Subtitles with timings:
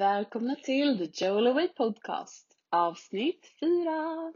[0.00, 4.32] välkomna till The Joel Away Podcast avsnitt 4.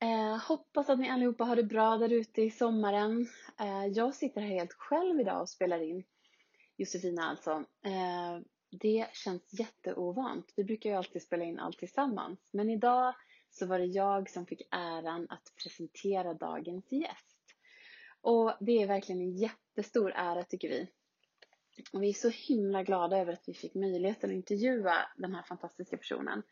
[0.00, 3.28] Eh, hoppas att ni allihopa har det bra där ute i sommaren.
[3.60, 6.04] Eh, jag sitter här helt själv idag och spelar in.
[6.76, 7.50] Josefina alltså.
[7.84, 8.40] Eh,
[8.70, 10.52] det känns jätteovant.
[10.56, 12.40] Vi brukar ju alltid spela in allt tillsammans.
[12.52, 13.14] Men idag
[13.50, 17.38] så var det jag som fick äran att presentera dagens gäst.
[18.20, 20.88] Och det är verkligen en jättestor ära tycker vi.
[21.92, 25.42] Och vi är så himla glada över att vi fick möjligheten att intervjua den här
[25.42, 26.42] fantastiska personen.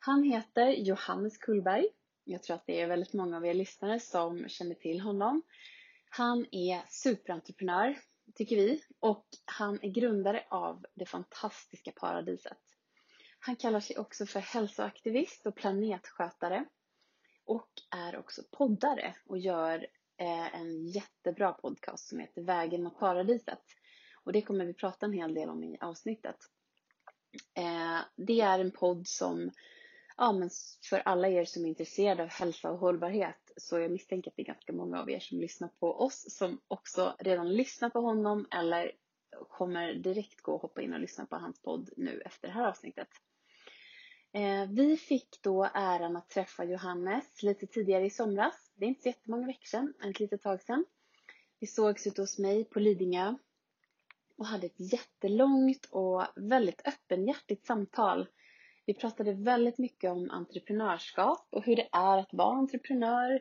[0.00, 1.86] Han heter Johannes Kullberg.
[2.24, 5.42] Jag tror att det är väldigt många av er lyssnare som känner till honom.
[6.10, 7.98] Han är superentreprenör,
[8.34, 12.58] tycker vi, och han är grundare av det fantastiska paradiset.
[13.38, 16.64] Han kallar sig också för hälsoaktivist och planetskötare
[17.44, 19.86] och är också poddare och gör
[20.16, 23.62] eh, en jättebra podcast som heter Vägen mot paradiset.
[24.24, 26.36] Och det kommer vi prata en hel del om i avsnittet.
[27.54, 29.50] Eh, det är en podd som,
[30.16, 30.50] ja men
[30.90, 34.42] för alla er som är intresserade av hälsa och hållbarhet, så jag misstänker att det
[34.42, 38.46] är ganska många av er som lyssnar på oss som också redan lyssnar på honom
[38.50, 38.92] eller
[39.48, 42.68] kommer direkt gå och hoppa in och lyssna på hans podd nu efter det här
[42.68, 43.08] avsnittet.
[44.32, 48.72] Eh, vi fick då äran att träffa Johannes lite tidigare i somras.
[48.74, 50.84] Det är inte så jättemånga veckor sedan, ett litet tag sedan.
[51.58, 53.34] Vi sågs ute hos mig på Lidingö
[54.40, 58.28] och hade ett jättelångt och väldigt öppenhjärtigt samtal.
[58.86, 63.40] Vi pratade väldigt mycket om entreprenörskap och hur det är att vara entreprenör.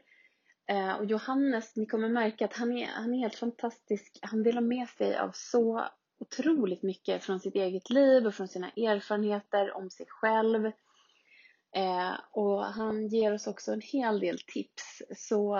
[0.69, 4.19] Eh, och Johannes, ni kommer märka att han är, han är helt fantastisk.
[4.21, 5.85] Han delar med sig av så
[6.19, 10.65] otroligt mycket från sitt eget liv och från sina erfarenheter om sig själv.
[11.75, 15.01] Eh, och han ger oss också en hel del tips.
[15.15, 15.57] Så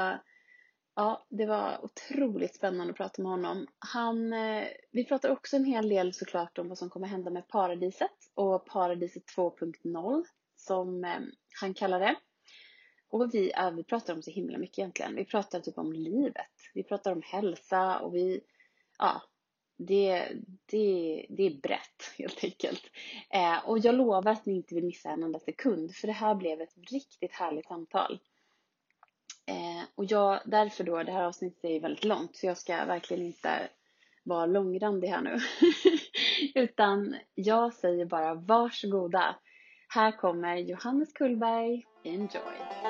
[0.96, 3.68] Ja, det var otroligt spännande att prata med honom.
[3.80, 7.48] Han, eh, vi pratar också en hel del såklart om vad som kommer hända med
[7.48, 10.24] paradiset och paradiset 2.0
[10.56, 11.20] som eh,
[11.62, 12.16] han kallar det.
[13.10, 15.16] Och vi, ja, vi pratar om så himla mycket egentligen.
[15.16, 16.52] Vi pratar typ om livet.
[16.74, 18.42] Vi pratar om hälsa och vi,
[18.98, 19.22] ja,
[19.78, 20.28] det,
[20.66, 22.84] det, det är brett helt enkelt.
[23.30, 26.36] Eh, och jag lovar att ni inte vill missa en enda sekund för det här
[26.36, 28.20] blev ett riktigt härligt samtal.
[29.50, 33.26] Eh, och jag, därför då, det här avsnittet är väldigt långt så jag ska verkligen
[33.26, 33.70] inte
[34.24, 35.40] vara långrandig här nu.
[36.64, 39.36] Utan jag säger bara varsågoda.
[39.88, 41.86] Här kommer Johannes Kullberg.
[42.04, 42.89] Enjoy!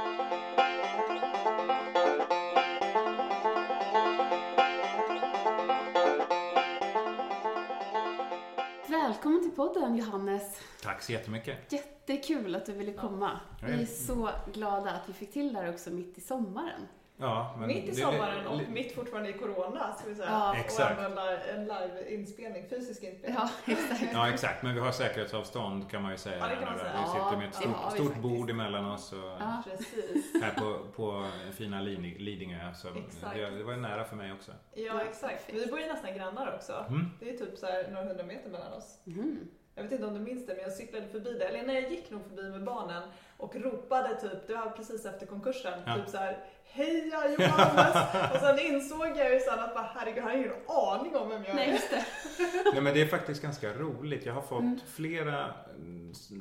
[9.74, 10.62] Podden Johannes.
[10.84, 11.74] Tack så jättemycket.
[11.74, 13.40] Jättekul att du ville komma.
[13.66, 16.88] Vi är så glada att vi fick till det här också mitt i sommaren.
[17.22, 20.30] Ja, men mitt i sommaren och mitt fortfarande i Corona, ska vi säga.
[20.30, 21.00] Ja, exakt.
[21.00, 23.40] Och använda en live-inspelning, fysisk inspelning.
[23.40, 24.14] Ja, exakt.
[24.14, 24.64] ja, exakt.
[24.64, 26.38] Men vi har säkerhetsavstånd kan man ju säga.
[26.38, 26.92] Ja, det kan man säga.
[27.02, 29.14] Vi sitter med ett stort, ja, stort bord emellan oss.
[29.14, 30.42] Och ja, precis.
[30.44, 32.74] Här på, på fina Lidingö.
[32.74, 32.88] Så
[33.34, 34.52] det, det var ju nära för mig också.
[34.74, 35.54] Ja, exakt.
[35.54, 36.86] Vi bor ju nästan grannar också.
[36.90, 37.06] Mm.
[37.20, 39.00] Det är typ så här några hundra meter mellan oss.
[39.08, 39.48] Mm.
[39.80, 41.46] Jag vet inte om du minns det, men jag cyklade förbi det.
[41.46, 43.04] Eller nej, jag gick nog förbi med barnen
[43.38, 45.96] och ropade typ, det var precis efter konkursen, ja.
[45.96, 46.38] typ så här
[46.72, 47.96] Heja Johannes!
[48.34, 51.44] och sen insåg jag ju sen att bara, herregud, han har ingen aning om vem
[51.44, 51.56] jag är.
[51.56, 52.06] Nej, just det.
[52.74, 54.26] Nej, men det är faktiskt ganska roligt.
[54.26, 54.80] Jag har fått mm.
[54.96, 55.54] flera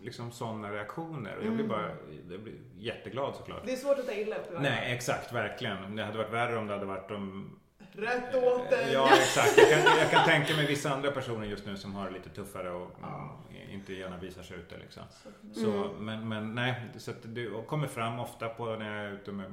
[0.03, 1.69] liksom sådana reaktioner och jag blir mm.
[1.69, 1.91] bara
[2.31, 3.63] jag blir jätteglad såklart.
[3.67, 4.49] Det är svårt att ta illa upp.
[4.61, 5.97] Nej, exakt, verkligen.
[5.97, 7.59] Det hade varit värre om det hade varit om
[7.93, 8.93] Rätt åt dig!
[8.93, 9.59] Ja, exakt.
[9.59, 12.31] Jag kan, jag kan tänka mig vissa andra personer just nu som har det lite
[12.31, 13.39] tuffare och ja.
[13.71, 14.79] inte gärna visar sig ute.
[14.79, 15.03] Liksom.
[15.55, 16.05] Så, mm.
[16.05, 19.53] men, men nej, så att det kommer fram ofta på när jag är ute med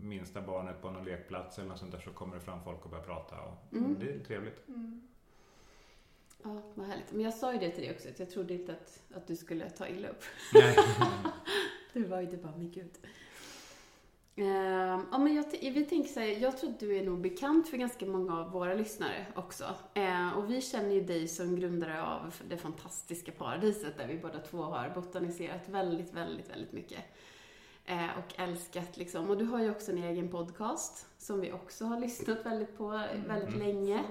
[0.00, 2.90] minsta barnet på någon lekplats eller något sånt där så kommer det fram folk och
[2.90, 3.96] börjar prata och mm.
[4.00, 4.68] det är trevligt.
[4.68, 5.08] Mm.
[6.42, 7.12] Ja, vad härligt.
[7.12, 9.36] Men jag sa ju det till dig också, att jag trodde inte att, att du
[9.36, 10.22] skulle ta illa upp.
[10.54, 10.76] Nej.
[11.92, 12.90] du var ju inte bara, men gud.
[14.38, 17.68] Uh, ja, men jag, vi tänker så här, jag tror att du är nog bekant
[17.68, 19.64] för ganska många av våra lyssnare också.
[19.98, 24.38] Uh, och vi känner ju dig som grundare av det fantastiska paradiset där vi båda
[24.38, 26.98] två har botaniserat väldigt, väldigt, väldigt mycket.
[27.90, 29.30] Uh, och älskat liksom.
[29.30, 32.88] Och du har ju också en egen podcast som vi också har lyssnat väldigt på
[32.88, 33.28] mm.
[33.28, 34.02] väldigt länge.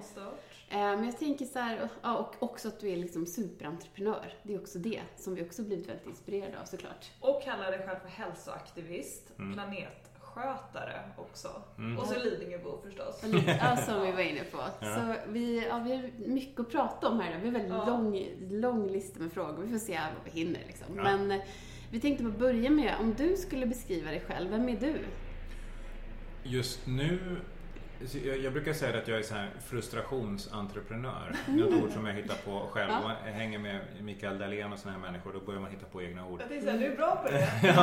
[0.70, 4.34] Men jag tänker så här, och också att du är liksom superentreprenör.
[4.44, 7.12] Det är också det som vi också blivit väldigt inspirerade av såklart.
[7.20, 9.54] Och kallar dig själv för hälsoaktivist, mm.
[9.54, 11.48] planet skötare också.
[11.78, 12.00] Mm.
[12.00, 13.24] Och så Lidingöbo förstås.
[13.48, 14.58] Ja, som vi var inne på.
[14.80, 14.96] Ja.
[14.96, 17.30] Så vi, ja, vi har mycket att prata om här.
[17.30, 17.86] Vi har en väldigt ja.
[17.86, 18.28] lång,
[18.62, 19.64] lång lista med frågor.
[19.64, 20.88] Vi får se vad vi hinner liksom.
[20.96, 21.04] Ja.
[21.04, 21.42] Men eh,
[21.92, 24.96] vi tänkte bara börja med, om du skulle beskriva dig själv, vem är du?
[26.44, 27.20] Just nu
[28.44, 31.36] jag, brukar säga att jag är så här frustrationsentreprenör.
[31.48, 32.92] Det är ett ord som jag hittar på själv.
[32.92, 36.02] Om man hänger med Mikael Dahlén och sådana här människor då börjar man hitta på
[36.02, 36.42] egna ord.
[36.42, 37.50] Jag tänkte du är bra på det.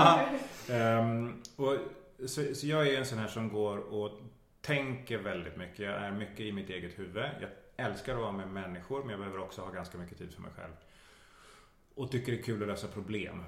[0.69, 1.01] ja.
[1.01, 1.75] Um, och,
[2.27, 4.21] så, så, jag är en sån här som går och
[4.61, 5.79] tänker väldigt mycket.
[5.79, 7.25] Jag är mycket i mitt eget huvud.
[7.41, 10.43] Jag älskar att vara med människor men jag behöver också ha ganska mycket tid för
[10.43, 10.73] mig själv.
[11.95, 13.45] Och tycker det är kul att lösa problem.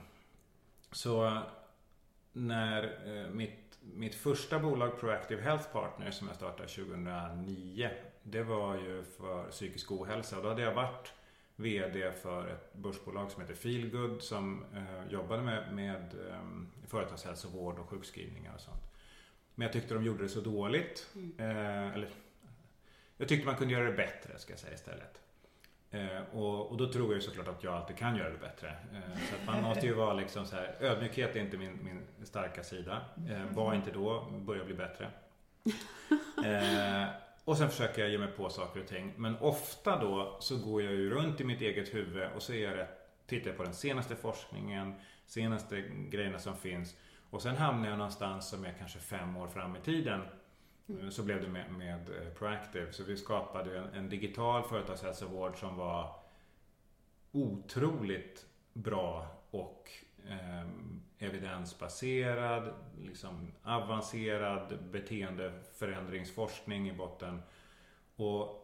[0.92, 1.42] Så
[2.32, 7.90] när eh, mitt, mitt första bolag Proactive Health Partner som jag startade 2009
[8.22, 11.12] Det var ju för psykisk ohälsa och då hade jag varit
[11.60, 16.42] VD för ett börsbolag som heter Feelgood som eh, jobbade med, med eh,
[16.86, 18.82] företagshälsovård och sjukskrivningar och sånt.
[19.54, 21.08] Men jag tyckte de gjorde det så dåligt.
[21.14, 21.34] Mm.
[21.38, 22.08] Eh, eller,
[23.16, 25.20] jag tyckte man kunde göra det bättre ska jag säga istället.
[25.90, 28.68] Eh, och, och, då tror jag såklart att jag alltid kan göra det bättre.
[28.68, 32.26] Eh, så att man måste ju vara liksom så här, ödmjukhet är inte min, min
[32.26, 33.00] starka sida.
[33.30, 35.10] Eh, var inte då, börja bli bättre.
[37.50, 39.12] Och sen försöker jag ge mig på saker och ting.
[39.16, 42.76] Men ofta då så går jag ju runt i mitt eget huvud och så är
[42.76, 42.88] det,
[43.26, 44.94] tittar jag på den senaste forskningen,
[45.26, 45.80] senaste
[46.10, 46.96] grejerna som finns.
[47.30, 50.20] Och sen hamnar jag någonstans som är kanske fem år fram i tiden
[50.88, 51.10] Mm.
[51.10, 52.92] Så blev det med, med eh, Proactive.
[52.92, 56.14] Så vi skapade en, en digital företagshälsovård som var
[57.32, 59.90] otroligt bra och
[60.28, 60.68] eh,
[61.20, 62.72] evidensbaserad,
[63.02, 67.42] liksom avancerad beteendeförändringsforskning i botten.
[68.16, 68.56] Och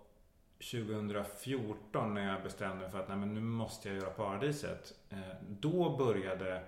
[0.58, 4.94] 2014 när jag bestämde mig för att nej, men nu måste jag göra paradiset.
[5.10, 5.18] Eh,
[5.48, 6.62] då började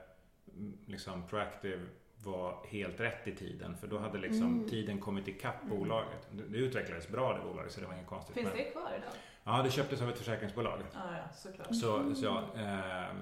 [0.54, 1.86] mm, liksom Proactive
[2.24, 3.76] var helt rätt i tiden.
[3.76, 4.68] För då hade liksom mm.
[4.68, 5.78] tiden kommit ikapp mm.
[5.78, 6.28] bolaget.
[6.30, 8.34] Det, utvecklades bra det bolaget så det var inget konstigt.
[8.34, 9.10] Finns det kvar idag?
[9.44, 10.80] Ja, det köptes av ett försäkringsbolag.
[10.94, 11.74] Ah, ja, såklart.
[11.74, 13.14] Så, så, ja, eh,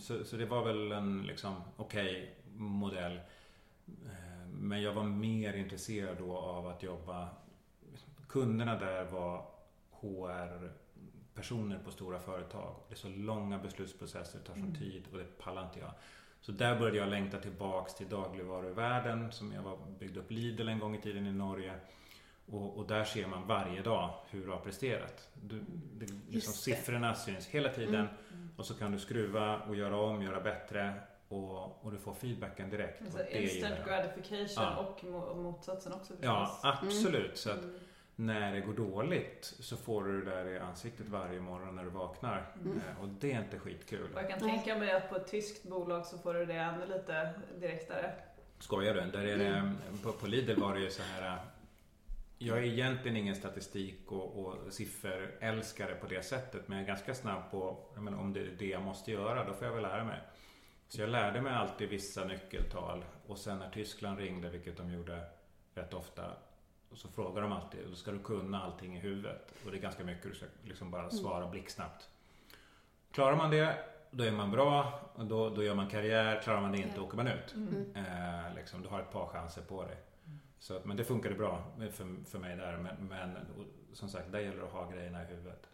[0.00, 3.16] så, så, det var väl en liksom okej okay modell.
[3.86, 7.28] Eh, men jag var mer intresserad då av att jobba
[8.28, 9.46] Kunderna där var
[9.90, 10.72] HR
[11.34, 12.74] personer på stora företag.
[12.88, 14.74] Det är så långa beslutsprocesser, det tar sån mm.
[14.74, 15.90] tid och det pallar inte jag.
[16.40, 20.78] Så där började jag längta tillbaks till dagligvaruvärlden som jag var, byggde upp Lidl en
[20.78, 21.74] gång i tiden i Norge.
[22.46, 25.28] Och, och där ser man varje dag hur du har presterat.
[25.34, 28.08] Du, det, liksom siffrorna syns hela tiden mm.
[28.32, 28.50] Mm.
[28.56, 30.94] och så kan du skruva och göra om, göra bättre
[31.28, 33.02] och, och du får feedbacken direkt.
[33.02, 34.76] Alltså instant gratification ja.
[34.76, 36.20] och motsatsen också förstås.
[36.22, 37.38] Ja, absolut.
[37.38, 37.74] Så att, mm
[38.16, 41.90] när det går dåligt så får du det där i ansiktet varje morgon när du
[41.90, 42.46] vaknar.
[42.64, 42.76] Mm.
[42.76, 44.12] Eh, och det är inte skitkul.
[44.14, 46.86] Och jag kan tänka mig att på ett tyskt bolag så får du det ännu
[46.86, 47.30] lite
[47.60, 48.14] direktare.
[48.58, 49.00] Skojar du?
[49.00, 49.78] Där är det, mm.
[50.02, 51.38] på, på Lidl var det ju så här
[52.38, 57.14] jag är egentligen ingen statistik och, och sifferälskare på det sättet men jag är ganska
[57.14, 60.04] snabb på menar, om det är det jag måste göra, då får jag väl lära
[60.04, 60.20] mig.
[60.88, 65.24] Så jag lärde mig alltid vissa nyckeltal och sen när Tyskland ringde, vilket de gjorde
[65.74, 66.22] rätt ofta,
[66.92, 69.54] så frågar de alltid, då ska du kunna allting i huvudet.
[69.64, 71.12] Och det är ganska mycket, du ska liksom bara mm.
[71.12, 72.08] svara blixtsnabbt.
[73.10, 73.78] Klarar man det,
[74.10, 75.00] då är man bra.
[75.14, 76.40] Och då, då gör man karriär.
[76.42, 77.54] Klarar man det inte, åker man ut.
[77.54, 77.94] Mm.
[77.94, 79.96] Eh, liksom, du har ett par chanser på dig.
[80.70, 80.82] Mm.
[80.82, 82.76] Så, men det funkade bra för, för mig där.
[82.76, 83.36] Men, men
[83.92, 85.68] som sagt, där gäller det att ha grejerna i huvudet.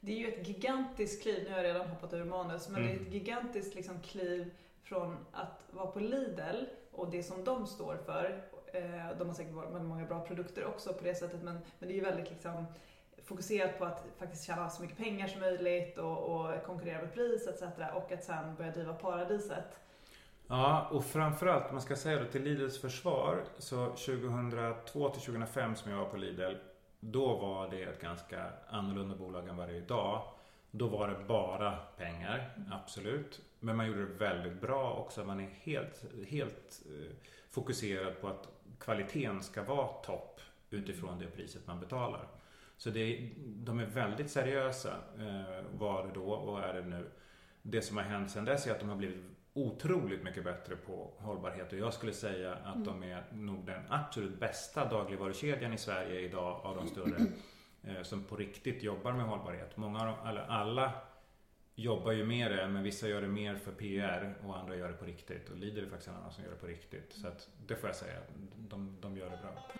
[0.00, 2.96] Det är ju ett gigantiskt kliv, nu har jag redan hoppat ur manus, men mm.
[2.96, 4.50] det är ett gigantiskt liksom, kliv
[4.82, 9.54] från att vara på Lidl och det som de står för Eh, de har säkert
[9.54, 12.66] väldigt många bra produkter också på det sättet men, men det är ju väldigt liksom
[13.24, 17.46] fokuserat på att faktiskt tjäna så mycket pengar som möjligt och, och konkurrera med pris
[17.46, 17.62] etc.
[17.94, 19.80] Och att sen börja driva paradiset.
[20.52, 25.90] Ja, och framförallt, man ska säga då till Lidls försvar, så 2002 till 2005 som
[25.90, 26.54] jag var på Lidl,
[27.00, 30.22] då var det ett ganska annorlunda bolag än vad det är idag.
[30.70, 33.40] Då var det bara pengar, absolut.
[33.60, 35.24] Men man gjorde det väldigt bra också.
[35.24, 37.16] Man är helt, helt eh,
[37.50, 40.40] fokuserad på att kvaliteten ska vara topp
[40.70, 42.28] utifrån det priset man betalar.
[42.76, 47.06] Så det, de är väldigt seriösa, eh, var det då och är det nu.
[47.62, 51.10] Det som har hänt sedan dess är att de har blivit otroligt mycket bättre på
[51.16, 52.84] hållbarhet och jag skulle säga att mm.
[52.84, 57.26] de är nog den absolut bästa dagligvarukedjan i Sverige idag av de större
[57.82, 59.76] eh, som på riktigt jobbar med hållbarhet.
[59.76, 60.92] Många av dem, alla
[61.74, 64.94] jobbar ju med det men vissa gör det mer för PR och andra gör det
[64.94, 65.48] på riktigt.
[65.48, 67.12] Och Lidl är faktiskt en annan som gör det på riktigt.
[67.12, 68.18] Så att det får jag säga,
[68.56, 69.79] de, de gör det bra.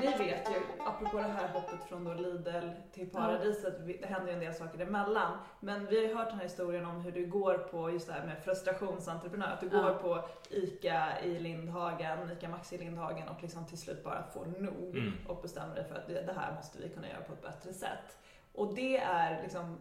[0.00, 4.34] Vi vet ju, apropå det här hoppet från då Lidl till paradiset, det händer ju
[4.34, 5.38] en del saker emellan.
[5.60, 8.12] Men vi har ju hört den här historien om hur du går på just det
[8.12, 9.46] här med frustrationsentreprenör.
[9.46, 9.82] Att du ja.
[9.82, 14.46] går på ICA i Lindhagen, ICA Maxi i Lindhagen och liksom till slut bara får
[14.46, 15.12] nog mm.
[15.28, 17.72] och bestämmer dig för att det, det här måste vi kunna göra på ett bättre
[17.72, 18.18] sätt.
[18.52, 19.78] Och det är liksom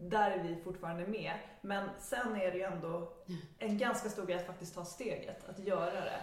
[0.00, 1.32] där är vi fortfarande med.
[1.60, 3.12] Men sen är det ju ändå
[3.58, 6.20] en ganska stor grej att faktiskt ta steget, att göra det.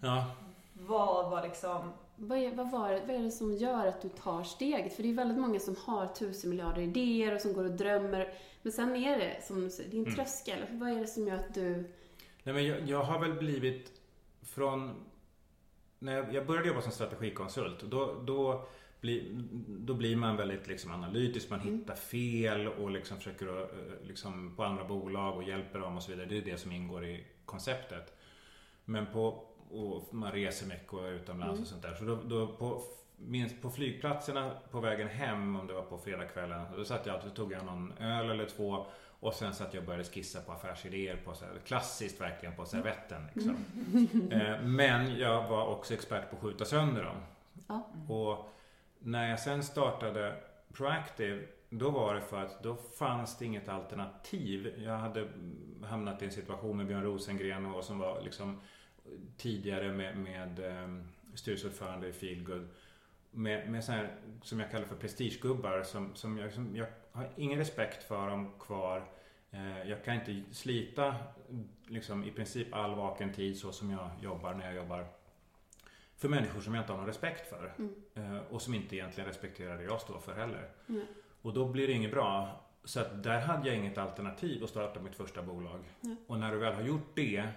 [0.00, 0.24] Ja.
[0.72, 1.92] Vad var liksom...
[2.22, 4.96] Vad är, vad, var, vad är det som gör att du tar steget?
[4.96, 8.32] För det är väldigt många som har tusen miljarder idéer och som går och drömmer.
[8.62, 10.16] Men sen är det som du säger, det är en Mm.
[10.16, 10.58] tröskel.
[10.70, 11.72] Vad är det som gör att du...
[12.42, 13.92] Nej, men jag, jag har väl blivit
[14.42, 14.90] från...
[15.98, 18.68] När jag, jag började jobba som strategikonsult, då, då,
[19.00, 19.28] bli,
[19.68, 21.50] då blir man väldigt liksom analytisk.
[21.50, 23.66] Man hittar fel och liksom försöker eh,
[24.06, 26.26] liksom på andra bolag och hjälper dem och så vidare.
[26.26, 28.18] Det är det som ingår i konceptet.
[28.84, 29.46] Men på...
[29.70, 31.94] Och man reser mycket och är utomlands och sånt där.
[31.94, 32.82] Så då, då på,
[33.16, 37.34] minst på flygplatserna på vägen hem, om det var på fredagskvällen, då satt jag alltid,
[37.34, 38.86] tog jag någon öl eller två
[39.20, 42.64] och sen satt jag och började skissa på affärsidéer på så här, klassiskt verkligen på
[42.64, 43.26] servetten.
[43.34, 43.56] Liksom.
[44.30, 47.16] Eh, Men jag var också expert på att skjuta sönder dem.
[47.68, 47.90] Ja.
[48.08, 48.50] Och
[48.98, 50.36] när jag sen startade
[50.72, 54.74] Proactive då var det för att då fanns det inget alternativ.
[54.84, 55.28] Jag hade
[55.84, 58.60] hamnat i en situation med Björn Rosengren och som var liksom
[59.36, 60.88] tidigare med, med eh,
[61.34, 62.68] styrelseordförande i Feelgood.
[63.30, 67.30] Med, med så här, som jag kallar för prestigegubbar som, som, jag, som jag har
[67.36, 69.08] ingen respekt för dem kvar.
[69.50, 71.16] Eh, jag kan inte slita
[71.86, 75.06] liksom, i princip all vaken tid så som jag jobbar när jag jobbar
[76.16, 77.72] för människor som jag inte har någon respekt för.
[78.14, 80.68] Eh, och som inte egentligen respekterar det jag står för heller.
[80.88, 81.06] Mm.
[81.42, 82.60] Och då blir det inget bra.
[82.84, 85.80] Så att där hade jag inget alternativ att starta mitt första bolag.
[86.04, 86.16] Mm.
[86.26, 87.48] Och när du väl har gjort det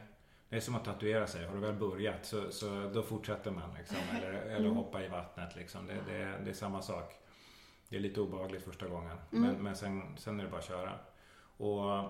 [0.53, 1.45] det är som att tatuera sig.
[1.45, 3.73] Har du väl börjat så, så då fortsätter man.
[3.77, 5.55] Liksom, eller, eller hoppa i vattnet.
[5.55, 5.87] Liksom.
[5.87, 7.13] Det, det, det är samma sak.
[7.89, 9.17] Det är lite obehagligt första gången.
[9.29, 10.91] Men, men sen, sen är det bara att köra.
[11.57, 12.09] Och,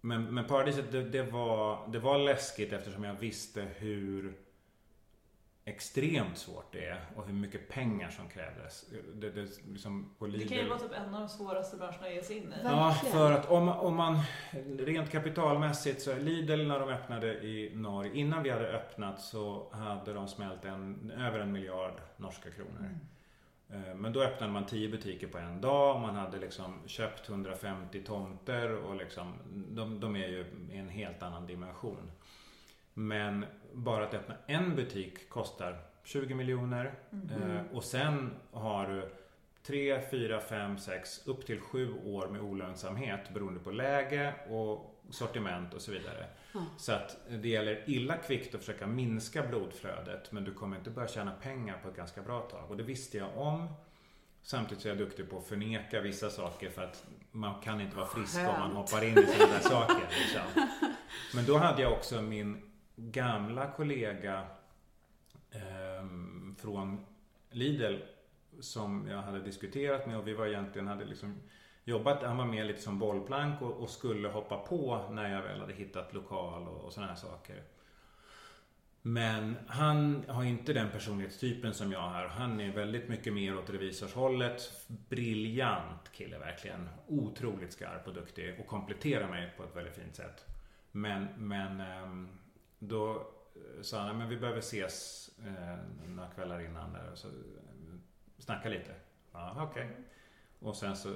[0.00, 4.38] men, men paradiset det, det, var, det var läskigt eftersom jag visste hur
[5.64, 8.84] extremt svårt det är och hur mycket pengar som krävdes.
[9.14, 12.14] Det, det, liksom på Det kan ju vara typ en av de svåraste branscherna att
[12.14, 12.56] ge sig in i.
[12.64, 12.96] Ja.
[13.12, 14.18] För att om, om man
[14.78, 20.12] rent kapitalmässigt så Lidl när de öppnade i Norge, innan vi hade öppnat så hade
[20.12, 22.98] de smält en, över en miljard norska kronor.
[23.72, 27.28] Eh, Men då öppnade man 10 butiker på en dag och man hade liksom köpt
[27.28, 29.32] 150 tomter och liksom,
[29.68, 32.10] de, de är ju i en helt annan dimension.
[32.94, 39.08] Men bara att öppna en butik kostar 20 miljoner eh, och sen har du
[39.62, 45.74] 3, 4, 5, 6 upp till 7 år med olönsamhet beroende på läge och sortiment
[45.74, 46.26] och så vidare.
[46.54, 46.60] Ja.
[46.78, 51.08] Så att det gäller illa kvickt att försöka minska blodflödet men du kommer inte börja
[51.08, 52.70] tjäna pengar på ett ganska bra tag.
[52.70, 53.68] Och det visste jag om.
[54.42, 57.96] Samtidigt så är jag duktig på att förneka vissa saker för att man kan inte
[57.96, 58.74] vara frisk om man Skönt.
[58.74, 60.08] hoppar in i sådana där saker.
[60.10, 60.66] Liksom.
[61.34, 64.46] Men då hade jag också min gamla kollega
[65.50, 66.06] eh,
[66.58, 67.06] från
[67.50, 67.96] Lidl
[68.60, 71.40] som jag hade diskuterat med och vi var egentligen hade liksom
[71.84, 75.60] jobbat, han var med lite som bollplank och, och skulle hoppa på när jag väl
[75.60, 77.62] hade hittat lokal och, och sådana här saker.
[79.04, 82.26] Men han har inte den personlighetstypen som jag har.
[82.26, 84.70] Han är väldigt mycket mer åt revisorshållet.
[84.86, 86.88] Briljant kille verkligen.
[87.06, 90.46] Otroligt skarp och duktig och kompletterar mig på ett väldigt fint sätt.
[90.92, 92.28] Men, men ehm,
[92.82, 93.14] då
[93.54, 97.34] eh, sa han, men vi behöver ses eh, några kvällar innan där och så eh,
[98.38, 98.94] snacka lite.
[99.32, 99.90] Ja, okej.
[100.58, 101.08] Och sen så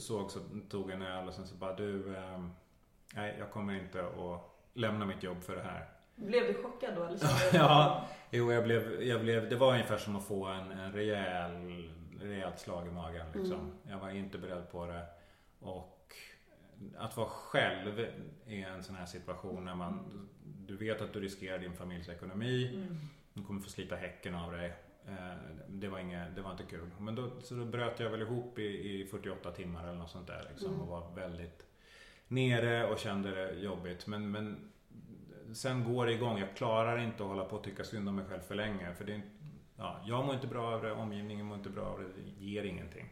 [0.00, 2.50] såg så tog en öl och sen så bara du, ehm,
[3.14, 4.40] nej jag kommer inte att
[4.74, 5.88] lämna mitt jobb för det här.
[6.16, 7.04] Blev du chockad då?
[7.04, 7.18] Eller
[7.54, 8.06] Ja.
[8.30, 12.58] Jo, jag blev, jag blev, det var ungefär som att få en, en rejäl, rejält
[12.58, 13.26] slag i magen.
[13.34, 13.72] Liksom.
[13.88, 15.06] Jag var inte beredd på det.
[15.60, 15.94] Och
[16.96, 18.06] att vara själv
[18.46, 20.28] i en sån här situation när man,
[20.66, 22.74] du vet att du riskerar din familjs ekonomi.
[22.74, 22.96] Mm.
[23.34, 24.72] Du kommer få slita häcken av dig.
[25.08, 25.34] Eh,
[25.68, 26.90] Det var, inget, det var inte kul.
[26.98, 28.62] Men då, så då bröt jag väl ihop i,
[29.00, 30.46] i 48 timmar eller något sånt där.
[30.50, 31.66] Liksom, och var väldigt
[32.28, 34.06] nere och kände det jobbigt.
[34.06, 34.70] Men, men
[35.54, 36.38] sen går det igång.
[36.38, 38.94] Jag klarar inte att hålla på och tycka synd om mig själv för länge.
[38.94, 39.20] För det,
[39.76, 42.06] ja, jag mår inte bra av det, omgivningen mår inte bra av det.
[42.22, 43.08] Det ger ingenting.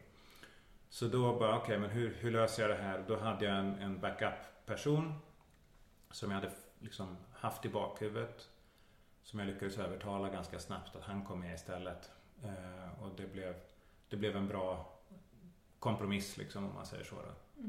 [0.89, 3.03] Så då bara, okej, men hur, hur löser jag det här?
[3.07, 5.13] Då hade jag en, en backup-person
[6.11, 8.49] som jag hade liksom haft i bakhuvudet.
[9.23, 12.11] Som jag lyckades övertala ganska snabbt att han kom med istället.
[12.43, 13.55] Eh, och det blev,
[14.09, 14.99] det blev en bra
[15.79, 17.15] kompromiss liksom om man säger så.
[17.15, 17.61] Då.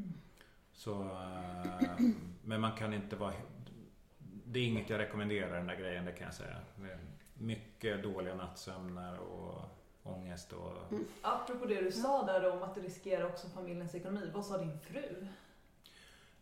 [0.73, 1.99] så eh,
[2.45, 3.33] men man kan inte vara...
[4.47, 6.57] Det är inget jag rekommenderar den där grejen, det kan jag säga.
[7.35, 9.61] Mycket dåliga nattsömnar och
[10.02, 10.73] ångest och...
[11.23, 14.31] Apropå det du sa där om att det riskerar också familjens ekonomi.
[14.35, 15.26] Vad sa din fru?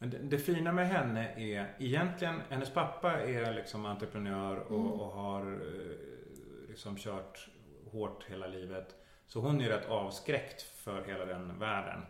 [0.02, 5.12] Men det, det fina med henne är egentligen, hennes pappa är liksom entreprenör och, och
[5.12, 7.49] har eh, liksom kört
[7.92, 8.94] hårt hela livet.
[9.26, 12.00] Så hon är rätt avskräckt för hela den världen.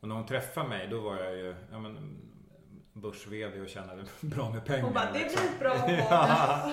[0.00, 2.18] Och när hon träffade mig då var jag ju ja, men,
[2.92, 3.26] börs
[3.62, 4.82] och tjänade bra med pengar.
[4.82, 5.42] Hon bara, det liksom.
[5.48, 6.72] blir bra ja.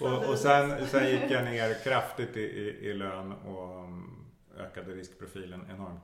[0.00, 4.26] och, och sen, sen gick jag ner kraftigt i, i, i lön och um,
[4.58, 6.00] ökade riskprofilen enormt.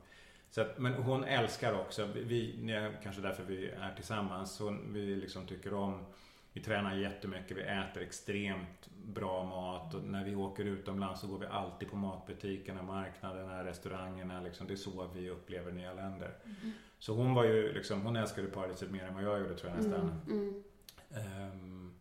[0.56, 5.46] Så att, men hon älskar också, vi, kanske därför vi är tillsammans, hon, vi liksom
[5.46, 6.04] tycker om
[6.52, 11.38] vi tränar jättemycket, vi äter extremt bra mat och när vi åker utomlands så går
[11.38, 14.40] vi alltid på matbutikerna, marknaderna, restaurangerna.
[14.40, 14.66] Liksom.
[14.66, 16.34] Det är så vi upplever nya länder.
[16.44, 16.72] Mm.
[16.98, 19.82] Så hon var ju liksom, hon älskade paradiset mer än vad jag gjorde tror jag
[19.82, 20.20] nästan.
[20.26, 20.62] Mm.
[21.10, 21.52] Mm.
[21.52, 21.94] Um,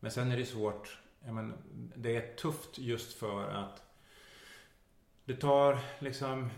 [0.00, 1.54] men sen är det svårt, men,
[1.96, 3.82] det är tufft just för att
[5.24, 6.50] det tar liksom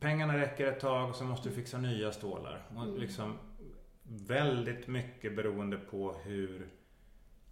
[0.00, 2.66] pengarna räcker ett tag och så måste du fixa nya stålar.
[2.76, 3.00] Och mm.
[3.00, 3.38] liksom,
[4.02, 6.68] väldigt mycket beroende på hur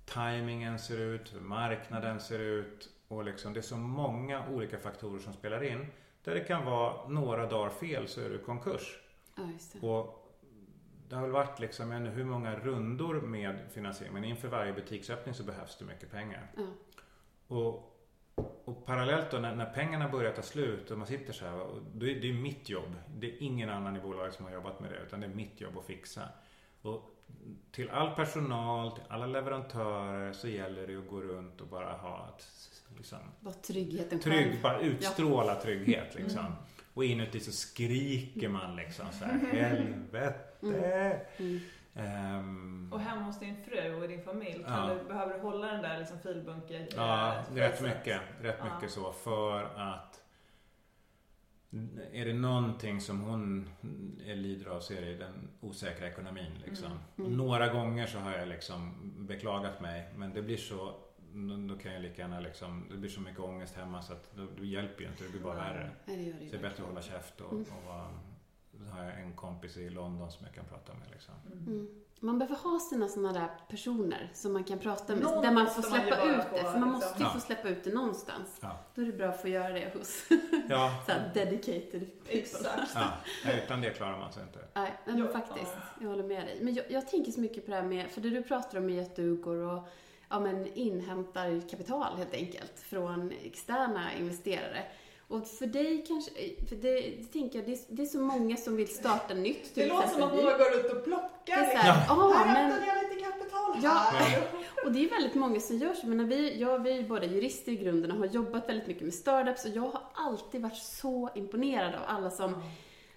[0.04, 5.18] tajmingen ser ut, hur marknaden ser ut och liksom, det är så många olika faktorer
[5.18, 5.86] som spelar in.
[6.24, 8.98] Där det kan vara några dagar fel så är du konkurs.
[9.34, 9.86] Ja, det.
[9.86, 10.24] Och
[11.08, 15.34] det har väl varit liksom, jag hur många rundor med finansiering men inför varje butiksöppning
[15.34, 16.50] så behövs det mycket pengar.
[16.56, 16.66] Ja.
[17.56, 17.87] Och
[18.64, 21.60] och parallellt då när, när, pengarna börjar ta slut och man sitter så här.
[21.60, 22.94] Och det, är, det är mitt jobb.
[23.16, 24.96] Det är ingen annan i bolaget som har jobbat med det.
[25.06, 26.22] Utan det är mitt jobb att fixa.
[26.82, 27.14] Och
[27.72, 32.34] till all personal, till alla leverantörer så gäller det att gå runt och bara ha
[32.36, 32.46] ett
[32.96, 34.62] liksom, Var tryggheten trygg, själv.
[34.62, 35.62] Bara utstråla ja.
[35.62, 36.46] trygghet liksom.
[36.46, 36.52] Mm.
[36.94, 40.58] Och inuti så skriker man liksom så här, helvete.
[40.62, 41.20] Mm.
[41.36, 41.60] Mm.
[41.98, 44.94] Um, och hemma hos din fru och din familj, kan ja.
[44.94, 46.86] du, behöver du hålla den där liksom filbunken?
[46.96, 48.20] Ja, rätt mycket.
[48.40, 48.74] Rätt ja.
[48.74, 49.12] mycket så.
[49.12, 50.22] För att
[52.12, 53.68] är det någonting som hon
[54.24, 56.52] lider av så är det den osäkra ekonomin.
[56.64, 56.86] Liksom.
[56.86, 57.00] Mm.
[57.18, 57.36] Mm.
[57.36, 60.94] Några gånger så har jag liksom beklagat mig men det blir så
[61.68, 64.66] då kan jag lika gärna liksom, det blir så mycket ångest hemma så att det
[64.66, 65.90] hjälper ju inte, det blir bara värre.
[66.04, 67.62] Ja, det det så det är bättre att hålla käft och, mm.
[67.62, 68.10] och då
[68.86, 71.10] har jag en kompis i London som jag kan prata med.
[71.10, 71.34] Liksom.
[71.52, 71.88] Mm.
[72.20, 75.24] Man behöver ha sina sådana där personer som man kan prata med.
[75.24, 76.58] Någon där man får släppa man ut det.
[76.58, 76.90] För man liksom.
[76.90, 77.30] måste ju ja.
[77.30, 78.58] få släppa ut det någonstans.
[78.60, 78.78] Ja.
[78.94, 80.24] Då är det bra att få göra det hos
[80.68, 81.04] ja.
[81.06, 82.38] så dedicated people.
[82.38, 82.94] Exakt.
[82.94, 83.10] Ja.
[83.64, 84.58] Utan det klarar man sig inte.
[84.74, 85.28] Nej, men ja.
[85.28, 85.74] faktiskt.
[86.00, 86.58] Jag håller med dig.
[86.62, 88.90] Men jag, jag, tänker så mycket på det här med, för det du pratar om
[88.90, 89.88] är att du går och
[90.28, 94.84] ja, men inhämtar kapital helt enkelt från externa investerare.
[95.28, 96.30] Och för dig kanske,
[96.68, 99.74] för det, det tänker jag, det är, det är, så många som vill starta nytt.
[99.74, 101.30] Det låter som att man går ut och plockar.
[101.44, 102.32] Det är så här, ja.
[102.36, 103.82] här hämtar jag lite kapital här.
[103.82, 106.06] Ja, och det är väldigt många som gör så.
[106.06, 109.14] Men vi, jag, vi är båda jurister i grunden och har jobbat väldigt mycket med
[109.14, 112.60] startups och jag har alltid varit så imponerad av alla som mm.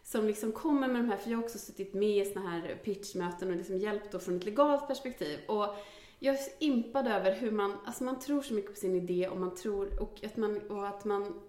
[0.03, 2.79] som liksom kommer med de här, för jag har också suttit med i såna här
[2.83, 5.39] pitchmöten och liksom hjälpt då från ett legalt perspektiv.
[5.47, 5.75] Och
[6.19, 9.27] jag är så impad över hur man, alltså man tror så mycket på sin idé
[9.27, 11.41] och man tror, och att man, och att man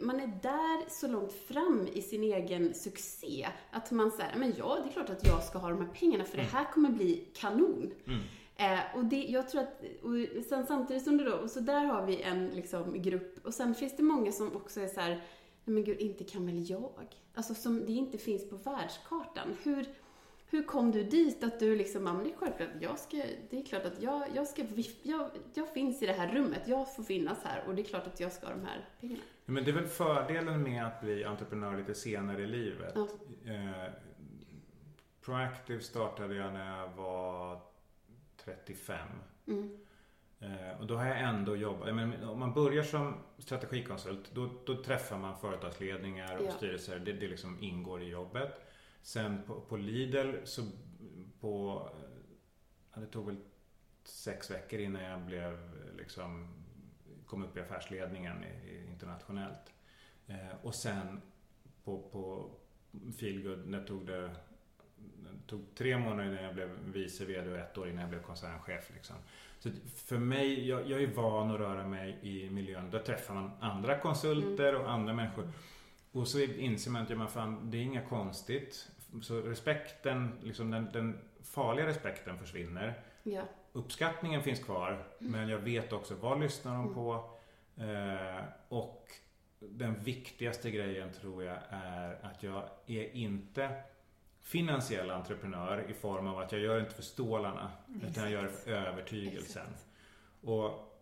[0.00, 4.78] man är där så långt fram i sin egen succé att man säger, men ja,
[4.82, 6.54] det är klart att jag ska ha de här pengarna för det mm.
[6.54, 7.92] här kommer bli kanon.
[8.06, 8.20] Mm.
[8.56, 11.84] Eh, och det, jag tror att, och sen samtidigt som det då, och så där
[11.84, 15.10] har vi en liksom, grupp, och sen finns det många som också är så här,
[15.64, 17.16] nej men gud, inte kan väl jag?
[17.34, 19.56] Alltså som det inte finns på världskartan.
[19.62, 19.86] Hur,
[20.46, 21.44] hur kom du dit?
[21.44, 23.16] Att du liksom, ja men det är självklart, jag ska,
[23.50, 24.64] det är klart att jag, jag ska,
[25.02, 28.06] jag, jag finns i det här rummet, jag får finnas här och det är klart
[28.06, 29.22] att jag ska ha de här pengarna.
[29.44, 32.94] Men det är väl fördelen med att bli entreprenör lite senare i livet.
[32.94, 33.08] Ja.
[33.52, 33.92] Eh,
[35.24, 37.60] Proactive startade jag när jag var
[38.36, 39.08] 35.
[39.46, 39.78] Mm.
[40.40, 44.82] Eh, och då har jag ändå jobbat, men om man börjar som strategikonsult då, då
[44.82, 46.52] träffar man företagsledningar och ja.
[46.52, 46.98] styrelser.
[46.98, 48.50] Det, det liksom ingår i jobbet.
[49.02, 50.62] Sen på, på Lidl så
[51.40, 51.88] på,
[52.94, 53.36] det tog väl
[54.04, 55.58] sex veckor innan jag blev
[55.96, 56.51] liksom
[57.32, 58.44] kom upp i affärsledningen
[58.90, 59.72] internationellt.
[60.26, 61.22] Eh, och sen
[61.84, 62.50] på, på
[63.20, 64.30] Feelgood, när tog det,
[65.46, 68.90] tog tre månader innan jag blev vice VD och ett år innan jag blev koncernchef.
[68.94, 69.16] Liksom.
[69.58, 72.90] Så för mig, jag, jag är van att röra mig i miljön.
[72.90, 75.52] Där träffar man andra konsulter och andra människor.
[76.12, 78.88] Och så inser man att ja, fan, det är inget konstigt.
[79.22, 83.02] Så respekten, liksom den, den farliga respekten försvinner.
[83.22, 83.42] Ja.
[83.72, 87.30] Uppskattningen finns kvar, men jag vet också vad lyssnar de på?
[87.76, 89.08] Eh, och
[89.58, 93.82] den viktigaste grejen tror jag är att jag är inte
[94.40, 98.10] finansiell entreprenör i form av att jag gör inte för stålarna Exakt.
[98.10, 99.66] utan jag gör det för övertygelsen.
[100.40, 100.92] Och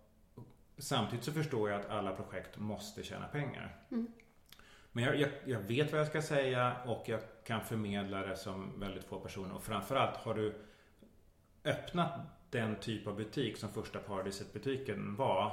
[0.81, 3.77] Samtidigt så förstår jag att alla projekt måste tjäna pengar.
[3.91, 4.13] Mm.
[4.93, 8.81] Men jag, jag, jag, vet vad jag ska säga och jag kan förmedla det som
[8.81, 9.55] väldigt få personer.
[9.55, 10.55] Och framförallt har du
[11.65, 12.13] öppnat
[12.51, 15.53] den typ av butik som första Paradiset butiken var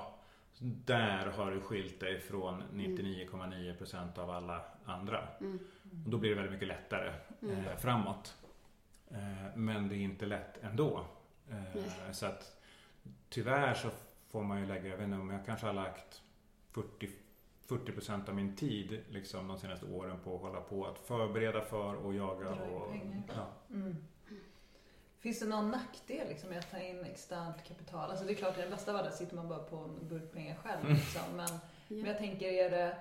[0.59, 5.27] där har du skilt dig från 99,9% av alla andra.
[5.39, 5.59] Mm.
[6.05, 7.65] Och då blir det väldigt mycket lättare mm.
[7.65, 8.35] eh, framåt.
[9.11, 11.05] Eh, men det är inte lätt ändå.
[11.49, 12.61] Eh, så att
[13.29, 13.89] tyvärr så
[14.29, 16.21] får man ju lägga, jag vet inte om jag kanske har lagt
[16.71, 17.09] 40
[17.67, 21.95] 40% av min tid liksom, de senaste åren på att hålla på att förbereda för
[21.95, 22.49] och jaga.
[22.49, 22.95] Och,
[23.35, 23.47] ja.
[23.69, 23.95] mm.
[25.19, 28.09] Finns det någon nackdel liksom, med att ta in externt kapital?
[28.09, 30.55] Alltså det är klart, i den bästa världen sitter man bara på en burk pengar
[30.55, 30.81] själv.
[30.81, 30.93] Mm.
[30.93, 31.35] Liksom.
[31.35, 31.59] Men, ja.
[31.87, 32.97] men jag tänker, är det,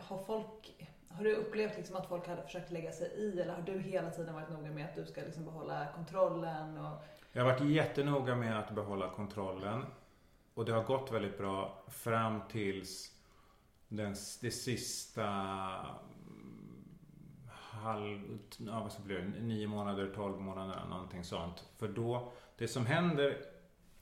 [0.00, 0.74] har folk
[1.18, 4.10] har du upplevt liksom att folk hade försökt lägga sig i eller har du hela
[4.10, 6.78] tiden varit noga med att du ska liksom behålla kontrollen?
[6.78, 7.04] Och...
[7.32, 9.84] Jag har varit jättenoga med att behålla kontrollen.
[10.54, 13.12] Och det har gått väldigt bra fram tills
[13.88, 15.24] den, det sista
[17.78, 21.64] halv, ja, vad ska bli, nio månader, tolv månader, någonting sånt.
[21.78, 23.36] För då, det som händer,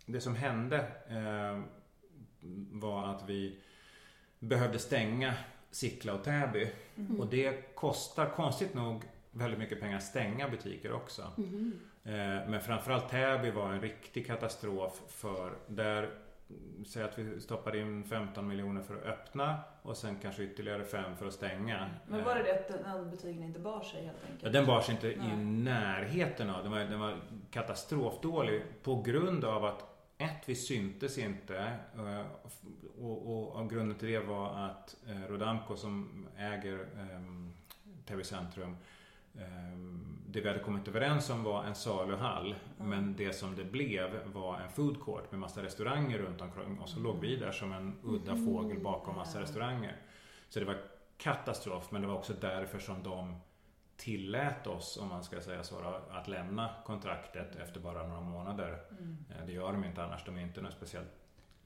[0.06, 1.62] det som hände eh,
[2.72, 3.58] var att vi
[4.38, 5.34] behövde stänga
[5.70, 6.72] Sickla och Täby.
[6.96, 7.20] Mm.
[7.20, 11.32] Och det kostar konstigt nog väldigt mycket pengar att stänga butiker också.
[11.38, 11.72] Mm.
[12.04, 16.10] Eh, men framförallt Täby var en riktig katastrof för där
[16.86, 21.16] Säg att vi stoppar in 15 miljoner för att öppna och sen kanske ytterligare 5
[21.16, 21.90] för att stänga.
[22.06, 24.42] Men var det det att den butiken inte bar sig helt enkelt?
[24.42, 25.32] Ja, den bar sig inte Nej.
[25.32, 26.62] i närheten av.
[26.62, 27.16] Den var, den var
[27.50, 29.84] katastrofdålig på grund av att
[30.18, 32.26] ett, vi syntes inte eh,
[33.00, 37.20] och, och, och grunden till det var att eh, Rodamco som äger eh,
[38.06, 38.76] TV Centrum Ehm,
[40.36, 42.54] det vi hade kommit överens om var en saluhall.
[42.78, 42.90] Mm.
[42.90, 46.78] Men det som det blev var en food court med massa restauranger runt omkring.
[46.78, 48.44] Och så låg vi där som en udda mm.
[48.44, 49.96] fågel bakom massa restauranger.
[50.48, 50.78] Så det var
[51.18, 51.90] katastrof.
[51.90, 53.36] Men det var också därför som de
[53.96, 58.80] tillät oss, om man ska säga så, att lämna kontraktet efter bara några månader.
[58.90, 59.16] Mm.
[59.30, 60.24] Eh, det gör de inte annars.
[60.24, 61.08] De är inte något speciellt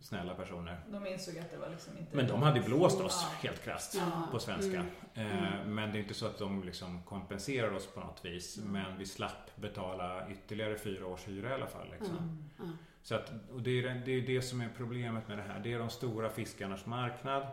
[0.00, 0.80] snälla personer.
[0.88, 2.16] De insåg att det var liksom inte...
[2.16, 3.48] Men de hade blåst oss ja.
[3.48, 4.28] helt krasst ja.
[4.32, 4.84] på svenska.
[5.14, 5.30] Mm.
[5.30, 5.74] Mm.
[5.74, 8.58] Men det är inte så att de liksom kompenserar oss på något vis.
[8.58, 8.72] Mm.
[8.72, 11.90] Men vi slapp betala ytterligare fyra års hyra i alla fall.
[11.90, 12.16] Liksom.
[12.58, 12.72] Mm.
[13.02, 15.60] Så att, och det, är, det är det som är problemet med det här.
[15.60, 17.46] Det är de stora fiskarnas marknad.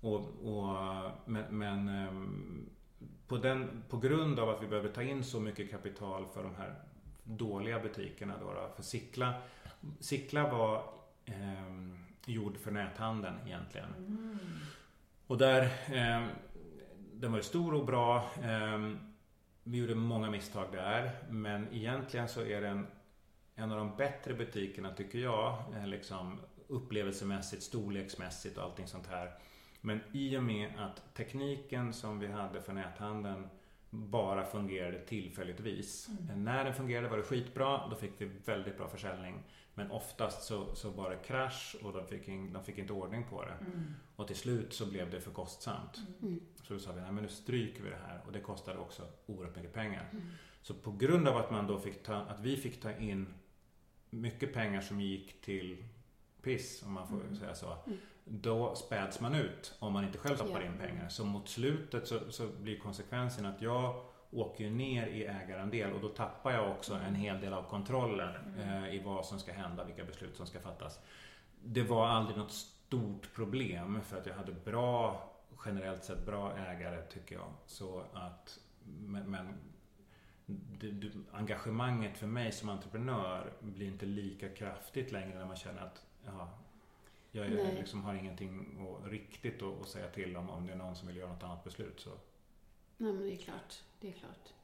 [0.00, 0.76] Och, och
[1.24, 2.70] men, men ehm,
[3.26, 6.54] på, den, på grund av att vi behöver ta in så mycket kapital för de
[6.54, 6.74] här
[7.24, 9.34] dåliga butikerna då, då för Sickla
[10.00, 10.84] Sickla var
[11.30, 13.94] eh, gjord för näthandeln egentligen.
[13.98, 14.38] Mm.
[15.26, 15.62] Och där,
[15.92, 16.26] eh,
[17.12, 18.16] den var ju stor och bra.
[18.42, 18.90] Eh,
[19.62, 21.10] vi gjorde många misstag där.
[21.28, 22.86] Men egentligen så är den
[23.54, 25.64] en av de bättre butikerna tycker jag.
[25.76, 29.30] Eh, liksom upplevelsemässigt, storleksmässigt och allting sånt här.
[29.80, 33.48] Men i och med att tekniken som vi hade för näthandeln
[33.90, 36.08] bara fungerade tillfälligtvis.
[36.08, 36.44] Mm.
[36.44, 39.42] När den fungerade var det skitbra, då fick vi väldigt bra försäljning.
[39.74, 43.24] Men oftast så, så var det krasch och de fick, in, de fick inte ordning
[43.30, 43.52] på det.
[43.60, 43.94] Mm.
[44.16, 46.00] Och till slut så blev det för kostsamt.
[46.22, 46.40] Mm.
[46.62, 48.20] Så då sa vi, nej men nu stryker vi det här.
[48.26, 50.08] Och det kostade också oerhört mycket pengar.
[50.12, 50.24] Mm.
[50.62, 53.34] Så på grund av att man då fick ta, att vi fick ta in
[54.10, 55.84] mycket pengar som gick till
[56.42, 57.36] piss, om man får mm.
[57.36, 57.76] säga så.
[57.86, 57.98] Mm.
[58.24, 61.08] Då späds man ut om man inte själv tappar in pengar.
[61.08, 66.00] Så mot slutet så, så blir konsekvensen att jag åker ju ner i ägarandel och
[66.00, 68.84] då tappar jag också en hel del av kontrollen mm.
[68.84, 71.00] eh, i vad som ska hända, vilka beslut som ska fattas.
[71.64, 75.30] Det var aldrig något stort problem för att jag hade bra,
[75.64, 77.52] generellt sett bra ägare tycker jag.
[77.66, 79.54] Så att, men, men
[80.80, 85.82] det, det, engagemanget för mig som entreprenör blir inte lika kraftigt längre när man känner
[85.82, 86.48] att ja,
[87.30, 90.96] jag liksom har ingenting och, riktigt att, att säga till om om det är någon
[90.96, 92.00] som vill göra något annat beslut.
[92.00, 92.10] Så
[93.00, 93.82] Nej, men det är klart.
[94.00, 94.54] Det är klart.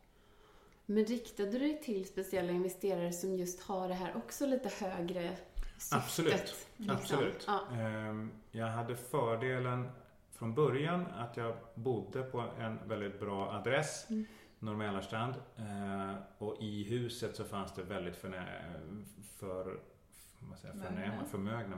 [0.86, 5.36] Men riktade du dig till speciella investerare som just har det här också lite högre
[5.78, 5.98] syftet?
[5.98, 6.32] Absolut.
[6.76, 6.96] Liksom?
[6.96, 7.44] Absolut.
[7.46, 7.60] Ja.
[7.72, 9.88] Ehm, jag hade fördelen
[10.32, 14.06] från början att jag bodde på en väldigt bra adress.
[14.10, 14.26] Mm.
[14.58, 14.82] Norr
[15.56, 18.30] ehm, Och i huset så fanns det väldigt för,
[19.38, 19.80] för
[20.40, 21.76] vad säger, förnäma, förmögna,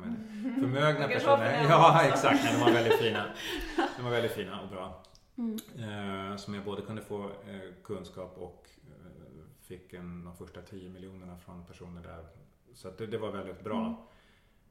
[0.60, 1.66] förmögna personer.
[1.68, 2.52] Ja, exakt.
[2.52, 3.24] de var väldigt fina.
[3.96, 5.02] De var väldigt fina och bra.
[5.38, 5.56] Mm.
[5.78, 10.90] Eh, som jag både kunde få eh, kunskap och eh, fick en, de första 10
[10.90, 12.26] miljonerna från personer där.
[12.74, 14.08] Så det, det, var väldigt bra.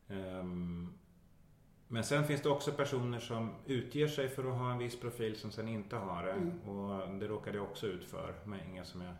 [0.07, 0.39] Mm.
[0.39, 0.93] Ehm,
[1.87, 5.35] men sen finns det också personer som utger sig för att ha en viss profil
[5.35, 6.31] som sen inte har det.
[6.31, 6.59] Mm.
[6.61, 9.13] Och det råkade jag också ut för med inga som jag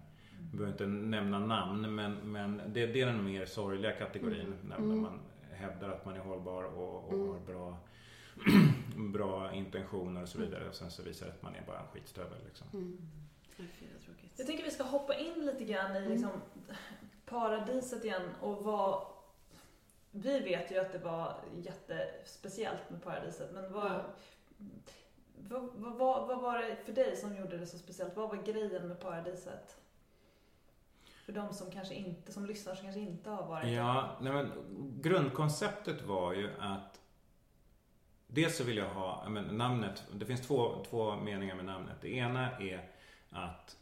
[0.52, 4.46] jag behöver inte nämna namn men, men det, det är den mer sorgliga kategorin.
[4.46, 4.58] Mm.
[4.64, 5.02] När, mm.
[5.02, 5.20] man
[5.52, 7.28] hävdar att man är hållbar och, och mm.
[7.30, 7.78] har bra
[9.14, 10.70] bra intentioner och så vidare.
[10.70, 12.38] Och sen så visar det att man är bara en skitstövel.
[12.46, 12.68] Liksom.
[12.74, 12.98] Mm.
[14.36, 16.12] Jag tänker vi ska hoppa in lite grann i mm.
[16.12, 16.32] liksom,
[17.26, 19.08] paradiset igen och vad
[20.12, 24.02] vi vet ju att det var jättespeciellt med paradiset, men vad, Ja.
[25.38, 28.16] vad, vad, vad, vad var det för dig som gjorde det så speciellt?
[28.16, 29.78] Vad var grejen med paradiset?
[31.26, 33.72] För de som kanske inte, som lyssnar som kanske inte har varit.
[33.72, 34.52] Ja, nej men
[35.02, 37.00] grundkonceptet var ju att
[38.28, 41.96] Dels så vill jag ha, men, namnet, det finns två, två meningar med namnet.
[42.02, 42.90] Det ena är
[43.30, 43.78] att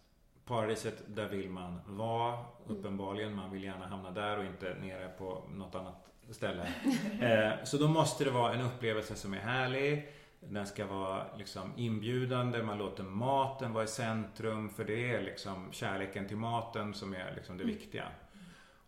[0.46, 3.36] paradiset, där vill man vara uppenbarligen.
[3.36, 6.68] Man vill gärna hamna där och inte nere på något annat ställe.
[7.22, 10.08] Eh, så då måste det vara en upplevelse som är härlig.
[10.40, 15.68] Den ska vara liksom inbjudande, man låter maten vara i centrum för det är liksom
[15.72, 18.08] kärleken till maten som är liksom det viktiga.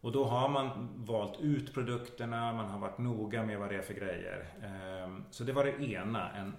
[0.01, 3.81] Och då har man valt ut produkterna, man har varit noga med vad det är
[3.81, 4.45] för grejer.
[4.63, 6.31] Ehm, Så det var det ena.
[6.31, 6.55] En,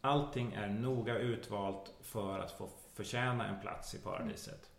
[0.00, 4.70] allting är noga utvalt för att få förtjäna en plats i paradiset.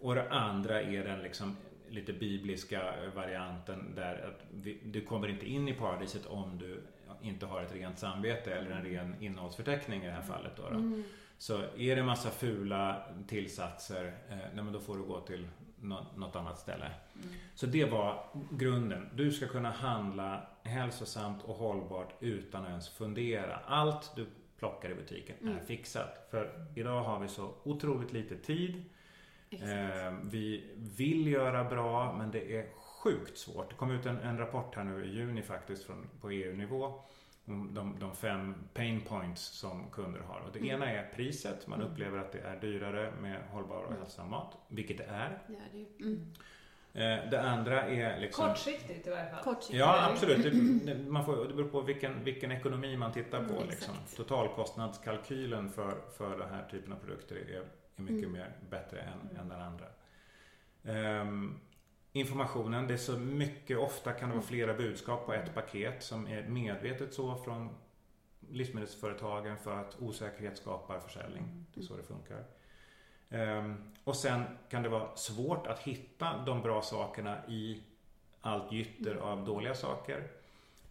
[0.00, 1.56] Och det andra är den liksom
[1.88, 6.82] lite bibliska varianten där att vi, du kommer inte in i paradiset om du
[7.22, 10.52] inte har ett rent samvete eller en ren innehållsförteckning i det här fallet.
[10.56, 11.02] Då, då.
[11.38, 15.48] Så är det massa fula tillsatser, eh, nej men då får du gå till
[16.16, 16.90] något annat ställe.
[17.54, 19.08] Så det var grunden.
[19.14, 23.56] Du ska kunna handla hälsosamt och hållbart utan att ens fundera.
[23.56, 24.26] Allt du
[24.58, 26.26] plockar i butiken är fixat.
[26.30, 28.84] För idag har vi så otroligt lite tid.
[29.50, 33.68] Eh, vi vill göra bra men det är sjukt svårt.
[33.68, 37.00] Det kom ut en, en rapport här nu i juni faktiskt från, på EU-nivå.
[37.46, 40.40] De, de fem pain points som kunder har.
[40.40, 41.66] Och det ena är priset.
[41.66, 44.56] Man upplever att det är dyrare med hållbar och hälsosam mat.
[44.68, 45.38] Vilket det är.
[45.46, 46.32] Ja, det är mm.
[46.96, 48.48] Eh, det andra är liksom...
[48.48, 49.42] Kortsiktigt i varje fall.
[49.44, 49.78] kortsiktigt.
[49.78, 50.42] Ja, absolut.
[50.42, 50.50] Det,
[50.94, 53.54] det- man får, det beror på vilken, vilken ekonomi man tittar på.
[53.54, 53.94] Mm, liksom.
[54.16, 57.62] Totalkostnadskalkylen för, för den här typen av produkter är, är
[58.02, 58.32] mycket Mm.
[58.32, 59.36] mer bättre än, Mm.
[59.42, 59.86] än den andra.
[60.84, 61.60] Ehm,
[62.16, 66.26] informationen, det är så mycket, ofta kan det vara flera budskap på ett paket som
[66.26, 67.68] är medvetet så från
[68.50, 71.66] livsmedelsföretagen för att osäkerhet skapar försäljning.
[71.74, 72.44] Det är så det funkar.
[73.30, 77.82] Ehm, och sen kan det vara svårt att hitta de bra sakerna i
[78.40, 80.28] allt gytter av dåliga saker.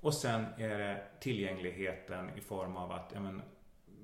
[0.02, 3.42] Och sen är det tillgängligheten i form av att men,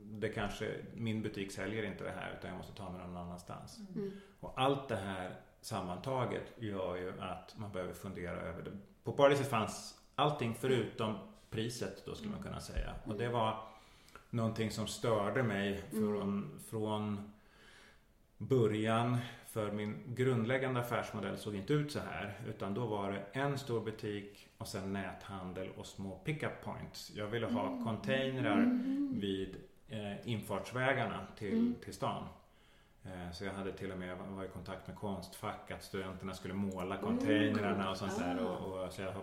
[0.03, 3.79] det kanske, min butik säljer inte det här utan jag måste ta mig någon annanstans.
[3.95, 4.11] Mm.
[4.39, 8.71] Och allt det här sammantaget gör ju att man behöver fundera över det.
[9.03, 11.17] På Paradiset fanns allting förutom
[11.49, 12.93] priset då skulle man kunna säga.
[13.05, 13.57] Och det var
[14.29, 17.31] någonting som störde mig från, från
[18.37, 19.17] början.
[19.47, 22.39] För min grundläggande affärsmodell såg inte ut så här.
[22.47, 27.11] Utan då var det en stor butik och sen näthandel och små pickup points.
[27.15, 28.79] Jag ville ha containrar
[29.19, 29.55] vid
[29.89, 31.75] eh, infartsvägarna till, Mm.
[31.83, 32.23] till stan.
[33.05, 36.53] Eh, Så jag hade till och med var i kontakt med Konstfack att studenterna skulle
[36.53, 38.37] måla containrarna och sånt där.
[38.41, 38.45] Ah.
[38.47, 39.13] Och, och, så jag,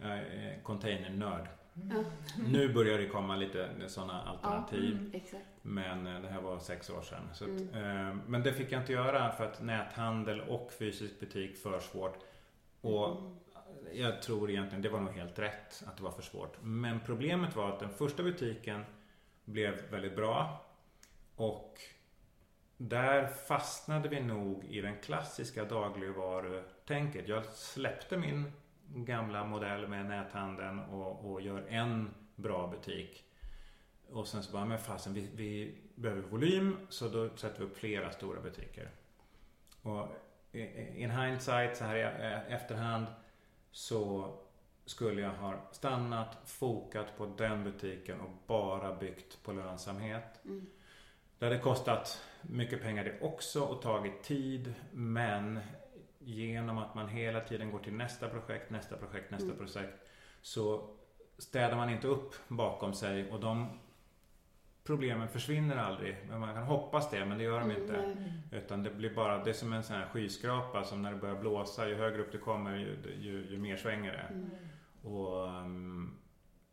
[0.00, 1.48] är containernörd.
[1.74, 2.04] Ja.
[2.48, 4.92] Nu börjar det komma lite sådana alternativ.
[4.98, 5.44] Mm, exakt.
[5.62, 7.28] Men eh, det här var sex år sedan.
[7.32, 7.68] Att, Mm.
[8.08, 12.18] eh, men det fick jag inte göra för att näthandel och fysisk butik för svårt.
[12.80, 13.36] Och Mm.
[13.92, 16.56] jag tror egentligen det var nog helt rätt att det var för svårt.
[16.62, 18.84] Men problemet var att den första butiken
[19.44, 20.64] blev väldigt bra.
[21.36, 21.78] Och
[22.76, 27.28] där fastnade vi nog i den klassiska dagligvarutänket.
[27.28, 28.52] Jag släppte min
[28.94, 33.24] gamla modell med näthandeln och, och gör en bra butik.
[34.10, 37.76] Och sen så bara, men fasen vi, vi behöver volym så då sätter vi upp
[37.76, 38.90] flera stora butiker.
[39.82, 40.08] Och
[40.96, 43.06] in hindsight så här i eh, efterhand
[43.70, 44.34] så
[44.86, 50.44] skulle jag ha stannat, fokat på den butiken och bara byggt på lönsamhet.
[50.44, 50.66] Mm.
[51.38, 55.60] Det hade kostat mycket pengar det också och tagit tid men
[56.18, 59.58] genom att man hela tiden går till nästa projekt, nästa projekt, nästa Mm.
[59.58, 60.08] projekt
[60.42, 60.90] så
[61.38, 63.78] städar man inte upp bakom sig och de
[64.84, 66.16] problemen försvinner aldrig.
[66.28, 67.92] Men man kan hoppas det, men det gör de Mm, inte.
[67.92, 68.42] nej.
[68.52, 71.40] Utan det blir bara, det är som en sån här skyskrapa som när det börjar
[71.40, 74.34] blåsa, ju högre upp du kommer ju, ju, ju mer svänger det.
[74.34, 74.50] Mm.
[75.02, 76.18] Och um,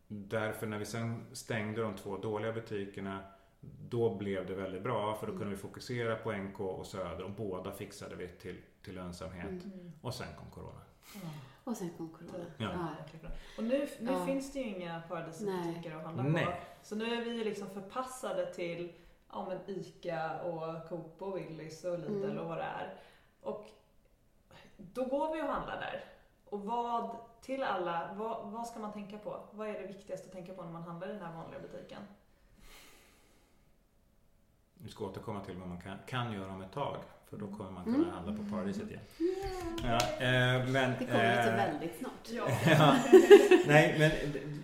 [0.08, 3.20] därför när vi sen stängde de två dåliga butikerna
[3.90, 7.32] då blev det väldigt bra för då kunde vi fokusera på NK och Söder och
[7.32, 9.64] båda fixade vi till, till lönsamhet.
[9.64, 9.92] Mm.
[10.02, 10.82] Och sen kom Corona.
[11.64, 12.46] Och sen kom corona.
[12.58, 12.70] Ja.
[13.22, 13.30] Ja.
[13.58, 14.26] Och nu, nu Ja.
[14.26, 16.30] finns det ju inga paradisbutiker att handla på.
[16.30, 16.62] Nej.
[16.84, 18.94] Så nu är vi liksom förpassade till
[19.32, 22.38] ja, men Ica och Coop och Willys och Lidl Mm.
[22.38, 22.96] och vad det är.
[23.42, 23.68] Och
[24.78, 26.06] då går vi och handlar där.
[26.46, 29.40] Och vad, till alla, vad, vad ska man tänka på?
[29.52, 32.02] Vad är det viktigaste att tänka på när man handlar i den här vanliga butiken?
[34.84, 36.98] Vi ska återkomma till vad man kan, kan göra om ett tag.
[37.30, 38.10] För då kommer man kunna mm.
[38.10, 39.02] handla på paradiset igen.
[39.84, 42.48] Ja, eh, men, det kommer eh, väldigt snart.
[42.66, 42.98] Ja.
[43.68, 44.12] Nej, men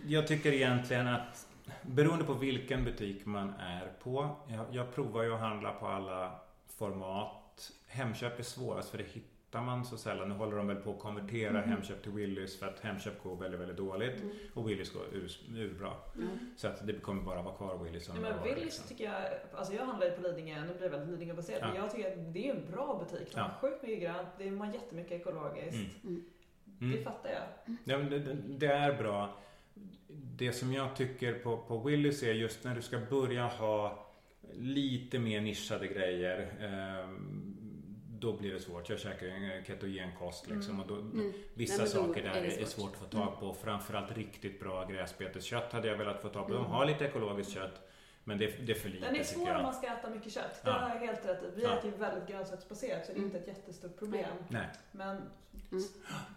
[0.08, 1.48] jag tycker egentligen att
[1.82, 4.36] beroende på vilken butik man är på.
[4.48, 7.72] Jag, jag provar ju att handla på alla format.
[7.88, 10.30] Hemköp är svårast för det hittar man så sällan.
[10.30, 11.70] Nu håller de väl på att konvertera mm.
[11.70, 14.36] Hemköp till Willys för att Hemköp går väldigt, väldigt dåligt mm.
[14.54, 15.94] och Willys går ur, urbra.
[16.16, 16.30] Mm.
[16.56, 18.88] Så att det kommer bara vara kvar Willys som ja, men Willys liksom.
[18.88, 21.68] tycker jag, alltså jag handlar ju på Lidingö, nu blir det väldigt Lidingö-baserat, ja.
[21.68, 23.34] men jag tycker att det är en bra butik.
[23.34, 23.54] De har ja.
[23.62, 26.04] sjukt mycket grönt, det är jättemycket ekologiskt.
[26.04, 26.24] Mm.
[26.82, 26.92] Mm.
[26.92, 27.76] Det fattar jag.
[27.84, 29.38] Ja, men det, det, är bra.
[30.08, 34.08] Det som jag tycker på, på Willys är just när du ska börja ha
[34.54, 36.40] lite mer nischade grejer.
[36.60, 37.10] Eh,
[38.20, 38.90] då blir det svårt.
[38.90, 40.74] Jag käkar en ketogenkost liksom.
[40.74, 40.82] Mm.
[40.82, 41.34] Och då, mm.
[41.54, 43.40] Vissa Nej, saker där är, är svårt att få tag mm.
[43.40, 43.54] på.
[43.54, 46.54] Framförallt riktigt bra gräsbeteskött hade jag velat få tag på.
[46.54, 46.72] De mm.
[46.72, 47.88] har lite ekologiskt kött.
[48.28, 50.62] Men det, det är för lite Den är svår om man ska äta mycket kött.
[50.64, 50.74] Det ja.
[50.74, 51.52] har jag helt rätt i.
[51.56, 51.78] Vi ja.
[51.78, 54.30] äter ju väldigt grönsaksbaserat så det är inte ett jättestort problem.
[54.48, 54.68] Nej.
[54.92, 55.16] Men
[55.72, 55.84] mm.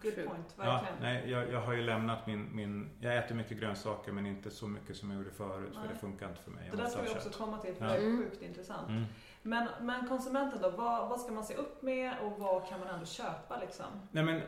[0.01, 0.65] good point, verkligen.
[0.65, 2.89] Ja, nej, jag, jag har ju lämnat min, min...
[2.99, 5.81] Jag äter mycket grönsaker men inte så mycket som jag gjorde förut nej.
[5.81, 6.69] för det funkar inte för mig.
[6.71, 8.89] Det där ska vi också komma till för det är sjukt intressant.
[8.89, 9.03] Mm.
[9.41, 12.87] Men, men konsumenten då, vad, vad ska man se upp med och vad kan man
[12.87, 13.85] ändå köpa liksom?
[14.11, 14.41] Nej men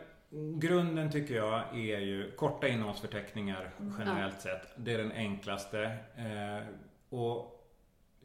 [0.60, 3.94] Grunden tycker jag är ju korta innehållsförteckningar mm.
[4.00, 4.74] generellt sett.
[4.76, 5.84] Det är den enklaste.
[6.16, 6.68] Eh,
[7.10, 7.54] och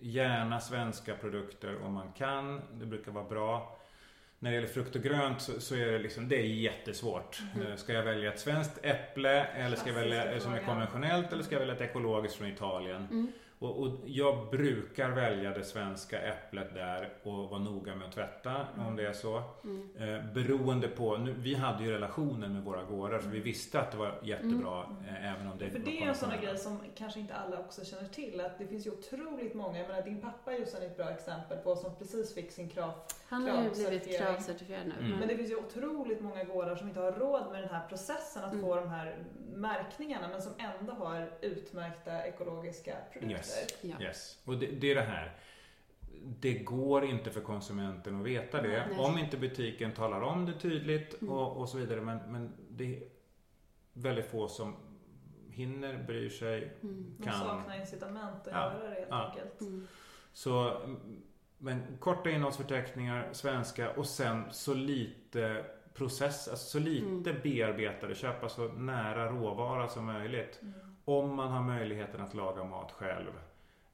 [0.01, 2.61] gärna svenska produkter om man kan.
[2.75, 3.79] Det brukar vara bra.
[4.39, 7.43] När det gäller frukt och grönt så, så är det liksom, det är jättesvårt.
[7.55, 7.77] Mm.
[7.77, 11.55] Ska jag välja ett svenskt äpple eller ska jag välja som är konventionellt eller ska
[11.55, 13.09] jag välja ett ekologiskt från Italien?
[13.11, 13.33] Mm.
[13.59, 18.51] Och, och, jag brukar välja det svenska äpplet där och vara noga med att tvätta
[18.75, 18.87] mm.
[18.87, 19.43] om det är så.
[19.65, 19.89] Mm.
[19.99, 23.91] Eh, beroende på, nu, vi hade ju relationer med våra gårdar så vi visste att
[23.91, 25.05] det var jättebra mm.
[25.09, 27.85] eh, även om det För det är en sån grej som kanske inte alla också
[27.85, 31.11] känner till att det finns ju otroligt många, jag menar din pappa är ett bra
[31.11, 32.93] exempel på som precis fick sin krav
[33.29, 35.07] Han har ju blivit kravcertifierad nu.
[35.07, 35.19] Mm.
[35.19, 38.45] Men det finns ju otroligt många gårdar som inte har råd med den här processen
[38.45, 38.65] att mm.
[38.65, 39.19] få de här
[39.55, 43.37] märkningarna men som ändå har utmärkta ekologiska produkter.
[43.37, 43.48] Yes.
[43.81, 44.03] Ja.
[44.03, 44.39] yes.
[44.45, 45.37] Och det, det, är det här.
[46.41, 48.87] Det går inte för konsumenten att veta det.
[48.87, 48.99] Nej.
[48.99, 51.35] Om inte butiken talar om det tydligt mm.
[51.35, 52.01] och, och, så vidare.
[52.01, 53.03] Men, men det är
[53.93, 54.77] väldigt få som
[55.49, 57.17] hinner, bryr sig, mm.
[57.25, 57.33] kan.
[57.33, 58.73] De saknar incitament att ja.
[58.73, 59.29] göra det helt ja.
[59.29, 59.61] enkelt.
[59.61, 59.87] Mm.
[60.33, 60.81] Så,
[61.59, 65.65] men korta innehållsförteckningar, svenska och sen så lite
[65.99, 67.43] process, alltså så lite mm.
[67.43, 70.59] bearbetade, köpa så nära råvara som möjligt.
[70.63, 70.88] Mm.
[71.09, 73.31] Om man har möjligheten att laga mat själv.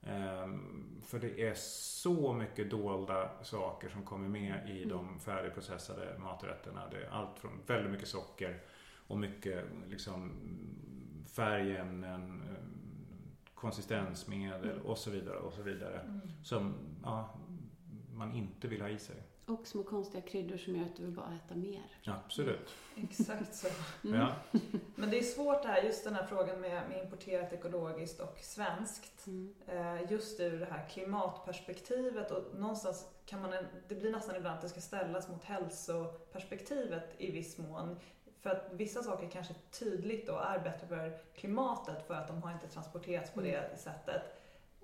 [0.00, 4.88] Um, för det är så mycket dolda saker som kommer med i mm.
[4.88, 6.88] de färdigprocessade maträtterna.
[6.90, 8.61] Det är allt från väldigt mycket socker
[9.07, 10.33] och mycket liksom,
[11.27, 12.42] färgämnen,
[13.55, 14.87] konsistensmedel mm.
[14.87, 15.38] och så vidare.
[15.38, 16.20] Och så vidare mm.
[16.42, 17.35] Som ja,
[18.14, 19.22] man inte vill ha i sig.
[19.46, 21.83] Och små konstiga kryddor som gör att du vill bara äta mer.
[22.07, 22.74] Absolut.
[22.94, 23.09] Mm.
[23.11, 23.68] Exakt så.
[24.04, 24.20] Mm.
[24.20, 24.35] Ja.
[24.94, 28.38] Men det är svårt det här, just den här frågan med, med importerat ekologiskt och
[28.40, 29.26] svenskt.
[29.26, 29.54] Mm.
[29.66, 33.54] Eh, just ur det här klimatperspektivet och någonstans kan man,
[33.88, 37.96] det blir nästan ibland att det ska ställas mot hälsoperspektivet i viss mån.
[38.40, 42.52] För att vissa saker kanske tydligt då är bättre för klimatet för att de har
[42.52, 43.52] inte transporterats på mm.
[43.52, 44.22] det sättet.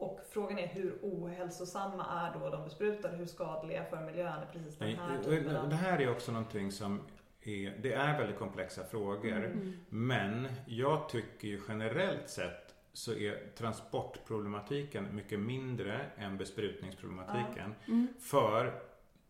[0.01, 3.17] Och frågan är hur ohälsosamma är då de besprutade?
[3.17, 5.69] Hur skadliga för miljön är precis den här typen av...
[5.69, 7.01] Det här är också någonting som
[7.43, 9.45] är, det är väldigt komplexa frågor.
[9.45, 9.73] Mm.
[9.89, 17.75] Men jag tycker ju generellt sett så är transportproblematiken mycket mindre än besprutningsproblematiken.
[17.87, 18.09] Mm.
[18.21, 18.83] För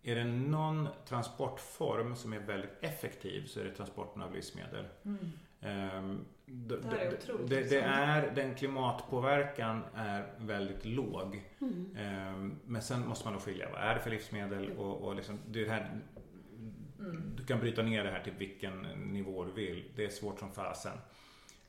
[0.02, 4.84] är det någon transportform som är väldigt effektiv så är det transporten av livsmedel.
[5.04, 5.98] Mm.
[5.98, 7.48] Um, det, är otroligt.
[7.48, 11.42] Det, det, är, den klimatpåverkan är väldigt låg.
[11.60, 11.96] Mm.
[12.34, 15.38] Um, men sen måste man då skilja, vad är det för livsmedel och, och liksom,
[15.46, 16.00] det här,
[16.98, 17.32] mm.
[17.36, 19.84] Du kan bryta ner det här till vilken nivå du vill.
[19.96, 20.98] Det är svårt som fasen.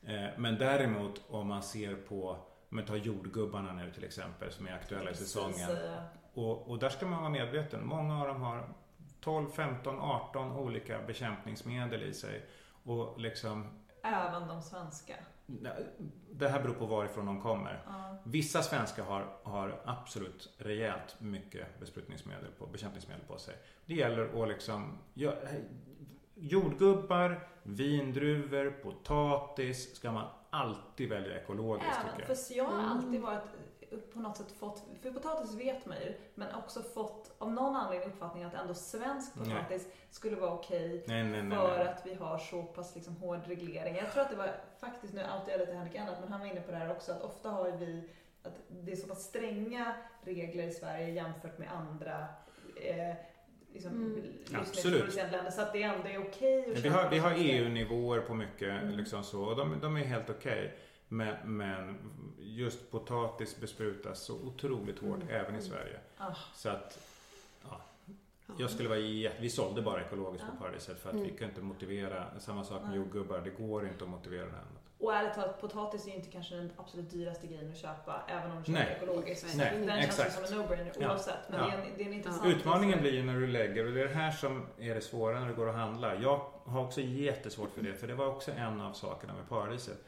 [0.08, 2.30] Uh, men däremot om man ser på,
[2.70, 5.70] om man tar jordgubbarna nu till exempel som är aktuella i säsongen.
[6.34, 7.86] Och, och där ska man vara medveten.
[7.86, 8.68] Många av dem har
[9.20, 12.46] 12, 15, 18 olika bekämpningsmedel i sig.
[12.84, 15.14] Och liksom Även de svenska?
[16.30, 17.82] Det här beror på varifrån de kommer.
[17.86, 18.16] Ja.
[18.24, 23.54] Vissa svenskar har, har absolut rejält mycket besprutningsmedel på, bekämpningsmedel på sig.
[23.86, 25.32] Det gäller att liksom ja,
[26.34, 32.38] Jordgubbar, vindruvor, potatis ska man alltid välja ekologiskt Även, tycker jag.
[32.38, 33.44] För jag har alltid varit
[34.12, 38.08] på något sätt fått, för potatis vet man ju, men också fått av någon anledning
[38.08, 39.96] uppfattningen att ändå svensk potatis nej.
[40.10, 43.96] skulle vara okej okay nej, nej, för att vi har så pass liksom hård reglering.
[43.96, 46.46] Jag tror att det var faktiskt, nu outar jag lite Henrik annat, men han var
[46.46, 48.08] inne på det här också, att ofta har vi
[48.42, 52.26] att det är så pass stränga regler i Sverige jämfört med andra
[52.76, 53.14] eh,
[53.72, 55.06] liksom, mm.
[55.16, 55.50] länder.
[55.50, 58.96] Så att det ändå är okej okay Vi har, vi har EU-nivåer på mycket mm.
[58.96, 60.66] liksom så och de, de är helt okej.
[60.66, 60.78] Okay.
[61.08, 61.98] Men, men,
[62.56, 65.28] just potatis besprutas så otroligt hårt mm.
[65.28, 65.98] även i Sverige.
[66.18, 66.34] Ah.
[66.54, 66.98] Så att
[67.70, 67.80] ja,
[68.58, 69.42] jag skulle vara jätte...
[69.42, 71.26] Vi sålde bara ekologiskt på Paradiset för att mm.
[71.26, 72.40] vi kan inte motivera.
[72.40, 73.40] Samma sak med jordgubbar.
[73.40, 74.82] Det går inte att motivera det annat.
[75.02, 78.50] Och ärligt talat, potatis är ju inte kanske den absolut dyraste grejen att köpa även
[78.50, 78.98] om du köper Nej.
[79.02, 79.56] ekologiskt.
[79.56, 79.78] Nej.
[79.78, 80.34] Den Exakt.
[80.34, 81.48] känns som en no-brainer oavsett.
[81.48, 81.66] Men ja.
[81.66, 84.00] det, är en, det är en intressant Utmaningen blir ju när du lägger, och det
[84.00, 86.20] är det här som är det svåra när du går och handlar.
[86.22, 89.98] Jag har också jättesvårt för det, för det var också en av sakerna med paradiset.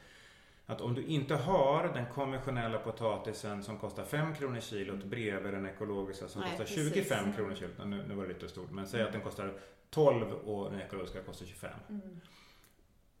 [0.65, 5.65] Att om du inte har den konventionella potatisen som kostar 5 kronor kilot bredvid den
[5.65, 7.77] ekologiska som Nej, kostar 25 kronor kilot.
[7.85, 9.53] Nu, nu var det lite stort, men säg att den kostar
[9.89, 11.71] 12 och den ekologiska kostar 25.
[11.89, 12.21] Mm.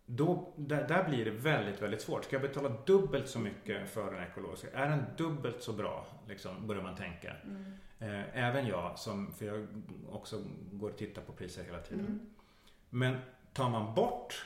[0.05, 2.23] Då, där, där, blir det väldigt, väldigt svårt.
[2.23, 4.67] Ska jag betala dubbelt så mycket för den ekologiska?
[4.73, 6.07] Är den dubbelt så bra?
[6.27, 7.33] Liksom, börjar man tänka.
[7.43, 7.73] Mm.
[7.99, 9.67] Eh, även jag, som, för jag
[10.09, 12.05] också går och tittar på priser hela tiden.
[12.05, 12.19] Mm.
[12.89, 13.17] Men
[13.53, 14.45] tar man bort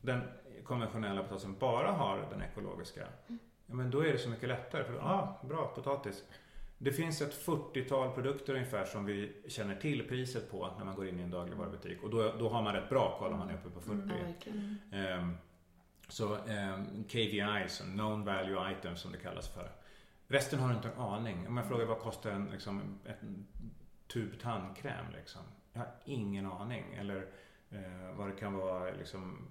[0.00, 0.20] den
[0.64, 3.06] konventionella potatisen, bara har den ekologiska.
[3.28, 3.38] Mm.
[3.66, 4.84] Ja, men då är det så mycket lättare.
[4.84, 6.24] För, ah, bra potatis.
[6.78, 11.08] Det finns ett 40-tal produkter ungefär som vi känner till priset på när man går
[11.08, 12.02] in i en dagligvarubutik.
[12.02, 14.50] Och då, då har man rätt bra koll om man är uppe på 40.
[14.90, 15.36] Mm, um,
[16.08, 19.72] så um, ehm, KVIs, known value items som det kallas för.
[20.26, 21.48] Resten har inte en aning.
[21.48, 23.46] Om jag frågar vad kostar en, liksom, en
[24.12, 25.04] tub tandkräm?
[25.16, 25.42] Liksom?
[25.72, 26.94] Jag har ingen aning.
[26.94, 27.16] Eller
[27.72, 29.48] uh, vad det kan vara liksom,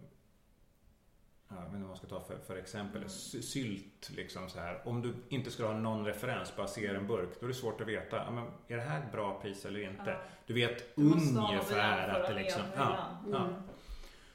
[1.50, 2.97] jag vet inte vad man ska ta för, för exempel.
[2.97, 3.10] Mm.
[3.10, 4.82] Sylt liksom så här.
[4.88, 7.82] Om du inte skulle ha någon referens, bara ser en burk, då är det svårt
[7.82, 8.18] att veta.
[8.18, 10.10] Ja, men är det här ett bra pris eller inte?
[10.12, 10.18] Ja.
[10.45, 12.62] Du vet du ungefär att det liksom...
[12.76, 13.34] Ja, mm.
[13.34, 13.50] ja.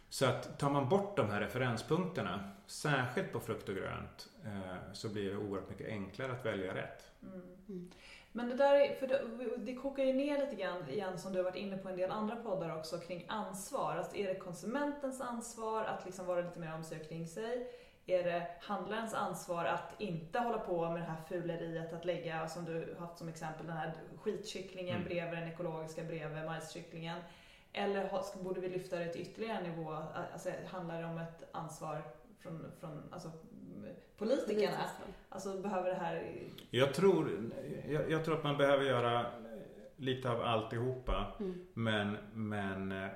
[0.09, 5.09] Så att tar man bort de här referenspunkterna, särskilt på frukt och grönt, eh, så
[5.09, 7.11] blir det oerhört mycket enklare att välja rätt.
[7.23, 7.91] Mm.
[8.37, 9.23] Men det där, för det,
[9.57, 12.11] det kokar ju ner lite grann igen som du har varit inne på en del
[12.11, 13.97] andra poddar också kring ansvar.
[13.97, 17.71] Alltså är det konsumentens ansvar att liksom vara lite mer omsorg kring sig?
[18.07, 22.65] Är det handlarens ansvar att inte hålla på med det här fuleriet att lägga, som
[22.65, 25.09] du haft som exempel, den här skitkycklingen mm.
[25.09, 27.19] bredvid den ekologiska bredvid majskycklingen?
[27.73, 28.11] Eller
[28.43, 29.99] borde vi lyfta det till ytterligare en nivå?
[30.33, 32.03] Alltså, handlar det om ett ansvar
[32.39, 33.31] från, från alltså,
[34.19, 34.79] politikerna?
[35.29, 36.33] Alltså behöver det här...
[36.71, 37.51] Jag tror,
[37.89, 39.27] jag, jag tror att man behöver göra
[39.97, 41.27] lite av alltihopa.
[41.41, 41.67] Mm.
[41.75, 43.11] Men, men eh,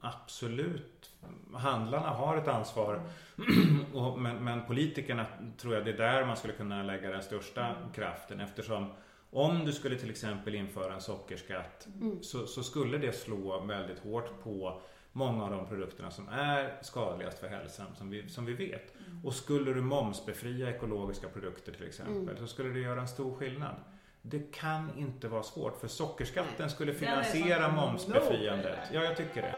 [0.00, 1.10] absolut,
[1.54, 3.02] handlarna har ett ansvar.
[3.38, 3.84] Mm.
[3.94, 5.26] och, men, men politikerna
[5.58, 7.92] tror jag det är där man skulle kunna lägga den största mm.
[7.92, 8.92] kraften eftersom
[9.30, 12.22] om du skulle till exempel införa en sockerskatt mm.
[12.22, 14.80] så, så, skulle det slå väldigt hårt på
[15.16, 18.94] många av de produkterna som är skadligast för hälsan som vi, som vi vet.
[19.06, 19.24] Mm.
[19.24, 22.36] Och skulle du momsbefria ekologiska produkter till exempel mm.
[22.36, 23.74] så skulle det göra en stor skillnad.
[24.22, 28.78] Det kan inte vara svårt för sockerskatten skulle finansiera momsbefriandet.
[28.92, 29.56] Ja, jag tycker det.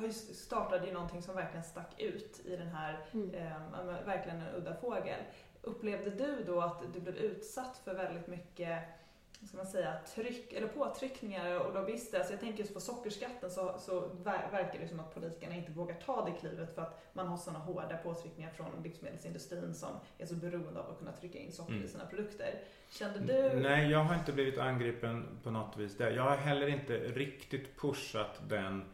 [0.00, 3.34] Du startade ju någonting som verkligen stack ut i den här, mm.
[3.34, 5.20] eh, verkligen en udda fågel.
[5.62, 9.01] Upplevde du då att du blev utsatt för väldigt mycket
[9.46, 12.18] ska man säga, tryck, eller påtryckningar och lobbyister.
[12.18, 15.94] Alltså jag tänker just på sockerskatten så, så verkar det som att politikerna inte vågar
[15.94, 20.34] ta det klivet för att man har sådana hårda påtryckningar från livsmedelsindustrin som är så
[20.34, 21.84] beroende av att kunna trycka in socker mm.
[21.84, 22.54] i sina produkter.
[22.88, 23.60] Kände du?
[23.60, 26.10] Nej, jag har inte blivit angripen på något vis där.
[26.10, 28.84] Jag har heller inte riktigt pushat den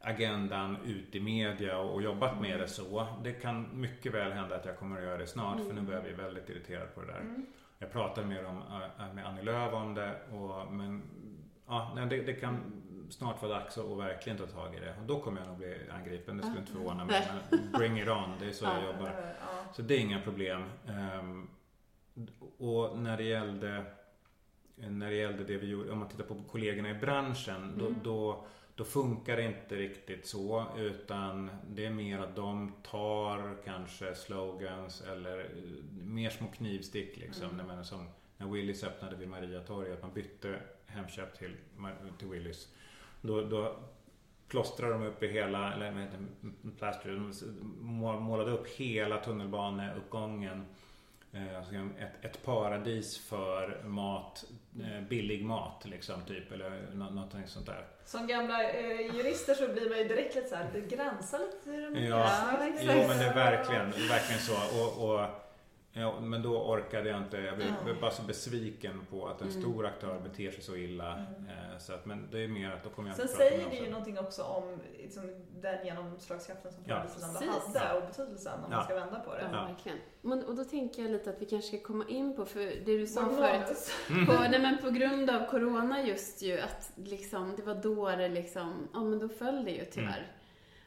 [0.00, 3.06] agendan ut i media och jobbat med det så.
[3.24, 5.66] Det kan mycket väl hända att jag kommer att göra det snart mm.
[5.66, 7.20] för nu börjar jag bli väldigt irriterad på det där.
[7.20, 7.46] Mm.
[7.84, 8.62] Jag pratade med, om,
[8.98, 10.16] äh, med Annie Lööf om det.
[10.32, 11.02] Och, men
[11.66, 14.94] ja, det, det kan snart vara dags att verkligen ta tag i det.
[15.00, 16.36] Och då kommer jag nog bli angripen.
[16.36, 17.28] Det skulle inte förvåna mig.
[17.50, 18.30] Men bring it on.
[18.40, 19.12] Det är så jag jobbar.
[19.72, 20.64] Så det är inga problem.
[21.18, 21.50] Um,
[22.58, 23.84] och när det gällde
[24.76, 27.98] när det gällde det vi gjorde, om man tittar på kollegorna i branschen, då, mm.
[28.02, 28.44] då
[28.76, 35.00] då funkar det inte riktigt så utan det är mer att de tar kanske slogans
[35.00, 35.46] eller eh,
[36.04, 37.50] mer små knivstick liksom.
[37.50, 37.66] Mm.
[37.66, 41.56] När, som när Willys öppnade vid Mariatorget, att man bytte Hemköp till,
[42.18, 42.68] till Willys.
[43.20, 43.76] Då, då
[44.48, 46.26] plåstrade de upp i hela, eller vad heter
[46.78, 47.32] plaster, de
[48.22, 50.64] målade upp hela tunnelbaneuppgången
[51.98, 54.44] ett, ett paradis för mat,
[54.80, 57.86] eh, billig mat liksom typ eller något sånt där.
[58.04, 61.94] Som gamla eh, jurister så blir man ju direkt lite såhär, det gränsar lite till
[61.94, 62.30] de Ja,
[62.80, 64.82] jo men det är verkligen, verkligen så.
[64.82, 65.43] Och, och
[65.96, 67.36] Ja, men då orkade jag inte.
[67.36, 69.62] Jag blev, blev bara så besviken på att en mm.
[69.62, 71.12] stor aktör beter sig så illa.
[71.12, 71.24] Mm.
[71.48, 73.90] Eh, så att, men det är mer att då kommer jag Sen säger det ju
[73.90, 76.94] någonting också om liksom, den genomslagskraften som ja.
[76.94, 78.76] hade och betydelsen om ja.
[78.76, 79.48] man ska vända på det.
[79.52, 79.98] Ja, verkligen.
[80.20, 82.98] Men, och då tänker jag lite att vi kanske ska komma in på, för det
[82.98, 83.92] du sa förut,
[84.26, 88.28] på, nej, men på grund av Corona just ju, att liksom, det var då det
[88.28, 90.18] liksom, ja men då föll det ju tyvärr.
[90.18, 90.30] Mm.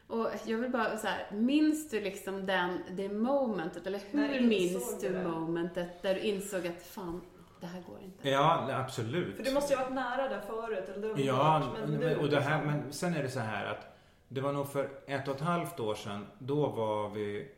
[0.08, 5.00] Och jag vill bara så här, minns du liksom den, det momentet, eller hur minns
[5.00, 5.28] du det?
[5.28, 7.20] momentet där du insåg att fan,
[7.60, 8.28] det här går inte?
[8.28, 9.36] Ja, absolut.
[9.36, 12.18] För du måste ju ha varit nära där förut, eller det Ja, varit, men, men,
[12.18, 13.96] och det här, liksom- men sen är det så här att
[14.28, 17.48] det var nog för ett och ett halvt år sedan, då var vi,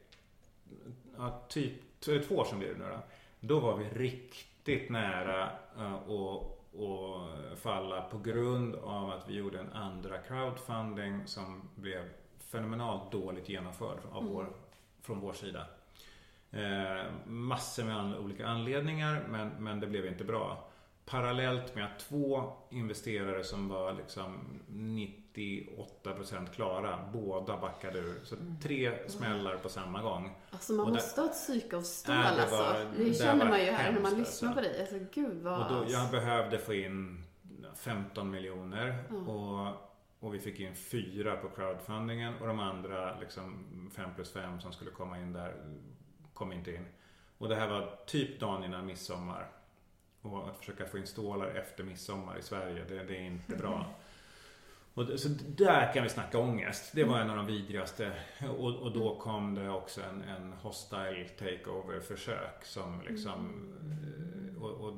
[1.18, 2.98] ja, typ, två år sedan blir det nu då.
[3.40, 9.61] Då var vi riktigt nära uh, att och falla på grund av att vi gjorde
[9.61, 12.09] en andra crowdfunding som blev
[12.51, 14.34] fenomenalt dåligt genomförd av mm.
[14.34, 14.53] vår,
[15.03, 15.66] från vår sida.
[16.51, 20.66] Eh, massor med olika anledningar men, men det blev inte bra.
[21.05, 24.38] Parallellt med att två investerare som var liksom
[24.68, 28.20] 98% klara, båda backade ur.
[28.24, 28.61] Så mm.
[28.61, 30.34] tre smällar på samma gång.
[30.51, 32.86] Alltså man måste ha ett psyke av stål äh, det alltså.
[32.96, 34.62] Det känner man ju här när man lyssnar alltså.
[34.62, 34.80] på dig.
[34.80, 35.61] Alltså gud vad...
[35.61, 37.24] Och då, jag behövde få in
[37.76, 39.05] 15 miljoner.
[39.11, 39.28] Mm.
[39.28, 39.89] Och
[40.21, 43.64] och vi fick in fyra på crowdfundingen och de andra liksom
[43.97, 45.55] fem plus fem som skulle komma in där
[46.35, 46.87] kom inte in.
[47.39, 49.51] Och det här var typ dagen innan midsommar.
[50.23, 53.87] Och att försöka få in stålar efter midsommar i Sverige, det, det är inte bra.
[54.95, 56.93] Och så där kan vi snacka ångest.
[56.95, 58.12] Det var en av de vidrigaste.
[58.59, 63.68] Och, och då kom det också en, en hostile takeover försök som liksom
[64.61, 64.95] och, och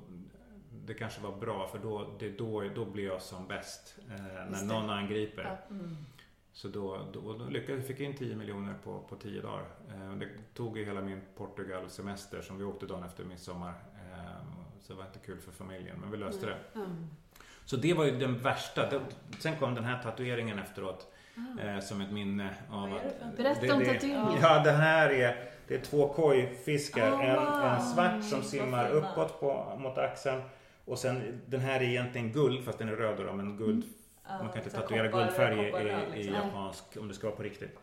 [0.87, 4.64] det kanske var bra för då, det, då, då blir jag som bäst eh, när
[4.64, 5.43] någon angriper.
[5.43, 5.74] Ja.
[5.74, 5.97] Mm.
[6.53, 9.64] Så då, då, då lyckades fick in 10 miljoner på, på 10 dagar.
[9.89, 13.74] Eh, det tog ju hela min Portugal-semester som vi åkte dagen efter midsommar.
[13.95, 14.47] Eh,
[14.83, 16.59] så det var inte kul för familjen, men vi löste mm.
[16.72, 16.80] det.
[16.80, 17.09] Mm.
[17.64, 19.01] Så det var ju den värsta.
[19.39, 21.07] Sen kom den här tatueringen efteråt.
[21.37, 21.62] Ah.
[21.62, 23.37] Eh, som ett minne av att...
[23.37, 24.39] Berätta om tatueringen.
[24.43, 27.12] Ja, det här är, det är två kojfiskar.
[27.12, 30.43] Oh, en, en svart som simmar uppåt på, mot axeln
[30.85, 34.43] och sen den här är egentligen guld fast den är röd då, men guld mm.
[34.45, 35.59] Man kan inte tatuera guldfärg
[36.14, 37.78] i, i japansk om det ska vara på riktigt.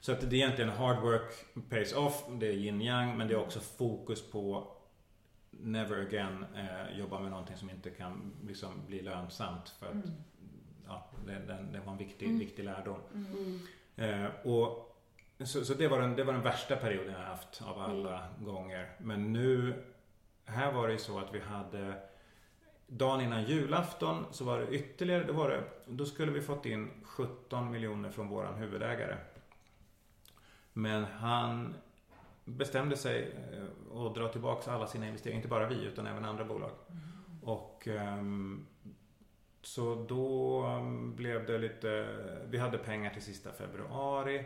[0.00, 1.32] Så att det är egentligen hard work
[1.68, 2.24] pays off.
[2.30, 4.76] Det är yin yang men det är också fokus på
[5.50, 9.68] never again eh, jobba med någonting som inte kan liksom, bli lönsamt.
[9.68, 10.10] För att, mm.
[10.86, 12.38] ja, det, det, det, var en viktig, mm.
[12.38, 12.98] viktig lärdom.
[13.14, 13.60] Mm.
[13.96, 14.96] Eh, och,
[15.44, 18.44] så, så det, var den, det var den värsta perioden jag haft av alla mm.
[18.44, 18.90] gånger.
[18.98, 19.82] Men nu,
[20.44, 21.94] här var det ju så att vi hade
[22.96, 26.90] Dagen innan julafton så var det ytterligare, då, var det, då skulle vi fått in
[27.04, 29.16] 17 miljoner från våran huvudägare.
[30.72, 31.74] Men han
[32.44, 36.44] bestämde sig eh, att dra tillbaka alla sina investeringar, inte bara vi utan även andra
[36.44, 36.70] bolag.
[36.70, 37.00] Mm.
[37.42, 38.66] Och ehm,
[39.62, 42.08] så då ehm, blev det lite,
[42.48, 44.44] vi hade pengar till sista februari.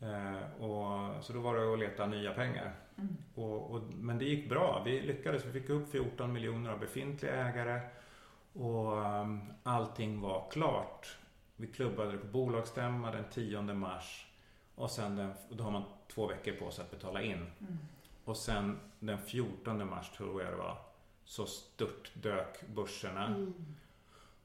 [0.00, 2.74] Eh, och, så då var det att leta nya pengar.
[3.02, 3.16] Mm.
[3.34, 4.82] Och, och, men det gick bra.
[4.84, 5.44] Vi lyckades.
[5.44, 7.80] Vi fick upp 14 miljoner av befintliga ägare.
[8.52, 11.16] Och um, allting var klart.
[11.56, 14.26] Vi klubbade det på bolagsstämma den 10 mars.
[14.74, 15.84] Och sen den, då har man
[16.14, 17.46] två veckor på sig att betala in.
[17.60, 17.78] Mm.
[18.24, 20.78] Och sen den 14 mars tror jag det var.
[21.24, 23.26] Så störtdök börserna.
[23.26, 23.54] Mm.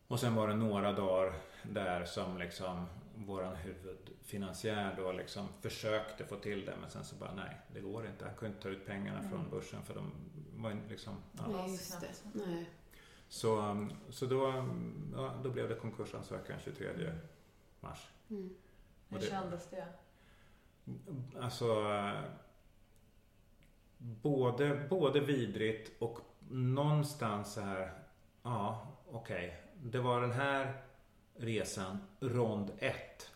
[0.07, 1.33] Och sen var det några dagar
[1.63, 2.85] där som liksom
[3.25, 8.07] våran huvudfinansiär då liksom försökte få till det men sen så bara nej, det går
[8.07, 8.25] inte.
[8.25, 9.31] Han kunde inte ta ut pengarna mm.
[9.31, 10.11] från börsen för de
[10.55, 11.15] var liksom...
[11.37, 11.47] Ja.
[11.47, 12.07] Nej, just det.
[12.33, 12.69] Nej.
[13.29, 14.65] Så, så då,
[15.15, 17.11] ja, då blev det konkursansökan 23
[17.79, 18.09] mars.
[18.29, 18.55] Mm.
[19.09, 19.87] Hur kändes det?
[21.41, 21.83] Alltså
[23.97, 27.93] både, både vidrigt och någonstans så här,
[28.43, 29.89] ja okej, okay.
[29.91, 30.81] det var den här
[31.37, 33.31] resan rond 1.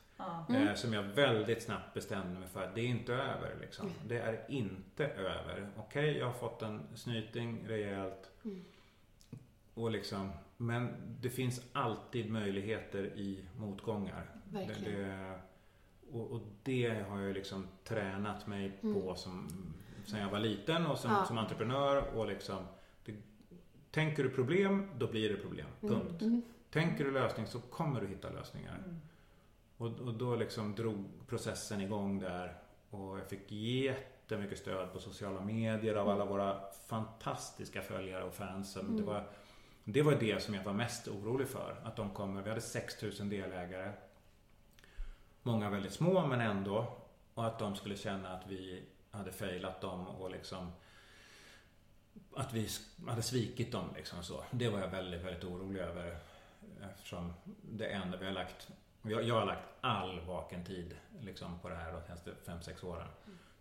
[0.49, 0.67] Mm.
[0.67, 3.55] Eh, som jag väldigt snabbt bestämde mig för att det är inte över.
[3.61, 3.85] Liksom.
[3.85, 3.97] Mm.
[4.07, 5.69] Det är inte över.
[5.77, 8.31] Okej, okay, jag har fått en snyting rejält.
[8.45, 8.61] Mm.
[9.73, 14.29] Och liksom, men det finns alltid möjligheter i motgångar.
[14.45, 15.39] Det, det,
[16.11, 19.15] och, och, det har jag liksom tränat mig på mm.
[19.15, 19.49] som,
[20.05, 21.25] sen jag var liten och som, ja.
[21.25, 22.17] som entreprenör.
[22.17, 22.57] Och liksom,
[23.05, 23.13] det,
[23.91, 25.67] tänker du problem, då blir det problem.
[25.81, 25.95] Mm.
[25.95, 26.45] Punkt.
[26.73, 26.87] Mm.
[26.87, 28.77] Tänker du lösning så kommer du hitta lösningar.
[28.77, 29.01] Mm.
[29.77, 32.57] Och, och, då liksom drog processen igång där.
[32.89, 38.77] Och jag fick jättemycket stöd på sociala medier av alla våra fantastiska följare och fans.
[38.77, 38.97] Mm.
[38.97, 39.27] Det, var,
[39.83, 41.81] det var det som jag var mest orolig för.
[41.83, 43.91] Att de kommer, vi hade 6000 delägare.
[45.43, 46.97] Många väldigt små men ändå.
[47.33, 50.71] Och att de skulle känna att vi hade failat dem och liksom
[52.35, 52.67] att vi
[53.07, 54.43] hade svikit dem liksom så.
[54.51, 56.17] Det var jag väldigt, väldigt orolig över.
[56.91, 58.69] Eftersom det enda vi har lagt,
[59.01, 63.07] jag, jag har lagt all vaken tid liksom på det här de senaste 5-6 åren.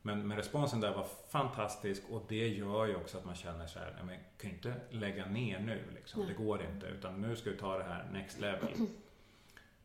[0.03, 3.79] Men, men, responsen där var fantastisk och det gör ju också att man känner så
[3.79, 6.27] här, men kan ju inte lägga ner nu liksom.
[6.27, 8.69] Det går inte utan nu ska vi ta det här next level.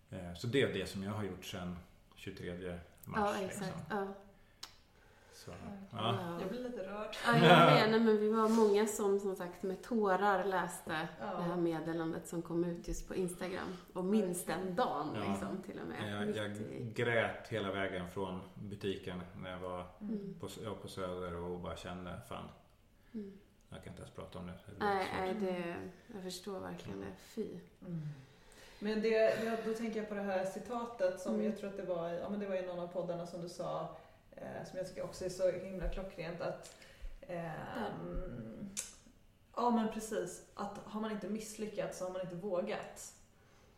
[0.10, 1.78] Eh, så det är det som jag har gjort sedan
[2.16, 3.20] 23 mars.
[3.20, 3.66] Ja, exakt.
[3.66, 3.82] Liksom.
[3.90, 4.08] Ja.
[5.46, 5.52] Så,
[5.92, 6.38] ja.
[6.40, 7.16] Jag blir lite rörd.
[7.26, 8.02] Ja, jag med.
[8.02, 11.26] men vi var många som som sagt med tårar läste ja.
[11.26, 13.78] det här meddelandet som kom ut just på Instagram.
[13.94, 15.32] Och minns den dagen ja.
[15.32, 16.36] liksom till och med.
[16.36, 16.58] Jag, jag
[16.94, 20.36] grät hela vägen från butiken när jag var mm.
[20.40, 22.50] på, jag var på Söder och bara kände, fan.
[23.14, 23.38] Mm.
[23.70, 24.54] Jag kan inte ens prata om det.
[24.54, 25.76] det nej, nej det,
[26.14, 27.16] jag förstår verkligen det.
[27.18, 27.48] Fy.
[27.82, 28.02] Mm.
[28.80, 31.46] Men det, då tänker jag på det här citatet som mm.
[31.46, 33.50] jag tror att det var, ja men det var i någon av poddarna som du
[33.50, 33.96] sa
[34.66, 36.76] som jag tycker också är så himla klockrent att
[37.22, 38.70] eh, mm.
[39.56, 43.14] Ja men precis, att har man inte misslyckats så har man inte vågat.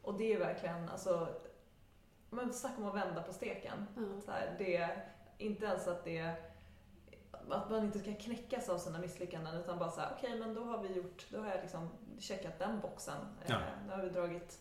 [0.01, 1.27] Och det är verkligen, alltså,
[2.29, 3.87] men snacka om att vända på steken.
[3.97, 4.21] Mm.
[4.21, 4.89] Så här, det,
[5.37, 6.35] inte ens att det
[7.49, 10.63] att man inte ska knäckas av sina misslyckanden utan bara säga okej okay, men då
[10.63, 11.89] har vi gjort, då har jag liksom
[12.19, 13.17] checkat den boxen.
[13.45, 13.55] Ja.
[13.55, 14.59] Eh, nu har vi dragit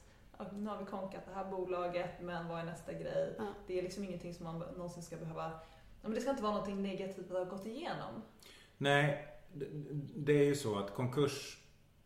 [0.53, 3.34] nu har vi konkat det här bolaget, men vad är nästa grej?
[3.38, 3.44] Ja.
[3.66, 5.51] Det är liksom ingenting som man någonsin ska behöva
[6.07, 8.22] men det ska inte vara någonting negativt att ha gått igenom.
[8.78, 9.28] Nej,
[10.16, 11.59] det är ju så att konkurs,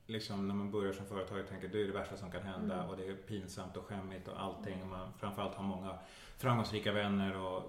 [0.07, 2.89] liksom när man börjar som företagare, tänker det är det värsta som kan hända mm.
[2.89, 4.75] och det är pinsamt och skämmigt och allting.
[4.75, 4.89] Mm.
[4.89, 5.99] Man framförallt har många
[6.39, 7.63] framgångsrika vänner och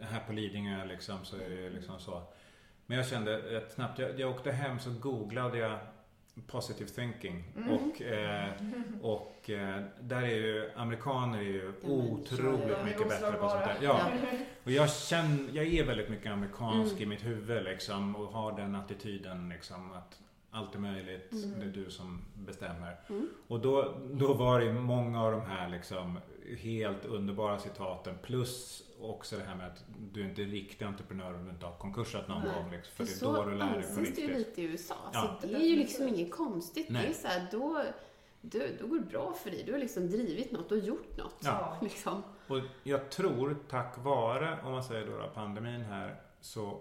[0.00, 2.22] här på Lidingö liksom så är det liksom så.
[2.86, 5.78] Men jag kände rätt snabbt, jag, jag åkte hem så googlade jag
[6.46, 7.44] positive thinking.
[7.56, 7.70] Mm.
[7.70, 8.50] Och, eh,
[9.02, 13.76] och eh, där är ju amerikaner är ju otroligt ja, mycket bättre på sånt där.
[13.82, 14.10] Ja.
[14.64, 17.02] Och jag känner, jag är väldigt mycket amerikansk mm.
[17.02, 20.18] i mitt huvud liksom och har den attityden liksom att
[20.50, 21.60] allt är möjligt, mm.
[21.60, 23.00] det är du som bestämmer.
[23.08, 23.28] Mm.
[23.48, 26.18] Och då, då var det många av de här liksom
[26.58, 31.44] helt underbara citaten plus också det här med att du är inte riktig entreprenör om
[31.44, 32.54] du inte har konkursat någon Nej.
[32.54, 32.70] gång.
[32.70, 34.16] Liksom, för, för det är då du lär dig på riktigt.
[34.16, 34.94] det ju lite i USA.
[35.12, 35.38] Ja.
[35.40, 36.86] Så det är ju liksom inget konstigt.
[36.88, 37.02] Nej.
[37.02, 37.82] Det är så här, då,
[38.40, 39.62] då, då går det bra för dig.
[39.66, 41.40] Du har liksom drivit något och gjort något.
[41.40, 41.76] Ja.
[41.82, 42.22] Liksom.
[42.46, 46.80] Och jag tror tack vare, om man säger då pandemin här, så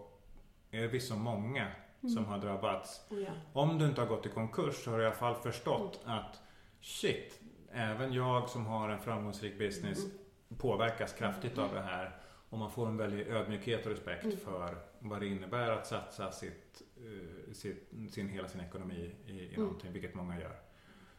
[0.72, 1.68] är det visst så många
[2.02, 2.16] mm.
[2.16, 3.02] som har drabbats.
[3.10, 3.32] Oh ja.
[3.54, 6.18] Om du inte har gått i konkurs så har du i alla fall förstått mm.
[6.18, 6.42] att
[6.82, 7.42] shit,
[7.72, 10.18] även jag som har en framgångsrik business mm
[10.58, 12.16] påverkas kraftigt av det här.
[12.50, 14.38] Och man får en väldig ödmjukhet och respekt mm.
[14.38, 19.48] för vad det innebär att satsa sitt, uh, sitt, sin, hela sin ekonomi i, i
[19.48, 19.62] mm.
[19.62, 20.60] någonting, vilket många gör.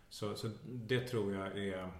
[0.09, 1.91] Så, så det tror jag är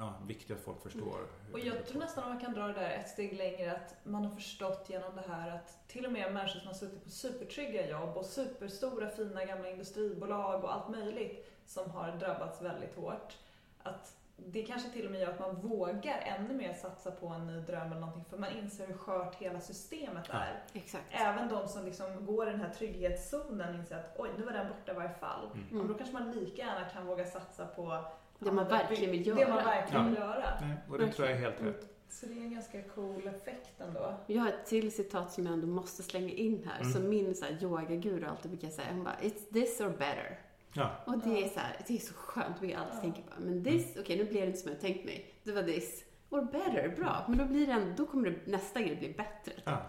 [0.00, 1.16] ja, viktigt att folk förstår.
[1.16, 1.52] Mm.
[1.52, 4.24] Och jag tror nästan att man kan dra det där ett steg längre, att man
[4.24, 7.90] har förstått genom det här att till och med människor som har suttit på supertrygga
[7.90, 13.36] jobb och superstora fina gamla industribolag och allt möjligt som har drabbats väldigt hårt.
[13.82, 17.46] Att det kanske till och med gör att man vågar ännu mer satsa på en
[17.46, 20.62] ny dröm eller någonting för man inser hur skört hela systemet är.
[20.72, 21.04] exakt.
[21.10, 24.68] Även de som liksom går i den här trygghetszonen inser att oj, nu var den
[24.68, 25.50] borta i varje fall.
[25.70, 25.80] Mm.
[25.80, 28.04] Och då kanske man lika gärna kan våga satsa på
[28.40, 29.38] det man verkligen vill göra.
[29.38, 30.60] Det man verkligen vill göra.
[30.60, 31.86] Nej, och det tror jag är helt rätt.
[32.08, 34.14] Så det är en ganska cool effekt ändå.
[34.26, 36.80] Jag har ett till citat som jag ändå måste slänga in här.
[36.80, 36.92] Mm.
[36.92, 38.88] Som min yogaguru alltid brukar säga.
[38.92, 40.38] Hon bara, it's this or better.
[40.72, 40.90] Ja.
[41.04, 42.56] Och det är så här, det är så skönt.
[42.60, 43.00] Vi alltid ja.
[43.00, 45.34] tänker på, men this, okej okay, nu blev det inte som jag tänkt mig.
[45.42, 46.04] Det var this.
[46.30, 47.24] Or better, bra.
[47.28, 49.52] Men då blir det då kommer det, nästa grej bli bättre.
[49.64, 49.80] Ja.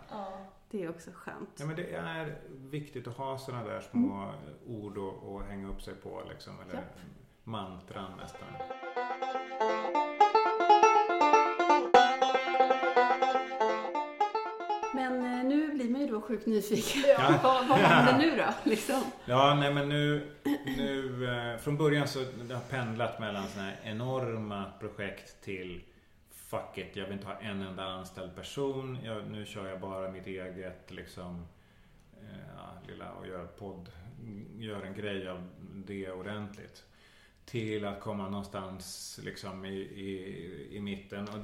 [0.69, 1.49] Det är också skönt.
[1.59, 4.83] Ja men det är viktigt att ha sådana där små mm.
[4.83, 6.53] ord att hänga upp sig på liksom.
[6.61, 6.81] Eller ja.
[7.51, 8.47] Mantran nästan.
[16.21, 17.01] var sjukt nyfiken.
[17.07, 17.39] Ja.
[17.43, 18.53] vad, vad händer nu då?
[18.69, 19.03] Liksom?
[19.25, 20.31] Ja, nej men nu,
[20.77, 25.83] nu eh, från början så det har pendlat mellan sådana här enorma projekt till
[26.31, 28.99] Fuck it, jag vill inte ha en enda anställd person.
[29.03, 31.45] Jag, nu kör jag bara mitt eget liksom
[32.13, 33.89] eh, ja, lilla och gör podd,
[34.57, 35.47] gör en grej av
[35.85, 36.83] det ordentligt.
[37.51, 41.27] Till att komma någonstans liksom i, i, i mitten.
[41.27, 41.39] Och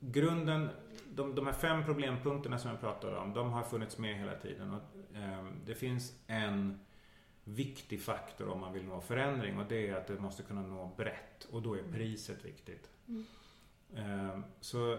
[0.00, 0.68] grunden
[1.10, 4.74] de, de här fem problempunkterna som jag pratade om, de har funnits med hela tiden.
[4.74, 6.80] Och, eh, det finns en
[7.44, 10.94] viktig faktor om man vill nå förändring och det är att det måste kunna nå
[10.96, 11.92] brett och då är mm.
[11.92, 12.90] priset viktigt.
[13.08, 13.24] Mm.
[13.96, 14.98] Eh, så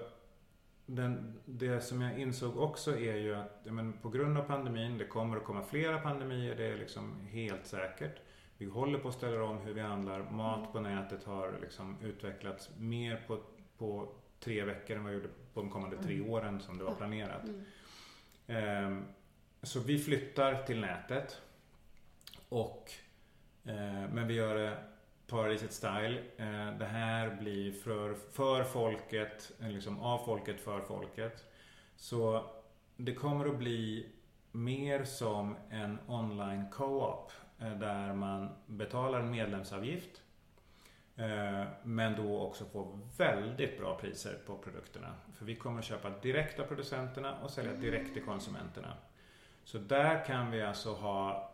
[0.85, 5.05] den, det som jag insåg också är ju att men, på grund av pandemin, det
[5.05, 8.21] kommer att komma flera pandemier, det är liksom helt säkert.
[8.61, 10.31] Vi håller på att ställa om hur vi handlar.
[10.31, 13.39] Mat på nätet har liksom utvecklats mer på,
[13.77, 14.09] på
[14.39, 16.29] tre veckor än vad vi gjorde på de kommande tre mm.
[16.29, 17.43] åren som det var planerat.
[18.47, 18.97] Mm.
[18.97, 19.03] Eh,
[19.63, 21.41] så vi flyttar till nätet.
[22.49, 22.91] Och,
[23.65, 24.77] eh, men vi gör det
[25.27, 26.19] Paradiset Style.
[26.37, 31.45] Eh, det här blir för, för folket, eh, liksom av folket för folket.
[31.95, 32.45] Så
[32.97, 34.09] det kommer att bli
[34.51, 40.21] mer som en online co-op eh, där man betalar en medlemsavgift
[41.15, 45.13] eh, men då också får väldigt bra priser på produkterna.
[45.33, 48.93] För vi kommer att köpa direkt av producenterna och sälja direkt till konsumenterna.
[49.63, 51.51] Så där kan vi alltså ha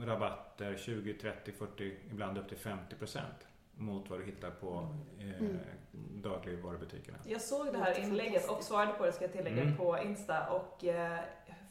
[0.00, 5.40] rabatter 20, 30, 40, ibland upp till 50 procent mot vad du hittar på eh,
[5.40, 5.58] mm.
[5.92, 7.18] dagligvarubutikerna.
[7.24, 9.76] Jag såg det här inlägget och svarade på det ska jag tillägga mm.
[9.76, 11.18] på Insta och eh,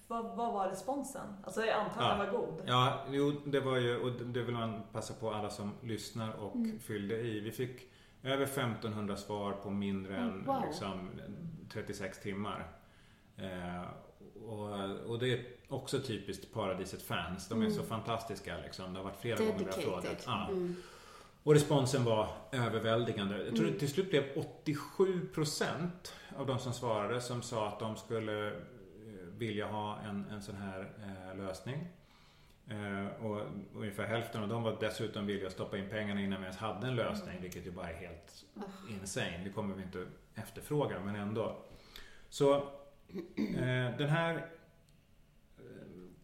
[0.10, 1.28] vad, vad, var responsen?
[1.44, 2.24] Alltså jag antar att ja.
[2.24, 2.62] den var god?
[2.66, 6.56] Ja, jo, det var ju, och det vill man passa på alla som lyssnar och
[6.56, 6.80] mm.
[6.80, 7.40] fyllde i.
[7.40, 7.92] Vi fick
[8.24, 10.64] över 1500 svar på mindre än mm, wow.
[10.68, 11.10] liksom,
[11.74, 12.68] 36 timmar.
[13.38, 13.84] Eh,
[14.46, 17.48] och, och, det är också typiskt Paradiset fans.
[17.48, 17.78] De är mm.
[17.78, 18.94] så fantastiska liksom.
[18.94, 19.66] Det har varit flera Dedicated.
[19.66, 20.24] gånger jag frågat.
[20.26, 20.48] Ja.
[20.50, 20.76] Mm.
[21.44, 23.38] Och responsen var överväldigande.
[23.38, 23.74] Jag tror mm.
[23.74, 24.24] det till slut blev
[24.66, 25.90] 87%
[26.38, 28.54] av de som svarade som sa att de skulle
[29.40, 31.88] eh, vilja ha en, en sån här eh, lösning.
[32.70, 33.42] Eh, och
[33.76, 36.88] ungefär hälften av dem var dessutom villiga att stoppa in pengarna innan vi ens hade
[36.88, 37.30] en lösning.
[37.30, 37.42] Mm.
[37.42, 38.46] Vilket ju bara är helt
[38.90, 39.42] insane.
[39.44, 41.58] Det kommer vi inte efterfråga men ändå.
[42.30, 44.36] Så eh, den här
[45.58, 45.64] eh,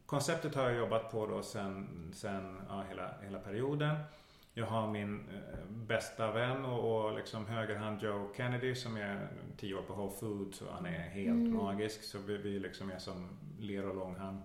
[0.05, 3.95] konceptet har jag jobbat på då sen, sen ja, hela, hela perioden.
[4.57, 9.27] Jag har min eh, bästa vän och, och liksom högerhand Joe Kennedy som är
[9.57, 11.53] tio år på Whole Foods och han är helt mm.
[11.53, 12.03] magisk.
[12.03, 13.29] Så vi, vi liksom är som
[13.59, 14.41] ler och långhand.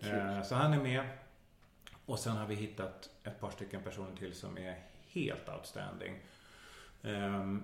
[0.00, 1.04] Eh, så han är med.
[2.06, 4.78] Och sen har vi hittat ett par stycken personer till som är
[5.12, 6.14] helt outstanding.
[7.02, 7.62] Um,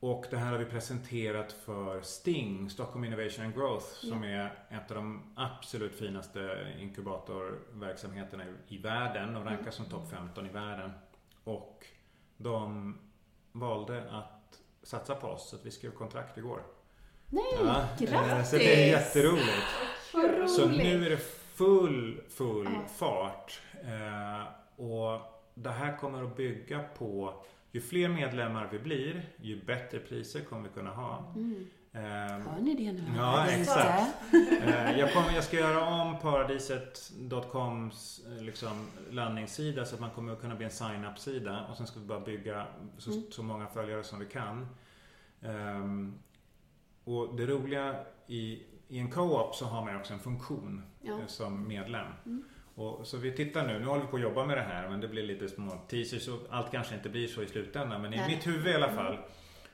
[0.00, 4.90] och det här har vi presenterat för Sting, Stockholm Innovation and Growth, som är ett
[4.90, 9.34] av de absolut finaste inkubatorverksamheterna i, världen.
[9.34, 10.90] De rankas som topp 15 i världen.
[11.50, 11.86] Och
[12.36, 12.94] de
[13.52, 16.62] valde att satsa på oss, så att vi skrev kontrakt igår.
[17.26, 18.50] Nej, ja, grattis!
[18.50, 19.66] Så det är jätteroligt.
[20.48, 21.16] Så nu är det
[21.54, 22.88] full, full ja.
[22.96, 23.60] fart.
[23.84, 25.20] Eh, och
[25.54, 30.62] det här kommer att bygga på ju fler medlemmar vi blir, ju bättre priser kommer
[30.62, 31.32] vi kunna ha.
[31.36, 31.66] Mm.
[31.92, 33.02] Um, Hör ni det nu?
[33.16, 34.14] Ja, exakt.
[34.34, 40.32] uh, jag, kommer, jag ska göra om paradiset.coms eh, liksom, landningssida så att man kommer
[40.32, 42.66] att kunna bli en sign-up-sida och sen ska vi bara bygga
[42.98, 43.22] så, mm.
[43.30, 44.66] så många följare som vi kan.
[45.40, 46.18] Um,
[47.04, 51.12] och det roliga i, i en co-op så har man också en funktion ja.
[51.12, 52.06] Eh, som medlem.
[52.26, 52.44] Mm.
[52.74, 55.00] Och, så vi tittar nu, nu håller vi på att jobba med det här men
[55.00, 58.16] det blir lite små teasers och allt kanske inte blir så i slutändan men i
[58.16, 58.34] Nej.
[58.34, 59.16] mitt huvud i alla mm.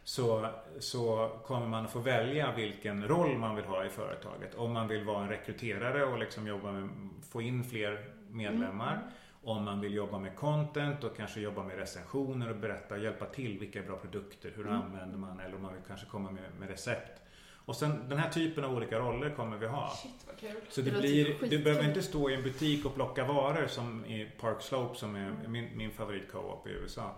[0.07, 4.55] Så, så kommer man att få välja vilken roll man vill ha i företaget.
[4.55, 6.89] Om man vill vara en rekryterare och liksom jobba med
[7.31, 8.93] få in fler medlemmar.
[8.93, 9.09] Mm.
[9.43, 13.25] Om man vill jobba med content och kanske jobba med recensioner och berätta och hjälpa
[13.25, 14.83] till vilka är bra produkter, hur mm.
[14.83, 17.23] använder man eller om man vill kanske komma med, med recept.
[17.55, 19.97] Och sen den här typen av olika roller kommer vi ha.
[20.03, 20.61] Shit, vad kul.
[20.69, 24.05] Så det, det blir, du behöver inte stå i en butik och plocka varor som
[24.05, 27.15] i Park Slope som är min, min favorit co-op i USA.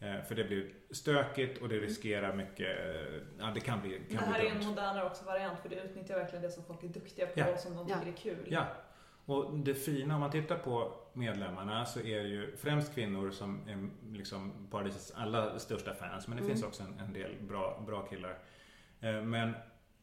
[0.00, 1.88] Eh, för det blir stökigt och det mm.
[1.88, 2.76] riskerar mycket,
[3.38, 5.76] ja det kan bli kan Det här bli är en modernare också variant för det
[5.76, 7.52] utnyttjar verkligen det som folk är duktiga på ja.
[7.52, 8.12] och som de tycker ja.
[8.12, 8.46] är kul.
[8.48, 8.66] Ja.
[9.24, 13.68] Och det fina om man tittar på medlemmarna så är det ju främst kvinnor som
[13.68, 16.28] är liksom Paradisets allra största fans.
[16.28, 16.54] Men det mm.
[16.54, 18.38] finns också en, en, del bra, bra killar.
[19.00, 19.52] Eh, men,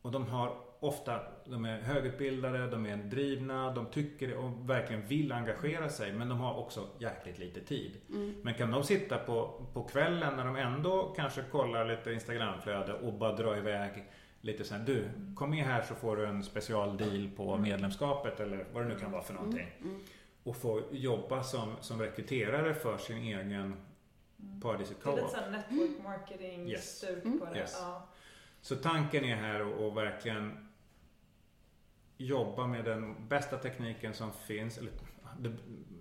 [0.01, 5.31] och de har ofta, de är högutbildade, de är drivna, de tycker och verkligen vill
[5.31, 7.97] engagera sig men de har också jäkligt lite tid.
[8.09, 8.35] Mm.
[8.43, 13.13] Men kan de sitta på, på kvällen när de ändå kanske kollar lite Instagramflöde och
[13.13, 14.03] bara dra iväg
[14.41, 17.61] lite sen du, kom med här så får du en specialdeal på mm.
[17.61, 19.43] medlemskapet eller vad det nu kan vara för mm.
[19.43, 19.71] någonting.
[19.81, 19.99] Mm.
[20.43, 24.61] Och få jobba som, som rekryterare för sin egen mm.
[24.61, 25.15] Paradiset Co-op.
[25.15, 27.05] Det är lite sån network marketing yes.
[27.39, 27.59] på det.
[27.59, 27.77] Yes.
[27.81, 28.07] Ja.
[28.61, 30.66] Så tanken är här att verkligen
[32.17, 34.77] jobba med den bästa tekniken som finns.
[34.77, 34.91] Eller,
[35.39, 35.51] det,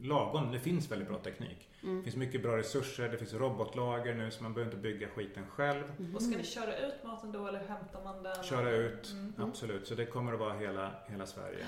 [0.01, 1.69] lagom, det finns väldigt bra teknik.
[1.83, 1.97] Mm.
[1.97, 5.47] Det finns mycket bra resurser, det finns robotlager nu så man behöver inte bygga skiten
[5.47, 5.85] själv.
[5.99, 6.17] Mm.
[6.17, 8.43] Och ska ni köra ut maten då eller hämtar man den?
[8.43, 9.35] Köra ut, mm.
[9.39, 9.87] absolut.
[9.87, 11.67] Så det kommer att vara hela, hela Sverige.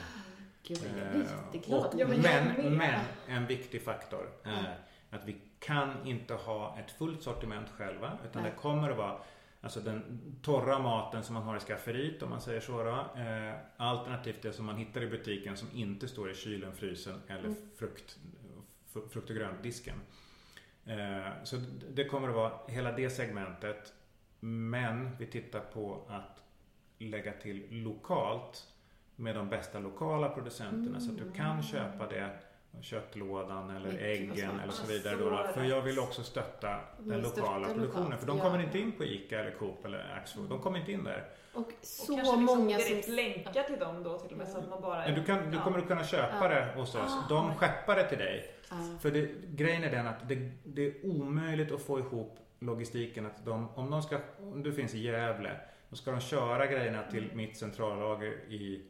[0.62, 1.80] Gud, jag är jätteglad.
[1.80, 4.78] Och, men, men en viktig faktor är
[5.10, 8.50] att vi kan inte ha ett fullt sortiment själva utan Nej.
[8.50, 9.18] det kommer att vara
[9.60, 13.20] Alltså den torra maten som man har i skafferiet om man säger så då.
[13.20, 17.44] Eh, alternativt det som man hittar i butiken som inte står i kylen, frysen eller
[17.44, 17.56] mm.
[17.76, 18.18] frukt,
[19.10, 20.00] frukt och gröntdisken.
[20.86, 21.56] Eh, så
[21.94, 23.92] det kommer att vara hela det segmentet.
[24.40, 26.42] Men vi tittar på att
[26.98, 28.66] lägga till lokalt
[29.16, 32.30] med de bästa lokala producenterna så att du kan köpa det
[32.80, 35.16] köttlådan eller äggen eller så vad vidare.
[35.16, 35.52] Då.
[35.54, 38.18] För jag vill också stötta den lokala produktionen.
[38.18, 40.48] För de kommer inte in på ICA eller Coop eller Axfood.
[40.48, 41.24] De kommer inte in där.
[41.52, 43.14] Och Och så kanske liksom många direkt som...
[43.14, 45.08] länka till dem då till och med så att man bara...
[45.08, 46.48] Du, kan, du kommer att kunna köpa Ja.
[46.48, 47.12] det hos oss.
[47.12, 47.26] Ah.
[47.28, 48.54] De skeppar det till dig.
[48.70, 48.76] Ja.
[49.00, 53.26] För det, grejen är den att det, det är omöjligt att få ihop logistiken.
[53.26, 55.50] Att de, om, de ska, om du finns i Gävle,
[55.90, 58.82] då ska de köra grejerna till mitt centrallager i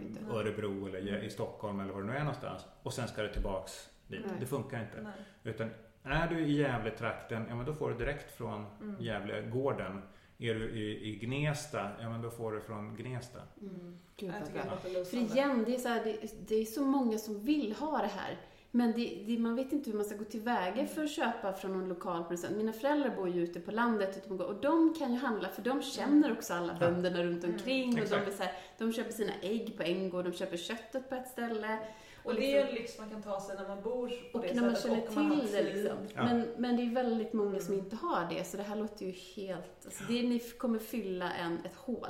[0.00, 0.20] inte.
[0.30, 2.62] Örebro eller i Stockholm eller var det nu är någonstans.
[2.82, 4.20] Och sen ska det tillbaks dit.
[4.26, 4.36] Nej.
[4.40, 5.02] Det funkar inte.
[5.02, 5.12] Nej.
[5.42, 5.70] Utan
[6.02, 9.02] är du i Gävletrakten, ja men då får du direkt från Mm.
[9.02, 10.02] Gävlegården.
[10.38, 13.38] Är du i, i Gnesta, ja men då får du från Gnesta.
[13.60, 13.98] Mm.
[14.16, 17.18] Gud Jag det låter För igen, det är, så här, det, det är så många
[17.18, 18.36] som vill ha det här.
[18.74, 21.72] Men det, det, man vet inte hur man ska gå tillväga för att köpa från
[21.72, 22.56] någon lokal producent.
[22.56, 25.48] Mina föräldrar bor ju ute på landet ute på gård, och de kan ju handla
[25.48, 27.56] för de känner också alla bönderna runt Mm.
[27.56, 27.88] omkring.
[28.02, 31.08] Och de, är så här, de köper sina ägg på en gård, de köper köttet
[31.08, 31.78] på ett ställe.
[32.24, 34.44] Och det är ju en lyx man kan ta sig när man bor på Och
[34.44, 35.96] det när man känner och man till det liksom.
[36.14, 36.24] Ja.
[36.24, 37.84] Men, men det är väldigt många som Mm.
[37.84, 39.84] inte har det, så det här låter ju helt...
[39.84, 42.08] Alltså det, ni kommer fylla en, ett hål.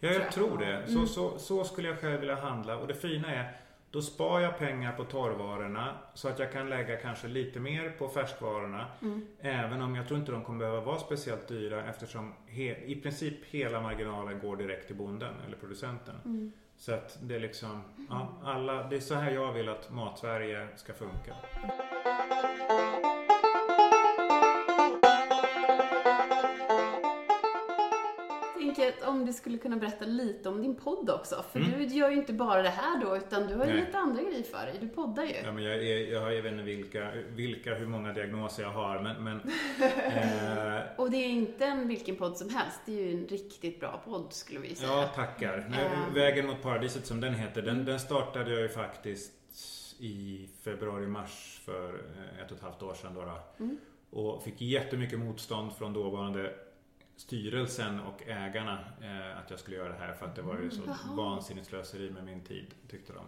[0.00, 0.82] Ja, jag Tror tror det.
[0.86, 1.06] Så, Mm.
[1.06, 2.76] så, så skulle jag själv vilja handla.
[2.78, 3.56] Och det fina är,
[3.94, 8.08] då spar jag pengar på torrvarorna så att jag kan lägga kanske lite mer på
[8.08, 8.86] färskvarorna.
[9.02, 9.26] Mm.
[9.40, 13.44] Även om jag tror inte de kommer behöva vara speciellt dyra eftersom he, i princip
[13.44, 16.14] hela marginalen går direkt till bonden eller producenten.
[16.24, 16.52] Mm.
[16.76, 20.68] Så att det är liksom, ja, alla, det är så här jag vill att Mat-Sverige
[20.76, 21.34] ska funka.
[28.74, 31.44] Tänker att om du skulle kunna berätta lite om din podd också.
[31.52, 31.72] För Mm.
[31.78, 33.80] du gör ju inte bara det här då, utan du har ju Nej.
[33.84, 34.74] lite andra grejer för dig.
[34.80, 35.34] Du poddar ju.
[35.44, 38.70] Ja, men jag, är, jag, har- jag vet inte vilka, vilka, hur många diagnoser jag
[38.70, 39.36] har men, men
[39.82, 42.80] eh, Och det är inte en vilken podd som helst.
[42.86, 44.90] Det är ju en riktigt bra podd skulle vi säga.
[44.92, 45.58] Ja, tackar.
[45.58, 46.14] Eh.
[46.14, 49.32] Vägen mot paradiset som den heter, den, den startade jag ju faktiskt
[49.98, 53.14] i februari-mars för eh, ett och ett halvt år sedan.
[53.14, 53.64] Då, då.
[53.64, 53.76] Mm.
[54.10, 56.52] Och fick jättemycket motstånd från dåvarande
[57.16, 60.70] styrelsen och ägarna eh, att jag skulle göra det här för att det var ju
[60.70, 61.14] så Jaha.
[61.16, 63.24] vansinnigt slöseri med min tid, tyckte de.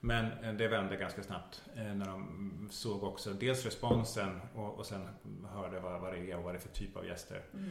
[0.00, 4.86] Men eh, det vände ganska snabbt eh, när de såg också dels responsen och, och
[4.86, 5.08] sen
[5.52, 7.42] hörde vad, vad det är och vad det är för typ av gäster.
[7.54, 7.70] Mm.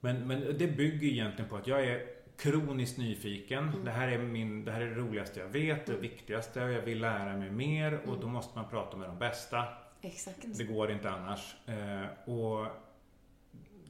[0.00, 2.06] Men, men det bygger egentligen på att jag är
[2.36, 3.68] kroniskt nyfiken.
[3.68, 3.84] Mm.
[3.84, 6.02] Det, här är min, det här är det roligaste jag vet, det Mm.
[6.02, 8.20] viktigaste och jag vill lära mig mer och Mm.
[8.20, 9.64] då måste man prata med de bästa.
[10.02, 10.58] Exakt.
[10.58, 11.56] Det går inte annars.
[11.66, 12.66] Eh, och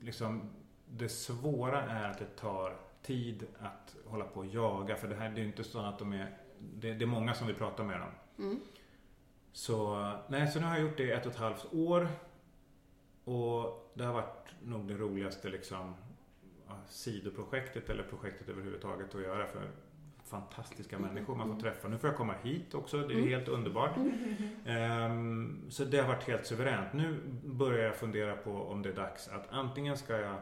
[0.00, 0.50] liksom
[0.90, 5.28] det svåra är att det tar tid att hålla på och jaga för det här
[5.30, 7.82] det är ju inte så att de är det, det är många som vill prata
[7.84, 8.10] med dem.
[8.38, 8.60] Mm.
[9.52, 12.08] Så, nej, så nu har jag gjort det i ett och ett halvt år.
[13.24, 15.94] Och det har varit nog det roligaste liksom,
[16.88, 19.70] sidoprojektet eller projektet överhuvudtaget att göra för
[20.24, 21.88] fantastiska Mm, människor man får träffa.
[21.88, 23.28] Nu får jag komma hit också, det är Mm.
[23.28, 23.96] helt underbart.
[24.66, 26.92] Ehm, så det har varit helt suveränt.
[26.92, 30.40] Nu börjar jag fundera på om det är dags att antingen ska jag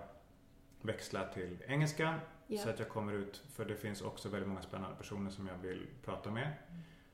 [0.87, 2.15] växla till engelska
[2.49, 2.59] Ja.
[2.63, 5.57] så att jag kommer ut, för det finns också väldigt många spännande personer som jag
[5.69, 6.53] vill prata med.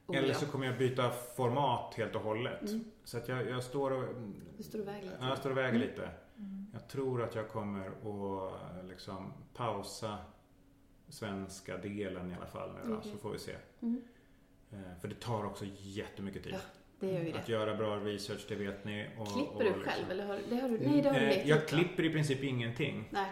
[0.07, 0.35] Oh, Eller ja.
[0.35, 2.63] så kommer jag byta format helt och hållet.
[2.69, 2.85] Mm.
[3.05, 4.05] Så att jag, jag står och...
[4.57, 5.17] Du står och väger lite.
[5.21, 5.81] Ja, jag står och väger Mm.
[5.81, 6.11] lite.
[6.73, 10.19] Jag tror att jag kommer att liksom pausa
[11.09, 13.11] svenska delen i alla fall nu då, Okej.
[13.13, 13.55] så får vi se.
[13.83, 14.03] Mm.
[14.73, 16.55] Eh, För det tar också jättemycket tid.
[17.01, 19.07] Ja, Att göra bra research, det vet ni.
[19.19, 20.79] Och, Klipper och du liksom- själv eller har, det har du?
[20.79, 23.09] Nej, det har du Eh, Jag klipper i princip ingenting.
[23.11, 23.31] Nej.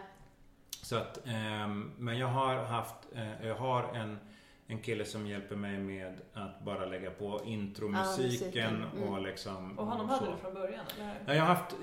[0.91, 4.19] Så att, ehm, men jag har haft, eh, jag har en,
[4.67, 9.09] en kille som hjälper mig med att bara lägga på intromusiken musiken, mm.
[9.09, 11.15] och liksom Och honom hade du från början, eller?
[11.27, 11.77] Ja, jag har haft,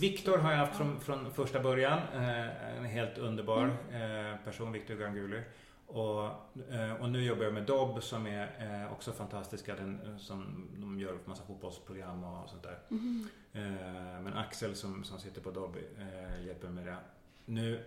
[0.00, 1.98] Viktor har jag haft från, från första början.
[2.14, 4.32] Eh, en helt underbar Mm.
[4.32, 5.42] eh, person, Viktor Ganguli.
[5.86, 6.24] Och,
[7.00, 9.74] och nu jobbar jag med Dobb som är också fantastiska.
[9.74, 12.78] Den, som, de gör massa fotbollsprogram och sånt där.
[13.52, 15.76] Eh, men Axel som, som sitter på Dobb
[16.46, 16.98] hjälper mig med det.
[17.44, 17.84] Nu,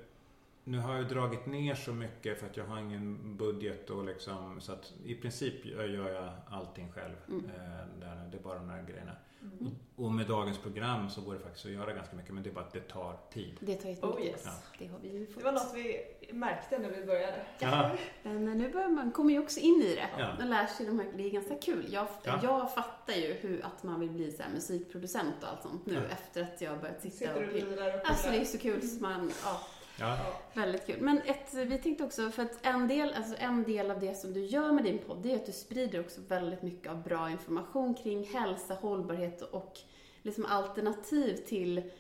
[0.67, 4.61] nu har jag dragit ner så mycket för att jag har ingen budget och liksom,
[4.61, 7.15] så att i princip gör jag allting själv.
[7.27, 7.45] Mm.
[7.45, 9.11] Eh, där, det är bara de här grejerna.
[9.41, 9.75] Mm.
[9.95, 12.53] Och med dagens program så går det faktiskt att göra ganska mycket men det är
[12.53, 13.57] bara att det tar tid.
[13.59, 14.19] Det tar jättemycket.
[14.19, 14.41] Oh, yes.
[14.45, 14.51] Ja.
[14.79, 15.37] Det har vi ju fått.
[15.37, 17.45] Det var något vi märkte när vi började.
[17.59, 17.91] Ja.
[18.23, 20.07] Men nu börjar man, kommer ju också in i det.
[20.19, 20.33] Ja.
[20.39, 21.85] Man lär sig de här, det är ganska kul.
[21.93, 22.39] Jag, Ja.
[22.43, 25.93] jag fattar ju hur, att man vill bli så här musikproducent och allt sånt nu
[25.93, 26.01] Ja.
[26.13, 27.69] efter att jag börjat sitta Sitter och pilla.
[27.69, 29.61] lirar och Alltså det är så kul så man, ja, Ja.
[29.99, 30.17] Ja.
[30.53, 31.01] väldigt kul.
[31.01, 34.33] Men ett, vi tänkte också, för att en del, alltså en del av det som
[34.33, 37.29] du gör med din podd, det är att du sprider också väldigt mycket av bra
[37.29, 39.79] information kring hälsa, hållbarhet och
[40.21, 41.91] liksom alternativ till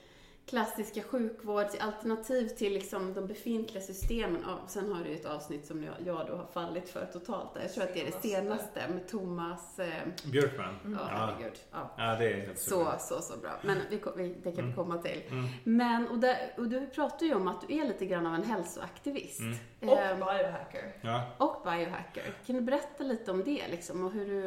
[0.45, 4.45] klassiska sjukvårdsalternativ till liksom de befintliga systemen.
[4.45, 7.49] Och sen har du ett avsnitt som jag, jag då har fallit för totalt.
[7.61, 10.75] Jag tror att det är det senaste med Thomas eh, Björkman.
[10.85, 10.99] Mm.
[11.01, 11.53] Ja, herregud.
[11.71, 11.93] Ja.
[11.97, 13.51] ja, det är helt så, så, så bra.
[13.63, 14.75] Men vi, vi, det kan vi Mm.
[14.75, 15.21] komma till.
[15.29, 15.45] Mm.
[15.63, 18.43] Men, och, där, och du pratar ju om att du är lite grann av en
[18.43, 19.39] hälsoaktivist.
[19.39, 19.57] Mm.
[19.89, 20.93] Och Ehm, biohacker.
[21.01, 21.21] Ja.
[21.37, 22.23] och biohacker.
[22.45, 24.41] Kan du berätta lite om det liksom och hur du...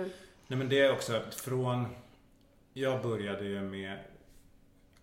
[0.47, 1.87] Nej men det är också att från...
[2.73, 3.99] Jag började ju med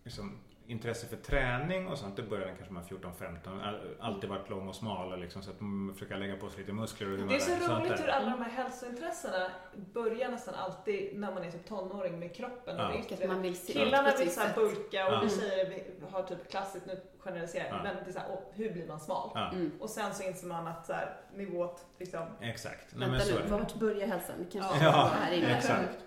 [0.04, 0.38] liksom,
[0.68, 2.16] intresse för träning och sånt.
[2.16, 3.62] Det började kanske med 14-15.
[3.64, 6.60] All- Alltid varit lång och smal och liksom, så att man försöker lägga på sig
[6.60, 8.04] lite muskler och Det är man- så sånt roligt där.
[8.04, 9.48] hur alla de här hälsointressena
[9.94, 13.00] börjar nästan alltid när man är typ tonåring med kroppen Ja.
[13.00, 13.28] yttre.
[13.28, 15.22] man vill se Killarna vill så bulka och Ja.
[15.24, 17.84] vi tjejer vi har typ klassiskt, nu generaliserar jag, Ja.
[17.84, 19.32] men det är så här, åh, hur blir man smal?
[19.36, 19.72] Ja, Mm.
[19.80, 22.86] Och sen så inser man att så här, nivåt liksom, exakt.
[22.96, 24.36] Nej, men Vänta nu, vart börjar hälsan?
[24.40, 24.92] Det kanske Ja.
[24.92, 25.58] Ja, här inne.
[25.58, 25.98] exakt.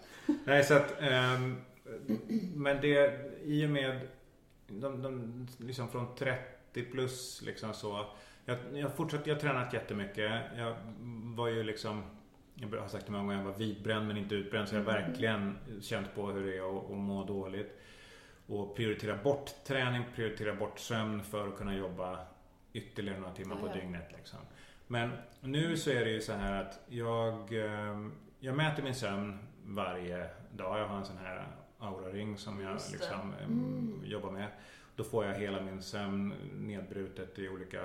[0.44, 1.56] Nej, så att, ehm,
[2.54, 4.00] men det, i och med
[4.69, 8.07] de, de, liksom från 30 plus liksom så.
[8.45, 10.43] Jag, jag fortsatte, jag har tränat jättemycket.
[10.57, 10.77] Jag
[11.37, 12.03] var ju liksom,
[12.55, 14.69] jag har sagt det många gånger, jag var vidbränd men inte utbränd.
[14.69, 15.07] Så jag har Mm.
[15.07, 17.79] verkligen känt på hur det är att, att må dåligt.
[18.47, 22.19] Och prioritera bort träning, prioritera bort sömn för att kunna jobba
[22.73, 23.81] ytterligare några timmar Ja, på ja.
[23.81, 24.12] dygnet.
[24.16, 24.39] Liksom.
[24.87, 25.11] Men
[25.41, 30.31] nu så är det ju så här att jag, ehm, jag mäter min sömn varje
[30.57, 30.79] dag.
[30.79, 31.47] Jag har en sån här
[31.79, 34.03] Aura-ring som jag liksom, Mm.
[34.05, 34.49] jobbar med.
[34.97, 37.79] Då får jag hela min sömn nedbrutet i olika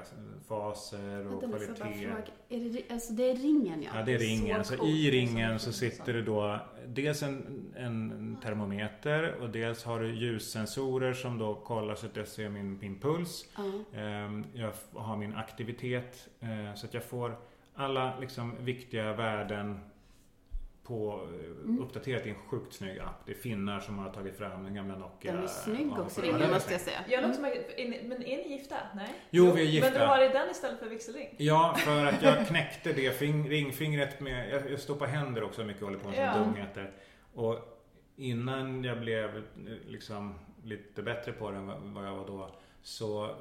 [0.48, 2.08] faser och Vänta nu, får jag bara kvalitet.
[2.08, 2.24] fråga.
[2.50, 3.90] Är det, alltså det är ringen ja?
[3.96, 4.66] Ja, det är ringen.
[4.66, 5.36] Så Så, i liksom.
[5.38, 11.38] ringen så sitter det då dels en, en termometer och dels har du ljussensorer som
[11.38, 13.46] då kollar så att jag ser min, min puls.
[13.94, 17.36] Ehm, Jag har min aktivitet eh, så att jag får
[17.76, 19.80] alla liksom viktiga värden
[20.84, 21.80] på, eh, Mm.
[21.84, 23.26] uppdaterat i en sjukt snygg app.
[23.26, 25.34] Det är finnar som har tagit fram den gamla Nokia.
[25.34, 27.00] Den är snygg Ja, också är måste jag säga.
[27.08, 27.30] Jag Mm.
[28.10, 28.76] men är ni gifta?
[28.96, 29.14] Nej?
[29.30, 30.08] Jo, vi är Men du gifta.
[30.08, 31.36] har i den istället för vigselring?
[31.38, 34.50] Ja, för att jag knäckte det fing, ringfingret med...
[34.50, 36.38] Jag, jag står på händer också mycket och håller på med Ja.
[36.44, 36.92] dumheter.
[37.34, 37.58] Och
[38.16, 39.42] innan jag blev eh,
[39.88, 42.50] liksom lite bättre på det än vad- jag var då
[42.82, 43.36] så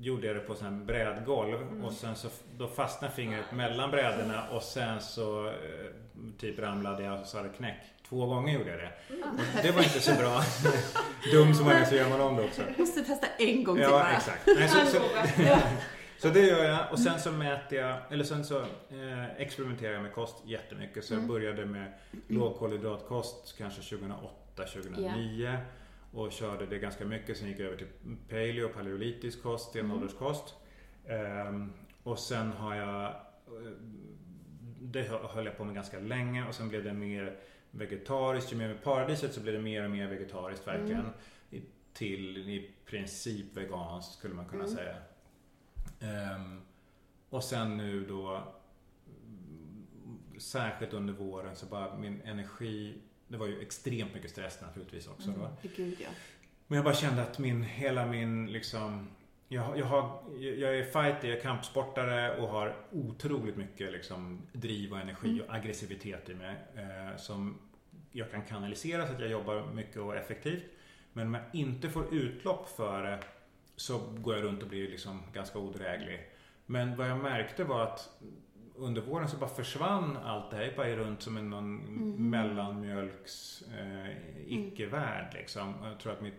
[0.00, 1.84] gjorde jag det på sån här brädgolv Mm.
[1.84, 5.52] och sen så då fastnade fingret mellan brädorna och sen så eh,
[6.38, 7.80] typ ramlade jag och så hade det knäck.
[8.08, 8.92] Två gånger gjorde jag det.
[9.14, 9.28] Mm.
[9.34, 10.40] Och det var inte så bra.
[11.32, 12.62] Dum som man är så gör man om det också.
[12.68, 14.12] Jag måste testa en gång till Ja, bara.
[14.16, 14.46] exakt.
[14.46, 14.98] Nej, så, så,
[16.18, 20.02] så det gör jag och sen så mäter jag, eller sen så eh, experimenterar jag
[20.02, 21.04] med kost jättemycket.
[21.04, 21.24] Så Mm.
[21.26, 21.92] jag började med
[22.28, 25.58] lågkolhydratkost kanske 2008, 2009
[26.12, 27.36] och körde det ganska mycket.
[27.38, 30.54] Sen gick jag över till paleo, paleolitisk kost, stenålderskost.
[31.06, 33.72] Ehm, och sen har jag, eh,
[34.80, 37.38] det hö- höll jag på med ganska länge och sen blev det mer
[37.70, 38.52] vegetariskt.
[38.52, 41.00] Ju mer med paradiset så blev det mer och mer vegetariskt verkligen.
[41.50, 41.64] Mm.
[41.92, 44.76] Till i princip veganskt skulle man kunna Mm.
[44.76, 44.96] säga.
[46.00, 46.60] Ehm,
[47.30, 48.48] och sen nu då mm,
[50.40, 52.98] Särskilt under våren så bara min energi
[53.32, 55.28] Det var ju extremt mycket stress naturligtvis också.
[55.28, 55.40] Mm.
[55.76, 56.08] Gud ja.
[56.66, 59.08] Men jag bara kände att min, hela min liksom
[59.48, 64.92] jag, jag, har, jag är fighter, jag är kampsportare och har otroligt mycket liksom, driv
[64.92, 65.40] och energi Mm.
[65.44, 66.56] och aggressivitet i mig.
[66.76, 67.58] Eh, som
[68.12, 70.64] jag kan kanalisera så att jag jobbar mycket och effektivt.
[71.12, 73.18] Men om jag inte får utlopp för det
[73.76, 76.20] så går jag runt och blir liksom ganska odräglig.
[76.66, 78.08] Men vad jag märkte var att
[78.76, 80.62] under våren så bara försvann allt det här.
[80.64, 82.30] Jag bara är runt som en någon Mhm.
[82.30, 84.16] mellanmjölks eh,
[84.46, 85.74] icke-värld liksom.
[85.84, 86.34] Jag tror att mitt,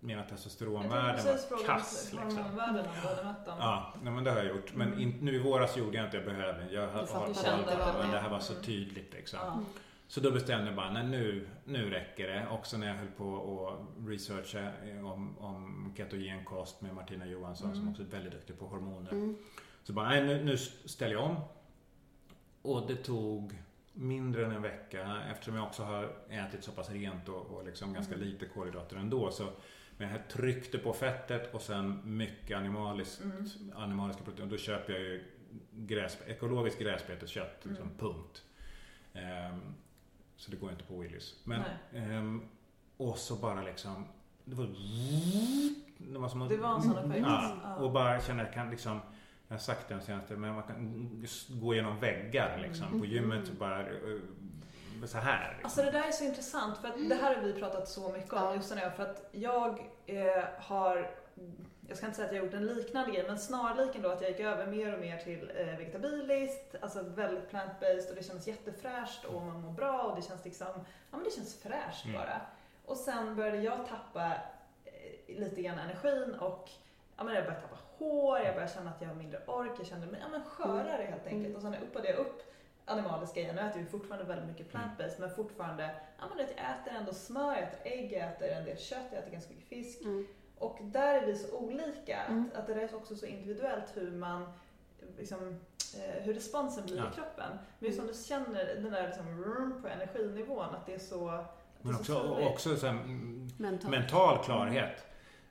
[0.00, 2.44] mina testosteronvärden var kass om liksom.
[3.46, 4.74] Ja, nej, men det har jag gjort.
[4.74, 5.00] Men Mm.
[5.00, 6.68] in, nu i våras gjorde jag inte, jag behövde.
[6.72, 8.12] Jag har, har, har, det det.
[8.12, 8.64] det här var så Mm.
[8.64, 9.38] tydligt liksom.
[9.42, 9.60] Ja.
[10.08, 12.46] Så då bestämde jag bara, nej nu, nu räcker det.
[12.50, 17.78] Också när jag höll på att researcha eh, om, om ketogenkost med Martina Johansson som
[17.80, 17.90] Mm.
[17.90, 19.12] också är väldigt duktig på hormoner.
[19.12, 19.36] Mm.
[19.82, 21.36] Så bara, nej nu, nu ställer jag om.
[22.66, 23.62] Och det tog
[23.92, 27.92] mindre än en vecka eftersom jag också har ätit så pass rent och, och liksom
[27.92, 28.26] ganska Mm.
[28.28, 29.30] lite kolhydrater ändå.
[29.30, 29.48] Så
[29.98, 33.46] men jag tryckte på fettet och sen mycket animaliskt, Mm.
[33.76, 34.50] animaliska proteiner.
[34.50, 35.24] Då köper jag ju
[35.72, 37.98] gräs, ekologiskt gräsbeteskött, liksom, Mm.
[37.98, 38.42] punkt.
[39.12, 39.60] Ehm,
[40.36, 41.34] så det går inte på Willys.
[41.44, 41.62] Men,
[41.94, 42.42] ehm,
[42.96, 44.04] och så bara liksom,
[44.44, 44.66] det var,
[45.98, 47.26] det var som att, Det var en sån effekt.
[47.26, 49.00] Ja, och bara att jag kan liksom
[49.48, 52.86] jag har sagt det den senaste, men man kan gå igenom väggar liksom.
[52.86, 53.00] Mm.
[53.00, 53.86] På gymmet bara eh,
[55.04, 55.48] så här.
[55.48, 55.64] Liksom.
[55.64, 58.32] Alltså det där är så intressant för att det här har vi pratat så mycket
[58.32, 61.10] om just nu för att jag eh, har
[61.88, 64.30] jag ska inte säga att jag gjort en liknande grej men snarliken då att jag
[64.30, 69.24] gick över mer och mer till eh, vegetabiliskt, alltså väldigt plant-based och det känns jättefräscht
[69.24, 70.66] och man mår bra och det känns liksom,
[71.10, 72.16] ja men det känns fräscht Mm.
[72.20, 72.40] bara.
[72.84, 74.32] Och sen började jag tappa
[74.84, 76.70] eh, lite grann energin och
[77.16, 79.86] ja, men jag börjar tappa hår, jag börjar känna att jag har mindre ork, jag
[79.86, 81.44] känner mig ja, men skörare helt enkelt.
[81.46, 81.56] Mm.
[81.56, 82.42] Och sen uppade jag upp
[82.84, 83.54] animaliska igen.
[83.54, 87.52] Nu äter vi fortfarande väldigt mycket plant-based men fortfarande, ja men jag äter ändå smör,
[87.54, 90.00] jag äter ägg, jag äter en del kött, jag äter ganska mycket fisk.
[90.04, 90.26] Mm.
[90.58, 92.50] Och där är vi så olika, Mm.
[92.54, 94.52] att, att det är också så individuellt hur man
[95.18, 95.60] liksom,
[95.96, 97.04] eh, hur responsen blir Ja.
[97.12, 97.58] i kroppen.
[97.78, 101.28] Men just som du känner den där liksom, rrrm på energinivån, att det är så,
[101.28, 103.90] att det Men är så också, också så här, mm, Mentalt.
[103.90, 105.05] mental klarhet.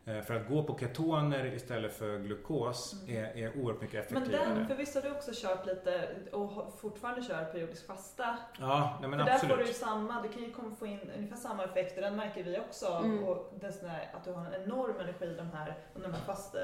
[0.08, 3.24] Eh, För att gå på ketoner istället för glukos Mm.
[3.24, 4.50] är, är oerhört mycket Men effektivare.
[4.56, 8.38] den, för visst har du också kört lite och fortfarande kör periodisk fasta.
[8.60, 9.76] Ja, nej, men för där får du ju absolut.
[9.76, 12.86] samma, du kan ju komma få in ungefär samma effekter, den märker vi också.
[12.88, 13.24] Mm.
[13.24, 16.60] Och det är att du har en enorm energi de här, under de här fasta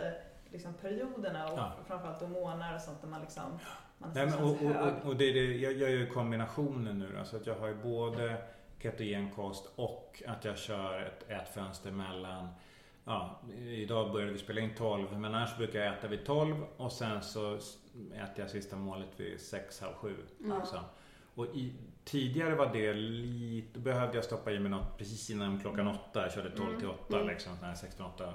[0.50, 1.72] liksom, perioderna och Ja.
[1.88, 3.60] framförallt då månader och sånt där man liksom
[3.98, 7.00] man Nej, men, känns och, och, och, och det är det, jag gör ju kombinationen
[7.00, 8.36] nu då, så att jag har ju både
[8.80, 12.48] ketogenkost och att jag kör ett ätfönster mellan
[13.06, 16.92] Ja, idag började vi spela in 12 men annars brukar jag äta vid 12 och
[16.92, 17.56] sen så
[18.14, 20.16] äter jag sista målet vid 6, halv 7.
[20.44, 20.58] Mm.
[20.60, 20.80] Liksom.
[21.36, 21.74] Och i,
[22.04, 26.22] tidigare var det lite, behövde jag stoppa i mig något precis innan klockan 8.
[26.22, 27.28] Jag körde 12 till 8 Mm.
[27.28, 28.34] liksom, sån här 16-8.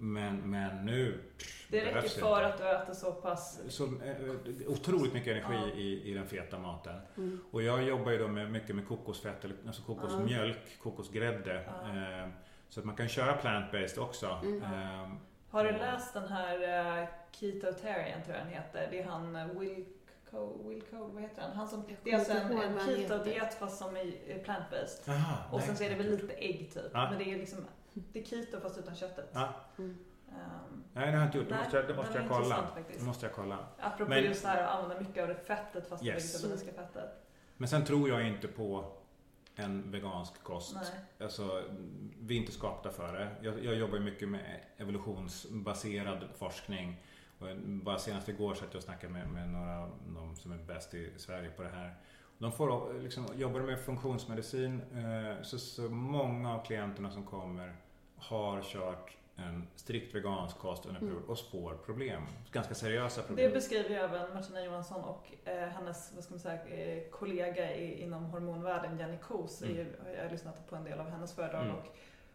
[0.00, 2.46] Men, men nu pff, Det räcker för inte.
[2.46, 3.60] att du äter så pass...
[3.68, 5.78] Så, eh, otroligt mycket energi Ja.
[5.80, 7.00] i, i den feta maten.
[7.16, 7.40] Mm.
[7.50, 11.54] Och jag jobbar ju då med, mycket med kokosfett, eller, alltså kokosmjölk, kokosgrädde.
[11.64, 12.28] Eh,
[12.68, 14.38] så att man kan köra plant-based också.
[14.42, 14.62] Mm.
[14.62, 15.08] Eh,
[15.50, 16.56] Har du läst den här
[17.02, 18.88] uh, Ketotarian tror jag den heter?
[18.90, 19.84] Det är han Will
[20.30, 21.52] Cole, Will Cole, vad heter han?
[21.52, 25.10] han som, det är alltså en, en han keto-diet fast som är plant-based.
[25.10, 25.66] aha, Och nej.
[25.66, 26.82] sen så är det väl lite ägg typ.
[26.92, 27.08] Ja.
[27.10, 27.58] Men det är ju liksom,
[27.94, 29.30] det är keto fast utan köttet.
[29.32, 29.48] Ja.
[29.78, 29.98] Mm.
[30.28, 31.48] Ehm, Nej, det har jag inte gjort.
[31.48, 32.66] Det måste jag, det måste jag kolla.
[32.98, 33.58] Det måste jag kolla.
[33.78, 36.32] Apropå Men- just det här att använda mycket av det fettet fast Yes.
[36.32, 37.10] det vegetabiliska fettet.
[37.56, 38.92] Men sen tror jag inte på
[39.58, 40.74] en vegansk kost.
[40.74, 40.84] Nej.
[41.20, 41.62] Alltså,
[42.20, 43.30] vi är inte skapta för det.
[43.42, 46.96] Jag, jag jobbar mycket med evolutionsbaserad forskning.
[47.38, 50.58] Och bara senast igår satt jag och snackade med, med några av de som är
[50.58, 51.94] bäst i Sverige på det här.
[52.38, 54.80] De får liksom, jobbar med funktionsmedicin.
[54.80, 57.76] Eh, så, så många av klienterna som kommer
[58.16, 62.22] har kört en strikt vegansk kost under en period och får problem.
[62.52, 63.52] Ganska seriösa Det problem.
[63.52, 68.02] beskriver ju även Martina Johansson och eh, hennes vad ska man säga, eh, kollega i,
[68.02, 69.62] inom hormonvärlden Jenny Kos.
[69.62, 69.76] Mm.
[69.76, 69.86] Ju,
[70.16, 71.62] jag har lyssnat på en del av hennes föredrag.
[71.64, 71.76] Mm.
[71.76, 71.84] Och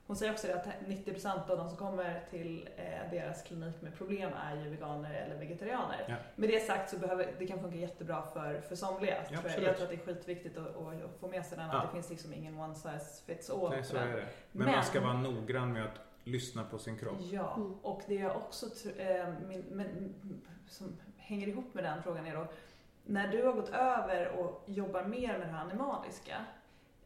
[0.08, 3.98] hon säger också det att 90% av de som kommer till eh, deras klinik med
[3.98, 6.06] problem är ju veganer eller vegetarianer.
[6.08, 6.16] Ja.
[6.36, 9.16] Med det sagt så behöver, det kan funka jättebra för, för somliga.
[9.30, 9.40] jag.
[9.46, 9.68] absolut.
[9.68, 11.68] jag tror att det är skitviktigt att, att, att få med sig den.
[11.68, 11.78] Ja.
[11.78, 13.70] Att det finns liksom ingen one size fits all.
[13.70, 14.14] Nej, så är det.
[14.52, 17.18] Men, Men- man ska vara noggrann med att lyssna på sin kropp.
[17.32, 17.74] Ja, Mm.
[17.82, 18.66] och det jag också
[18.98, 20.14] eh, min, men,
[20.68, 22.48] som hänger ihop med den frågan är då,
[23.06, 26.46] när du har gått över och jobbar mer med det här animaliska,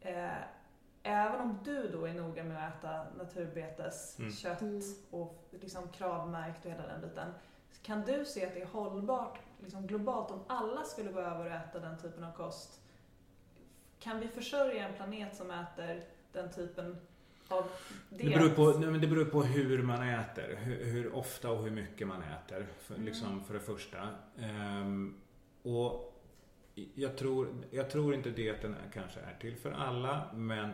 [0.01, 0.29] eh,
[1.03, 4.73] även om du då är noga med att äta naturbeteskött Mm.
[4.75, 4.83] Mm.
[5.11, 7.33] och liksom kravmärkt och hela den biten,
[7.81, 11.51] kan du se att det är hållbart liksom globalt om alla skulle gå över och
[11.51, 12.81] äta den typen av kost?
[13.99, 16.97] Kan vi försörja en planet som äter den typen
[17.49, 17.65] av
[18.09, 20.55] Det beror, på, nej, men det beror på hur man äter.
[20.55, 22.67] Hur, hur ofta och hur mycket man äter.
[22.81, 23.05] För, Mm.
[23.05, 24.09] liksom, för det första.
[24.39, 25.15] Ehm,
[25.63, 26.13] och
[26.95, 30.31] jag tror, jag tror inte dieten kanske är till för alla.
[30.33, 30.71] Men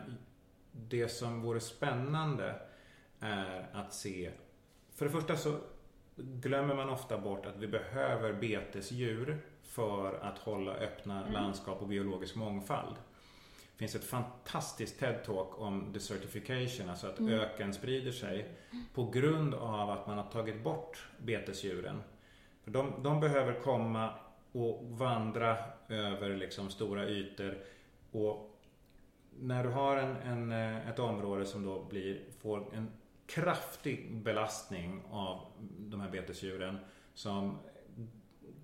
[0.72, 2.54] det som vore spännande
[3.20, 4.30] är att se.
[4.94, 5.58] För det första så
[6.16, 11.32] glömmer man ofta bort att vi behöver betesdjur för att hålla öppna Mm.
[11.32, 12.96] landskap och biologisk mångfald.
[13.76, 17.34] Finns ett fantastiskt TED-talk om desertification, alltså att Mm.
[17.34, 18.48] öken sprider sig
[18.94, 22.02] på grund av att man har tagit bort betesdjuren.
[22.64, 24.10] De, de behöver komma
[24.52, 25.56] och vandra
[25.88, 27.58] över liksom stora ytor
[28.12, 28.50] och
[29.40, 32.90] när du har en, en, eh, ett område som då blir, får en
[33.26, 35.46] kraftig belastning av
[35.78, 36.78] de här betesdjuren
[37.14, 37.58] som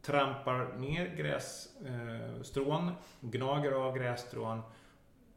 [0.02, 4.62] trampar ner grässtrån, gnager av grässtrån,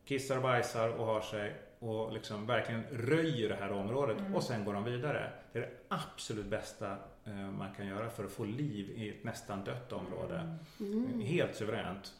[0.05, 4.35] kissar och bajsar och har sig och liksom verkligen röjer det här området Mm.
[4.35, 5.31] och sen går de vidare.
[5.51, 9.23] Det är det absolut bästa eh, man kan göra för att få liv i ett
[9.23, 10.55] nästan dött område.
[10.79, 11.19] Mm.
[11.21, 12.13] Helt suveränt.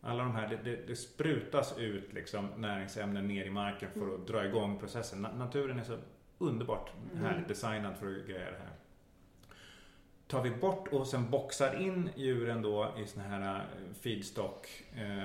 [0.00, 4.46] Alla de här, det, det, sprutas ut liksom näringsämnen ner i marken för att dra
[4.46, 5.26] igång processen.
[5.26, 5.96] Na- naturen är så
[6.38, 7.24] underbart Mm.
[7.24, 8.70] härligt designad för att greja det här.
[10.26, 15.24] Tar vi bort och sen boxar in djuren då i såna här eh, feedstock eh,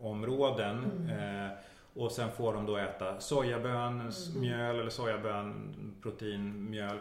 [0.00, 1.46] områden Mm.
[1.46, 1.50] eh,
[1.94, 4.40] och sen får de då äta sojaböns Mm.
[4.40, 6.98] mjöl eller sojabön proteinmjöl.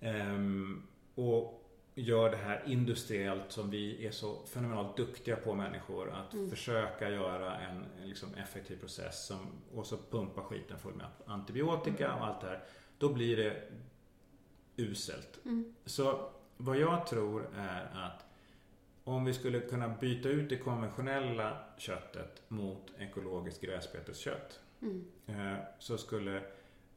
[0.00, 0.82] Ehm,
[1.14, 1.60] och
[1.94, 6.10] gör det här industriellt som vi är så fenomenalt duktiga på människor.
[6.10, 6.50] Att mm.
[6.50, 9.38] försöka göra en, en liksom effektiv process som,
[9.74, 12.18] och så pumpa skiten full med antibiotika mm.
[12.18, 12.62] och allt det här.
[12.98, 13.62] Då blir det
[14.76, 15.38] uselt.
[15.44, 15.74] Mm.
[15.84, 18.26] Så vad jag tror är att
[19.04, 24.60] om vi skulle kunna byta ut det konventionella köttet mot ekologiskt gräsbeteskött.
[24.82, 25.04] Mm.
[25.26, 26.36] Eh, så skulle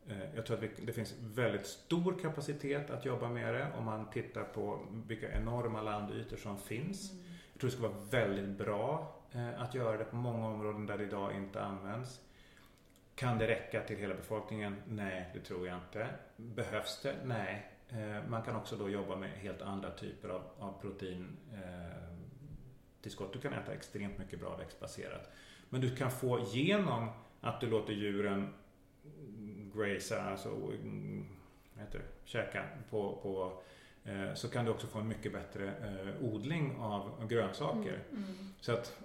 [0.08, 4.10] eh, jag tror att det finns väldigt stor kapacitet att jobba med det om man
[4.10, 7.12] tittar på vilka enorma landytor som finns.
[7.12, 7.24] Mm.
[7.54, 10.98] Jag tror det skulle vara väldigt bra eh, att göra det på många områden där
[10.98, 12.22] det idag inte används.
[13.16, 14.76] Kan det räcka till hela befolkningen?
[14.88, 16.08] Nej, det tror jag inte.
[16.36, 17.16] Behövs det?
[17.26, 17.72] Nej.
[18.28, 21.38] Man kan också då jobba med helt andra typer av, av protein
[23.02, 23.34] tillskott.
[23.34, 25.30] Du kan äta extremt mycket bra växtbaserat.
[25.70, 27.10] Men du kan få genom
[27.42, 28.54] att du låter djuren
[29.76, 33.62] gracea, alltså vad heter det, käka på, på
[34.04, 38.04] eh, så kan du också få en mycket bättre eh, odling av grönsaker.
[38.12, 38.54] Mm, mm.
[38.60, 38.98] Så att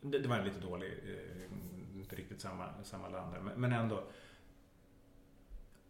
[0.00, 4.04] det, var en lite dålig, eh, inte riktigt samma, samma land där, men ändå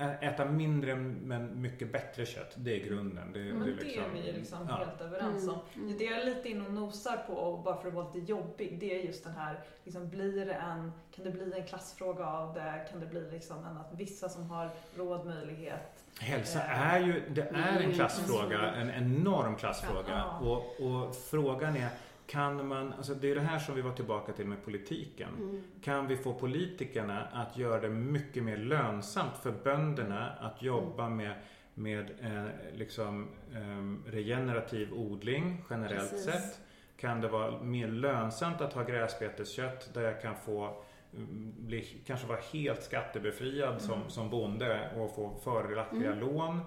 [0.01, 3.33] Äta mindre men mycket bättre kött, det är grunden.
[3.33, 4.75] Det, men det, är, liksom, det är vi liksom ja.
[4.75, 5.59] helt överens om.
[5.75, 5.99] Mm, mm.
[5.99, 8.77] Det jag är lite inne och nosar på, och bara för att vara lite jobbig,
[8.81, 12.55] det är just den här, liksom, blir det en, kan det bli en klassfråga av
[12.55, 12.87] det?
[12.91, 17.43] Kan det bli liksom en att vissa som har råd, möjlighet Hälsa är ju, det
[17.43, 20.25] är en klassfråga, en enorm klassfråga.
[20.25, 21.89] Och, och frågan är,
[22.31, 25.29] kan man, alltså det är det här som vi var tillbaka till med politiken.
[25.39, 25.63] Mm.
[25.83, 31.17] Kan vi få politikerna att göra det mycket mer lönsamt för bönderna att jobba mm.
[31.17, 31.35] med,
[31.75, 36.25] med eh, liksom, eh, regenerativ odling generellt Precis.
[36.25, 36.61] sett?
[36.97, 40.83] Kan det vara mer lönsamt att ha gräsbeteskött där jag kan få
[41.17, 43.81] mm, bli, kanske vara helt skattebefriad mm.
[43.81, 46.19] som, som bonde och få fördelaktiga mm.
[46.19, 46.61] lån.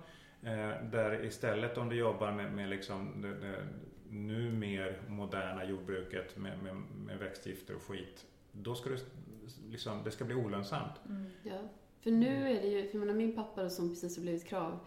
[0.43, 3.55] Eh, där istället om du jobbar med, med liksom det, det,
[4.13, 6.75] nu mer moderna jordbruket med, med,
[7.05, 8.99] med växtgifter och skit, då ska det,
[9.69, 10.93] liksom, det ska bli olönsamt.
[11.09, 11.25] Mm.
[11.43, 11.59] Ja,
[12.01, 14.79] för nu är det ju, för menar, min pappa som precis har blivit krav,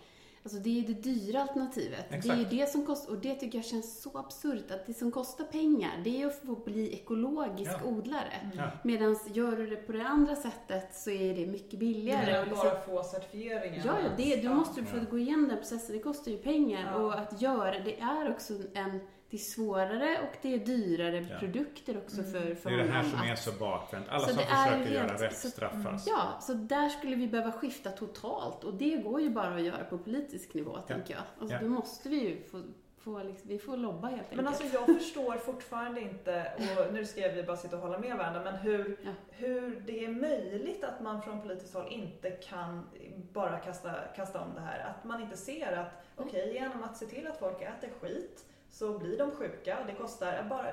[0.47, 2.05] Alltså det är det dyra alternativet.
[2.11, 2.25] Exakt.
[2.25, 4.95] Det är ju det som kostar, och det tycker jag känns så absurt, att det
[4.95, 7.89] som kostar pengar, det är att få bli ekologisk ja.
[7.89, 8.33] odlare.
[8.43, 8.57] Mm.
[8.59, 8.71] Ja.
[8.85, 12.27] Medan gör du det på det andra sättet så är det mycket billigare.
[12.27, 13.83] Du menar bara få certifieringen?
[13.87, 16.93] Ja, det, du måste få gå igenom den processen, det kostar ju pengar.
[16.93, 16.97] Ja.
[16.97, 19.01] Och att göra, det är också en
[19.31, 21.39] det är svårare och det är dyrare ja.
[21.39, 22.33] produkter också mm.
[22.33, 24.09] för, för Det är det här som är så bakvänt.
[24.09, 26.07] Alla så som försöker helt, göra rätt så, straffas.
[26.07, 29.85] Ja, så där skulle vi behöva skifta totalt och det går ju bara att göra
[29.85, 30.95] på politisk nivå, ja.
[30.95, 31.23] tänker jag.
[31.41, 31.63] Alltså, ja.
[31.63, 32.63] Då måste vi ju få
[33.07, 34.37] Få, liksom, vi får lobba helt enkelt.
[34.37, 36.53] Men alltså jag förstår fortfarande inte,
[36.87, 39.11] och nu ska vi bara sitta och hålla med varandra, men hur, ja.
[39.31, 42.87] hur det är möjligt att man från politiskt håll inte kan
[43.33, 44.79] bara kasta, kasta om det här.
[44.91, 48.45] Att man inte ser att, okej, okay, genom att se till att folk äter skit,
[48.71, 49.79] så blir de sjuka.
[49.87, 50.73] Det kostar, bara,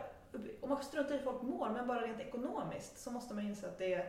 [0.62, 3.68] om man struntar i hur folk mår, men bara rent ekonomiskt så måste man inse
[3.68, 4.06] att det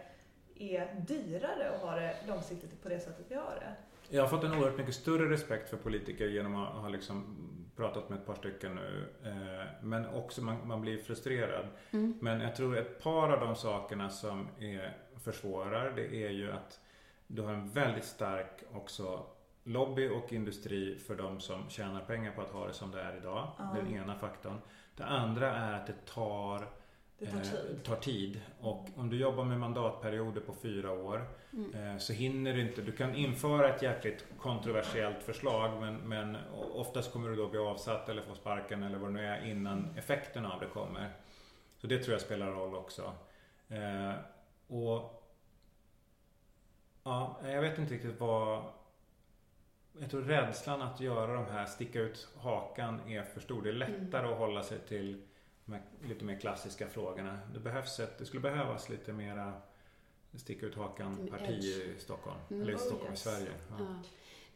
[0.59, 3.75] är dyrare att ha det långsiktigt på det sättet vi har det.
[4.09, 7.37] Jag har fått en oerhört mycket större respekt för politiker genom att ha liksom
[7.77, 9.07] pratat med ett par stycken nu.
[9.25, 11.67] Eh, men också man, man blir frustrerad.
[11.91, 12.19] Mm.
[12.21, 16.81] Men jag tror ett par av de sakerna som är, försvårar det är ju att
[17.27, 19.27] du har en väldigt stark också
[19.65, 23.17] lobby och industri för de som tjänar pengar på att ha det som det är
[23.17, 23.49] idag.
[23.61, 23.75] Mm.
[23.75, 24.59] Den ena faktorn.
[24.97, 26.69] Det andra är att det tar
[27.19, 27.77] det tar tid.
[27.77, 28.41] Eh, tar tid.
[28.61, 31.75] Och om du jobbar med mandatperioder på fyra år mm.
[31.75, 32.83] eh, så hinner du inte.
[32.83, 36.37] Du kan införa ett jäkligt kontroversiellt förslag men, men
[36.75, 39.89] oftast kommer du då bli avsatt eller få sparken eller vad det nu är innan
[39.97, 41.11] effekten av det kommer.
[41.79, 43.13] Så det tror jag spelar roll också.
[43.69, 44.13] Eh,
[44.67, 45.21] och
[47.07, 48.63] Ja, jag vet inte riktigt vad
[50.01, 53.63] jag tror rädslan att göra de här, sticka ut hakan är för stor.
[53.63, 54.33] Det är lättare mm.
[54.33, 55.23] att hålla sig till
[55.65, 57.39] de här lite mer klassiska frågorna.
[57.55, 59.53] Det behövs ett, det skulle behövas lite mera
[60.37, 62.39] sticka ut hakan parti i Stockholm.
[62.51, 62.63] Mm.
[62.63, 63.27] Eller i Stockholm, oh, yes.
[63.27, 63.53] i Sverige.
[63.71, 63.77] Ja.
[63.79, 64.03] Ja.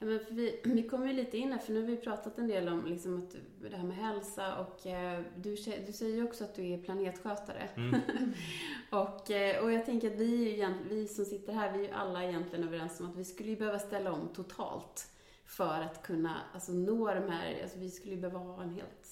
[0.01, 2.49] Ja, men vi, vi kommer ju lite in här, för nu har vi pratat en
[2.49, 3.37] del om liksom att,
[3.71, 5.57] det här med hälsa och eh, du,
[5.87, 7.69] du säger ju också att du är planetskötare.
[7.77, 8.01] Mm.
[8.91, 12.25] och, eh, och jag tänker att vi, vi som sitter här, vi är ju alla
[12.25, 15.11] egentligen överens om att vi skulle ju behöva ställa om totalt
[15.49, 19.09] för att kunna alltså, nå de här, alltså, vi skulle behöva ha en helt,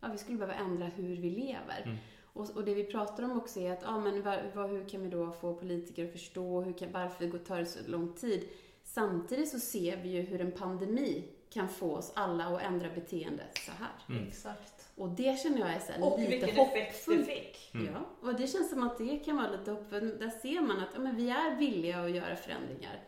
[0.00, 1.82] ja vi skulle behöva ändra hur vi lever.
[1.84, 1.96] Mm.
[2.22, 5.02] Och, och, det vi pratar om också är att, ja men var, var, hur kan
[5.02, 8.48] vi då få politiker att förstå, hur kan, varför tar det så lång tid?
[8.84, 13.42] Samtidigt så ser vi ju hur en pandemi kan få oss alla att ändra beteende
[13.66, 14.16] så här.
[14.16, 14.28] Mm.
[14.28, 14.88] Exakt.
[14.96, 17.74] Och det känner jag är så och lite vilken effekt det fick.
[17.74, 17.92] Mm.
[17.92, 20.20] Ja, och det känns som att det kan vara lite hoppfullt.
[20.20, 23.04] Där ser man att ja, men vi är villiga att göra förändringar.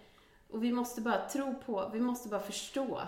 [0.52, 3.00] Och vi måste bara tro på, vi måste bara förstå.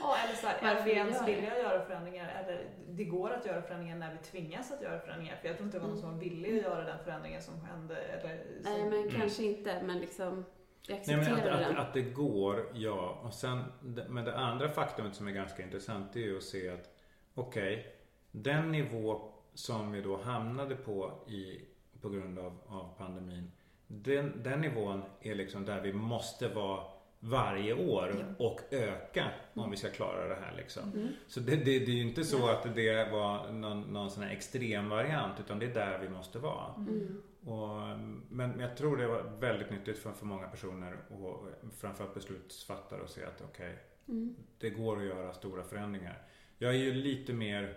[0.00, 2.28] Ja, eller så här, är vi ens villiga att göra förändringar?
[2.28, 5.36] Eller det går att göra förändringar när vi tvingas att göra förändringar.
[5.36, 7.60] För jag tror inte det var någon som var villig att göra den förändringen som
[7.60, 7.96] hände.
[7.96, 8.72] Eller, som...
[8.72, 9.20] Nej, men mm.
[9.20, 9.82] kanske inte.
[9.82, 10.44] Men liksom,
[10.86, 11.76] jag accepterar Nej, men att, den.
[11.76, 13.20] Att, att det går, ja.
[13.22, 13.62] Och sen,
[14.08, 16.90] men det andra faktumet som är ganska intressant det är ju att se att
[17.34, 17.90] okej, okay,
[18.30, 21.60] den nivå som vi då hamnade på i,
[22.00, 23.50] på grund av, av pandemin
[23.86, 26.84] den, den nivån är liksom där vi måste vara
[27.20, 28.44] varje år ja.
[28.44, 30.92] och öka om vi ska klara det här liksom.
[30.92, 31.08] Mm.
[31.26, 34.30] Så det, det, det, är ju inte så att det var någon, någon sån här
[34.30, 36.74] extrem variant utan det är där vi måste vara.
[36.76, 37.22] Mm.
[37.44, 37.98] Och,
[38.28, 41.48] men jag tror det var väldigt nyttigt för, för många personer och
[41.78, 44.36] framförallt beslutsfattare att se att okej, okay, mm.
[44.58, 46.22] det går att göra stora förändringar.
[46.58, 47.76] Jag är ju lite mer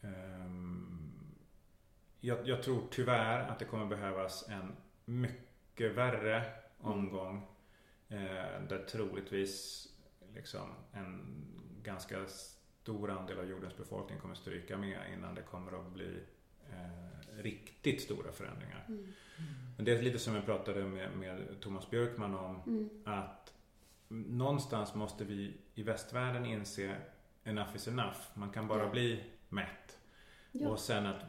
[0.00, 1.09] um,
[2.20, 6.44] jag, jag, tror tyvärr att det kommer behövas en mycket värre
[6.78, 7.46] omgång.
[8.08, 9.86] Eh, där troligtvis
[10.34, 11.20] liksom en
[11.82, 16.18] ganska stor andel av jordens befolkning kommer stryka med innan det kommer att bli
[16.70, 18.84] eh, riktigt stora förändringar.
[18.88, 19.12] Mm.
[19.76, 22.90] Men det är lite som jag pratade med, med Thomas Björkman om mm.
[23.04, 23.54] att
[24.08, 26.96] någonstans måste vi i västvärlden inse
[27.44, 28.18] enough is enough.
[28.34, 28.90] Man kan bara ja.
[28.90, 29.98] bli mätt.
[30.52, 30.68] Ja.
[30.68, 31.22] Och sen att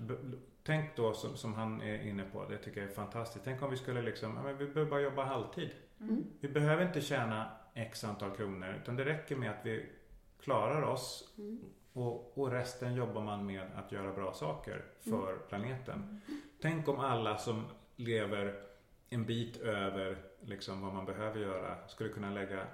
[0.63, 3.45] Tänk då som, som, han är inne på, det tycker jag är fantastiskt.
[3.45, 5.69] Tänk om vi skulle liksom, ja, men vi behöver bara jobba halvtid.
[5.99, 6.23] Mm.
[6.39, 9.85] Vi behöver inte tjäna x antal kronor utan det räcker med att vi
[10.39, 11.59] klarar oss mm.
[11.93, 15.41] och, och, resten jobbar man med att göra bra saker för mm.
[15.49, 16.21] planeten.
[16.61, 17.65] Tänk om alla som
[17.95, 18.63] lever
[19.09, 22.67] en bit över liksom vad man behöver göra skulle kunna lägga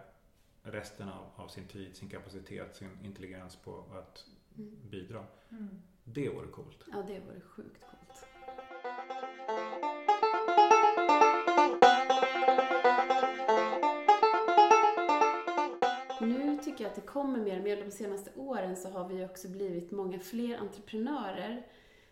[0.63, 4.25] resten av, av sin tid, sin kapacitet, sin intelligens på att
[4.57, 4.75] mm.
[4.89, 5.25] bidra.
[6.13, 6.85] Det vore coolt.
[6.91, 8.25] Ja, det vore sjukt coolt.
[16.21, 17.83] Nu tycker jag att det kommer mer och mer.
[17.85, 21.65] De senaste åren så har vi också blivit många fler entreprenörer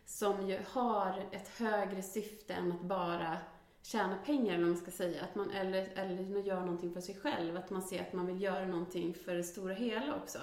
[0.06, 3.38] som ju har ett högre syfte än att bara
[3.82, 5.24] tjäna pengar, eller man ska säga.
[5.24, 7.58] Att man, eller, eller göra någonting för sig själv.
[7.58, 10.40] Att man ser att man vill göra någonting för det stora hela också.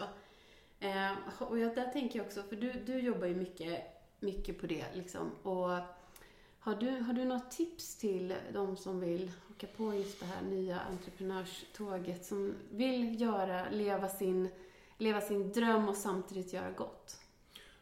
[0.83, 3.83] Eh, och jag, där tänker jag också, för du, du jobbar ju mycket,
[4.21, 5.31] mycket på det liksom.
[5.43, 5.71] Och
[6.59, 10.43] har du, har du något tips till de som vill åka på just det här
[10.43, 14.49] nya entreprenörståget, som vill göra, leva sin,
[14.99, 17.21] leva sin dröm och samtidigt göra gott?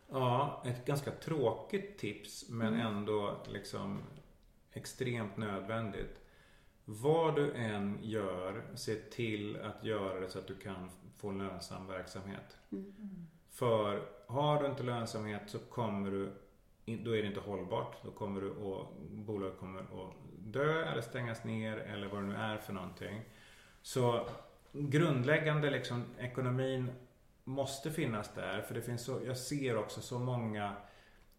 [0.08, 2.86] Ja, ett ganska tråkigt tips men mm.
[2.86, 4.02] ändå liksom
[4.72, 6.20] extremt nödvändigt.
[6.84, 10.90] Vad du än gör, se till att göra det så att du kan
[11.20, 12.56] få lönsam verksamhet.
[12.72, 12.92] Mm.
[13.50, 16.32] För har du inte lönsamhet så kommer du,
[17.04, 17.96] då är det inte hållbart.
[18.04, 22.34] Då kommer du och bolaget kommer att dö eller stängas ner eller vad det nu
[22.34, 23.22] är för någonting.
[23.82, 24.26] Så
[24.72, 26.90] grundläggande liksom ekonomin
[27.44, 30.76] måste finnas där för det finns så, jag ser också så många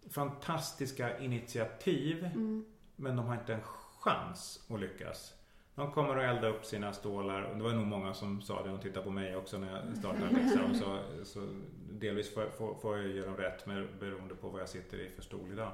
[0.09, 2.65] fantastiska initiativ mm.
[2.95, 3.61] men de har inte en
[3.99, 5.33] chans att lyckas.
[5.81, 7.41] De kommer att elda upp sina stålar.
[7.41, 8.69] Och det var nog många som sa det.
[8.69, 10.75] De tittade på mig också när jag startade liksom.
[10.75, 11.47] så, så
[11.91, 15.09] delvis får, får, får jag ge dem rätt med, beroende på vad jag sitter i
[15.09, 15.71] för stol idag.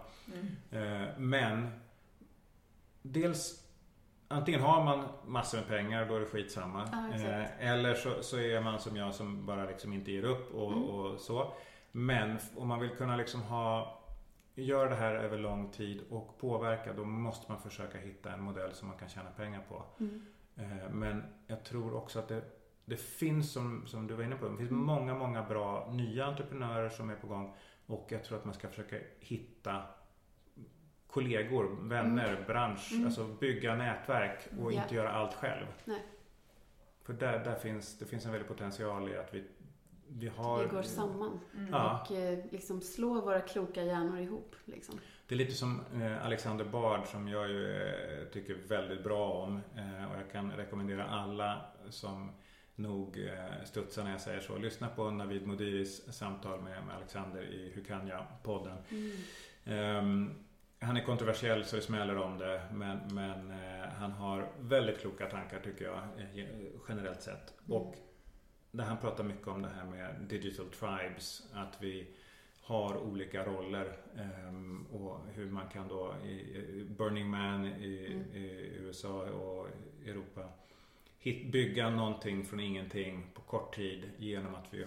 [0.71, 1.03] Mm.
[1.03, 1.67] Eh, men
[3.01, 3.63] dels
[4.29, 6.89] Antingen har man massor med pengar och då är det skitsamma.
[6.93, 10.55] Ah, eh, eller så, så, är man som jag som bara liksom inte ger upp
[10.55, 10.83] och, mm.
[10.83, 11.53] och så.
[11.91, 13.96] Men om man vill kunna liksom ha
[14.63, 18.73] gör det här över lång tid och påverka då måste man försöka hitta en modell
[18.73, 19.83] som man kan tjäna pengar på.
[19.99, 20.21] Mm.
[20.55, 22.41] Eh, men jag tror också att det,
[22.85, 24.83] det finns som, som du var inne på, det finns mm.
[24.83, 27.55] många, många bra nya entreprenörer som är på gång
[27.85, 29.83] och jag tror att man ska försöka hitta
[31.07, 32.43] kollegor, vänner, mm.
[32.47, 33.05] bransch, mm.
[33.05, 34.83] alltså bygga nätverk och yeah.
[34.83, 35.65] inte göra allt själv.
[35.85, 36.05] Nej.
[37.03, 39.43] För där, där finns, det finns en väldig potential i att vi
[40.09, 40.63] vi har...
[40.63, 41.73] Vi går samman mm.
[41.73, 44.55] och eh, liksom slår våra kloka hjärnor ihop.
[44.65, 44.99] Liksom.
[45.27, 49.61] Det är lite som eh, Alexander Bard som jag ju eh, tycker väldigt bra om.
[50.11, 52.31] Och jag kan rekommendera alla som
[52.75, 53.17] nog
[53.65, 54.57] studsar när jag säger så.
[54.57, 58.77] Lyssna på Navid Modiris samtal med, Alexander i Hur kan jag-podden.
[58.89, 59.97] Mm.
[59.97, 60.35] Um,
[60.79, 63.53] han är kontroversiell så det smäller om det men, men
[63.99, 65.99] han har väldigt kloka tankar tycker jag
[66.89, 67.53] generellt sett.
[67.67, 67.81] Mm.
[67.81, 67.95] Och
[68.71, 71.47] där han pratar mycket om det här med digital tribes.
[71.53, 72.07] Att vi
[72.61, 73.97] har olika roller
[74.47, 78.43] um, och hur man kan då i Burning Man i, mm.
[78.43, 79.67] i USA och
[80.05, 80.49] Europa
[81.51, 84.85] bygga någonting från ingenting på kort tid genom att vi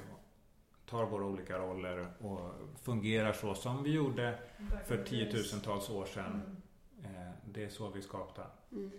[0.86, 2.50] tar våra olika roller och
[2.82, 4.38] fungerar så som vi gjorde
[4.86, 6.42] för tiotusentals år sedan.
[7.04, 7.16] Mm.
[7.16, 8.46] Eh, det är så vi skapar.
[8.72, 8.90] Mm.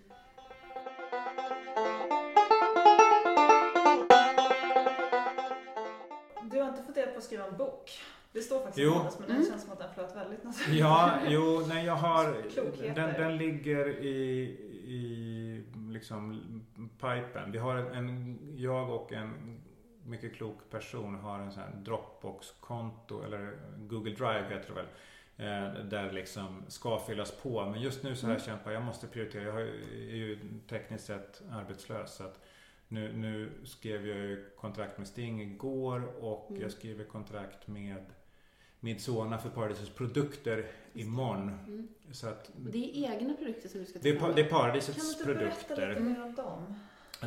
[6.58, 7.90] Er bok?
[8.34, 8.92] Det står faktiskt Jo.
[8.92, 9.46] i manus men det Mm.
[9.50, 10.78] känns som att den flöt väldigt nästan.
[10.78, 12.26] Ja, jo, nej jag har...
[12.96, 14.42] Den, den ligger i,
[14.86, 16.42] i liksom
[17.02, 17.52] pipen.
[17.52, 19.62] Vi har en, jag och en
[20.06, 24.86] mycket klok person har en sån här Dropbox-konto eller Google Drive heter det väl.
[25.38, 27.66] eh, Där liksom ska fyllas på.
[27.66, 28.46] Men just nu så här Mm.
[28.46, 29.44] kämpar jag måste prioritera.
[29.44, 32.14] Jag har är ju tekniskt sett arbetslös.
[32.16, 32.40] Så att
[32.92, 36.62] nu, nu skrev jag ju kontrakt med Sting igår och Mm.
[36.62, 38.06] jag skriver kontrakt med
[38.80, 41.50] Midsona för Paradisets produkter imorgon.
[41.50, 41.88] Mm.
[42.12, 44.36] Så att Det är egna produkter som du ska ta det är, pa- det är
[44.36, 46.00] Kan du Paradisets inte berätta lite produkter.
[46.04, 46.76] mer om dem?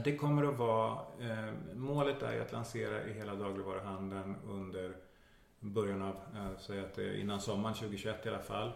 [0.05, 4.97] Det kommer att vara, eh, målet är att lansera i hela dagligvaruhandeln under
[5.61, 8.73] början av, eh, säg att det är innan sommaren 2021 i alla fall.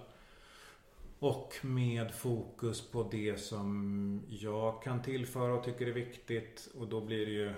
[1.19, 6.69] Och med fokus på det som jag kan tillföra och tycker är viktigt.
[6.79, 7.55] Och då blir det ju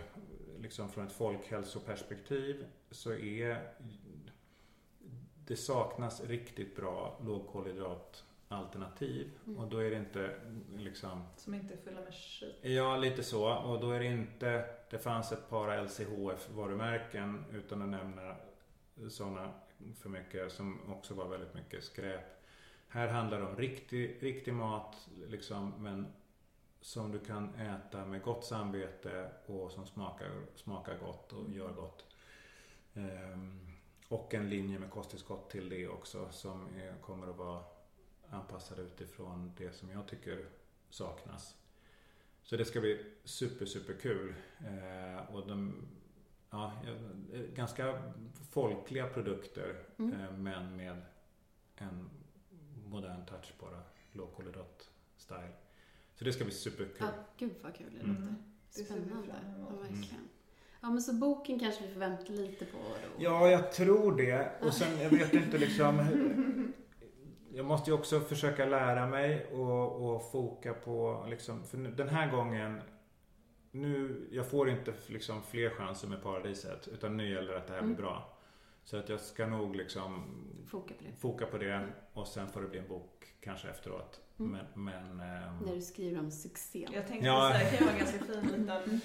[0.61, 3.73] liksom från ett folkhälsoperspektiv så är
[5.47, 9.31] det saknas riktigt bra lågkolhydratalternativ.
[9.47, 9.59] Mm.
[9.59, 10.41] Och då är det inte
[10.77, 12.57] liksom Som inte är fulla med skit.
[12.62, 13.55] Ja, lite så.
[13.55, 14.65] Och då är det inte...
[14.91, 18.37] Det fanns ett par LCHF-varumärken utan att nämna
[19.09, 19.53] sådana
[20.01, 22.40] för mycket som också var väldigt mycket skräp.
[22.93, 26.07] Här handlar det om riktig, riktig mat liksom, men
[26.81, 32.05] som du kan äta med gott samvete och som smakar, smakar gott och gör gott.
[32.95, 33.61] Ehm,
[34.09, 37.65] och en linje med kosttillskott till det också som är, kommer att vara
[38.31, 40.47] anpassad utifrån det som jag tycker
[40.91, 41.57] saknas.
[42.43, 44.35] Så det ska bli super, super kul.
[44.61, 45.75] Eh, och de,
[46.51, 46.73] ja,
[47.55, 48.03] ganska
[48.51, 50.21] folkliga produkter Mm.
[50.21, 51.03] eh, men med
[51.77, 52.11] en
[52.91, 53.83] modern touch bara.
[54.12, 55.53] Lågkolhydrat-style.
[56.15, 56.97] Så det ska bli superkul.
[57.01, 57.07] Ja,
[57.39, 58.17] gud vad kul det Mm.
[58.17, 58.35] låter.
[58.77, 59.35] Vi Spännande.
[59.71, 60.29] Ja, verkligen.
[60.81, 63.23] Ja, men så boken kanske vi får vänta lite på då.
[63.25, 64.51] Ja, jag tror det.
[64.62, 65.99] Och sen, jag vet inte liksom.
[67.53, 72.09] Jag måste ju också försöka lära mig och, och foka på liksom, för nu- den
[72.09, 72.81] här gången
[73.71, 77.73] nu, jag får inte liksom fler chanser med paradiset utan nu gäller det att det
[77.73, 78.03] här blir Mm.
[78.03, 78.30] bra.
[78.91, 80.25] Så att jag ska nog liksom
[80.67, 81.12] Foka på det.
[81.21, 84.21] foka på det och sen får det bli en bok kanske efteråt.
[84.39, 84.51] Mm.
[84.75, 86.91] Men, men ehm, När du skriver om succén.
[86.95, 87.53] Jag tänkte Ja.
[87.55, 89.01] säga, det kan vara en ganska fin liten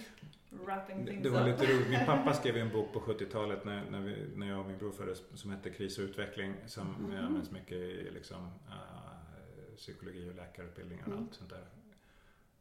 [0.66, 1.60] wrapping Det, things det var up.
[1.62, 1.90] lite roligt.
[1.90, 4.92] Min pappa skrev en bok på 70-talet när, när, vi, när jag och min bror
[4.92, 7.26] föddes som hette Kris och utveckling som Mhm.
[7.26, 11.24] används mycket i liksom, äh, psykologi och läkarutbildningar och Mm.
[11.24, 11.64] allt sånt där.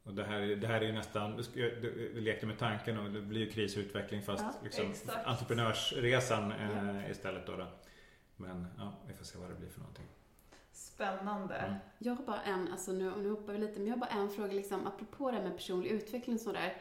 [0.04, 1.70] Och det här, är- det här är ju nästan, jag,
[2.14, 5.26] jag lekte med tanken och det blir ju kris och utveckling fast Ja, liksom, exakt.
[5.26, 7.66] entreprenörsresan eh, istället då, då.
[8.36, 10.06] Men ja, vi får se vad det blir för någonting.
[10.72, 11.54] Spännande.
[11.54, 11.74] Mm.
[11.98, 14.30] Jag har bara en, alltså nu, nu hoppar vi lite, men jag har bara en
[14.30, 16.76] fråga liksom, apropå det här med personlig utveckling och sådär.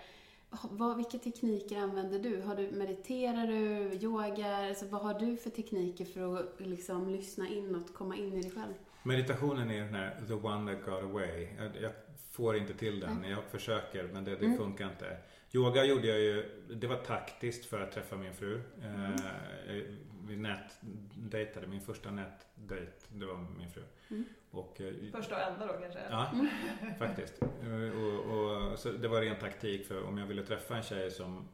[0.70, 2.42] Vad, vilka tekniker använder du?
[2.42, 2.72] Har du?
[2.72, 3.94] Mediterar du?
[4.02, 4.68] Yogar?
[4.68, 8.52] Alltså, vad har du för tekniker för att liksom, lyssna inåt, komma in i dig
[8.52, 8.74] själv?
[9.04, 11.48] Meditationen är den här the one that got away.
[11.58, 11.92] Jag, jag
[12.34, 13.24] får inte till den.
[13.24, 14.58] Jag försöker men det, det Mm.
[14.58, 15.18] funkar inte.
[15.52, 18.62] Yoga gjorde jag ju, det var taktiskt för att träffa min fru.
[18.84, 19.14] Mm.
[19.14, 19.84] Eh,
[20.28, 23.82] vi nätdejtade, min första nätdejt, det var min fru.
[24.10, 24.26] Mm.
[24.52, 26.00] Och, eh, Första och enda då kanske?
[26.10, 26.96] Ja, Mm.
[27.00, 27.42] faktiskt.
[27.42, 28.38] Eh, Och,
[28.72, 31.48] och, så det var ren taktik för om jag ville träffa en tjej som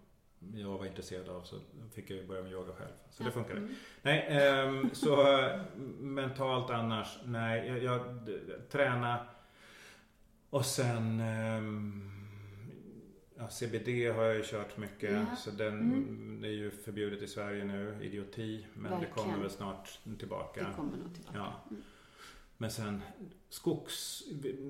[0.56, 1.56] jag var intresserad av så
[1.94, 2.92] fick jag börja med yoga själv.
[3.10, 3.58] Så det funkade.
[3.60, 3.76] Mm.
[4.02, 5.40] Nej, ehm, så
[6.00, 8.02] mentalt annars, nej, jag, jag
[8.70, 9.26] träna
[10.50, 12.12] och sen ehm,
[13.38, 15.36] ja, CBD har jag ju kört mycket Ja.
[15.36, 16.42] så den Mm.
[16.42, 19.14] det är ju förbjudet i Sverige nu, idioti, men det Verkligen.
[19.14, 20.68] kommer väl snart tillbaka.
[20.68, 21.38] Det kommer nog tillbaka.
[21.38, 21.54] Ja.
[21.70, 21.84] Mm.
[22.58, 23.02] Men sen
[23.50, 24.24] skogs,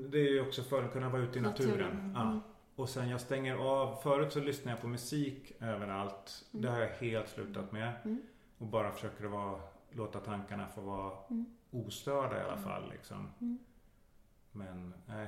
[0.10, 1.70] det är ju också för att kunna vara ute i naturen.
[1.78, 2.12] Naturen.
[2.16, 2.22] Ja.
[2.22, 2.40] Mm.
[2.76, 6.46] Och sen jag stänger av, förut så lyssnade jag på musik överallt.
[6.54, 6.62] Mm.
[6.66, 7.94] Det har jag helt slutat med.
[8.06, 8.22] Mm.
[8.58, 9.62] Och bara försöker att vara,
[9.92, 11.46] låta tankarna få vara Mm.
[11.72, 12.90] ostörda i alla fall.
[12.92, 13.30] Liksom.
[14.52, 15.28] Men nej,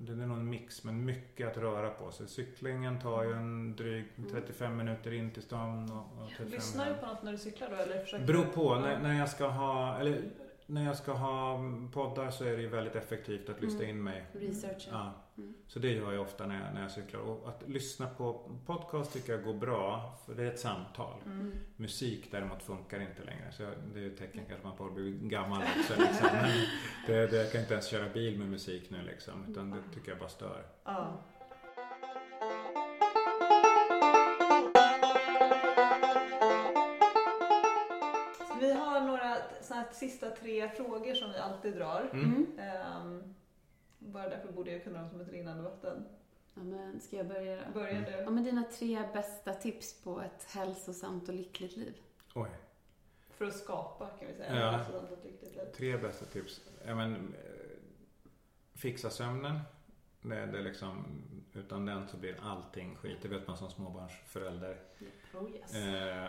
[0.00, 2.28] det är nog en mix men mycket att röra på sig.
[2.28, 4.30] Cyklingen tar ju en dryg Mm.
[4.30, 5.90] 35 minuter in till stan.
[5.90, 8.74] Och, och 35 Lyssnar du på något när du cyklar då eller försöker Beror på.
[8.74, 10.22] När, när jag ska ha, eller
[10.70, 11.60] när jag ska ha
[11.92, 13.90] poddar så är det ju väldigt effektivt att lyssna Mm.
[13.96, 14.26] in mig.
[14.32, 14.92] Researchen.
[14.92, 15.12] Ja.
[15.38, 15.54] Mm.
[15.66, 17.20] Så det gör jag ofta när jag, när jag cyklar.
[17.20, 20.14] Och att lyssna på podcast tycker jag går bra.
[20.26, 21.20] För det är ett samtal.
[21.26, 21.52] Mm.
[21.76, 23.52] Musik däremot funkar inte längre.
[23.52, 23.62] Så
[23.94, 25.94] det är ju tecken kanske man får bli gammal också.
[26.02, 26.28] Liksom.
[27.06, 29.44] Det, det, jag kan inte ens köra bil med musik nu liksom.
[29.48, 30.62] Utan det tycker jag bara stör.
[30.84, 31.20] Ja.
[39.42, 42.10] Har några så här, sista tre frågor som vi alltid drar.
[42.12, 42.46] Mm.
[42.58, 43.34] Ehm,
[43.98, 46.04] bara därför borde jag kunna dem som ett rinnande vatten.
[46.54, 47.72] Ja, men ska jag börja då?
[47.72, 48.04] Börjar Mm.
[48.04, 48.10] du?
[48.18, 51.94] Ja, men dina tre bästa tips på ett hälsosamt och lyckligt liv?
[52.34, 52.50] Oj.
[53.30, 54.56] för att skapa kan vi säga.
[54.60, 54.66] Ja.
[54.78, 55.64] Alltså, ett riktigt liv.
[55.76, 56.60] Tre bästa tips.
[56.86, 57.78] Ja, men, eh,
[58.74, 59.58] fixa sömnen.
[60.22, 61.04] Det, det är liksom,
[61.52, 63.18] utan den så blir allting skit.
[63.22, 64.76] Det vet man som småbarnsförälder.
[65.34, 65.74] Oh yes.
[65.74, 66.28] Eh,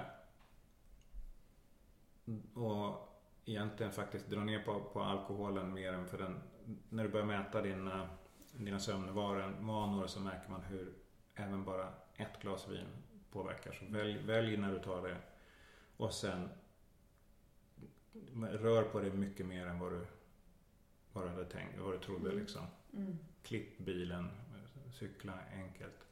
[2.53, 3.07] och
[3.45, 6.41] egentligen faktiskt dra ner på, på alkoholen mer än för den.
[6.89, 8.09] När du börjar mäta dina,
[8.51, 10.93] dina sömnvanor så märker man hur
[11.35, 12.87] även bara ett glas vin
[13.31, 13.71] påverkar.
[13.73, 15.17] Så välj, välj när du tar det.
[15.97, 16.49] Och sen
[18.41, 20.05] rör på dig mycket mer än vad du,
[21.13, 22.39] vad du hade tänkt, vad du trodde Mm.
[22.39, 22.65] liksom.
[22.93, 23.17] Mm.
[23.43, 24.29] Klipp bilen,
[24.91, 26.07] cykla enkelt.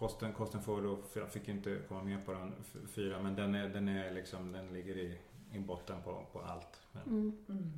[0.00, 2.52] Kosten, kosten får då, jag fick inte komma med på den
[2.88, 5.18] fyra men den, är, den, är liksom, den ligger i,
[5.52, 6.80] i botten på, på allt.
[6.92, 7.36] Men, Mm.
[7.48, 7.72] Mm.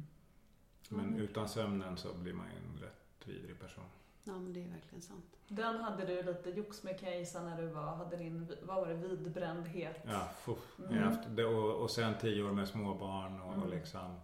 [0.89, 1.21] men Mm.
[1.21, 3.85] utan sömnen så blir man ju en rätt vidrig person.
[4.25, 5.25] Ja, men det är verkligen sant.
[5.49, 8.77] Den hade du lite jox med kan jag gissa när du var, hade din, vad
[8.77, 10.05] var det, vidbrändhet?
[10.09, 10.79] Ja, fuff.
[10.91, 11.03] Mm.
[11.03, 13.71] Haft det, och, och sen tio år med småbarn och, och Mm.
[13.71, 14.21] liksom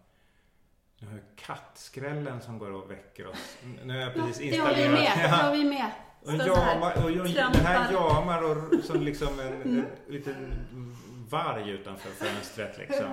[0.99, 3.59] nu har jag kattskrällen som går och väcker oss.
[3.85, 5.17] Nu har jag precis det har vi installerat.
[5.17, 5.25] med.
[5.25, 5.93] Det har vi med.
[6.29, 9.79] Och jamar, och, och, den här jamar och, som liksom en, Mm.
[9.79, 10.53] en liten
[11.31, 13.07] varg utanför fönstret liksom.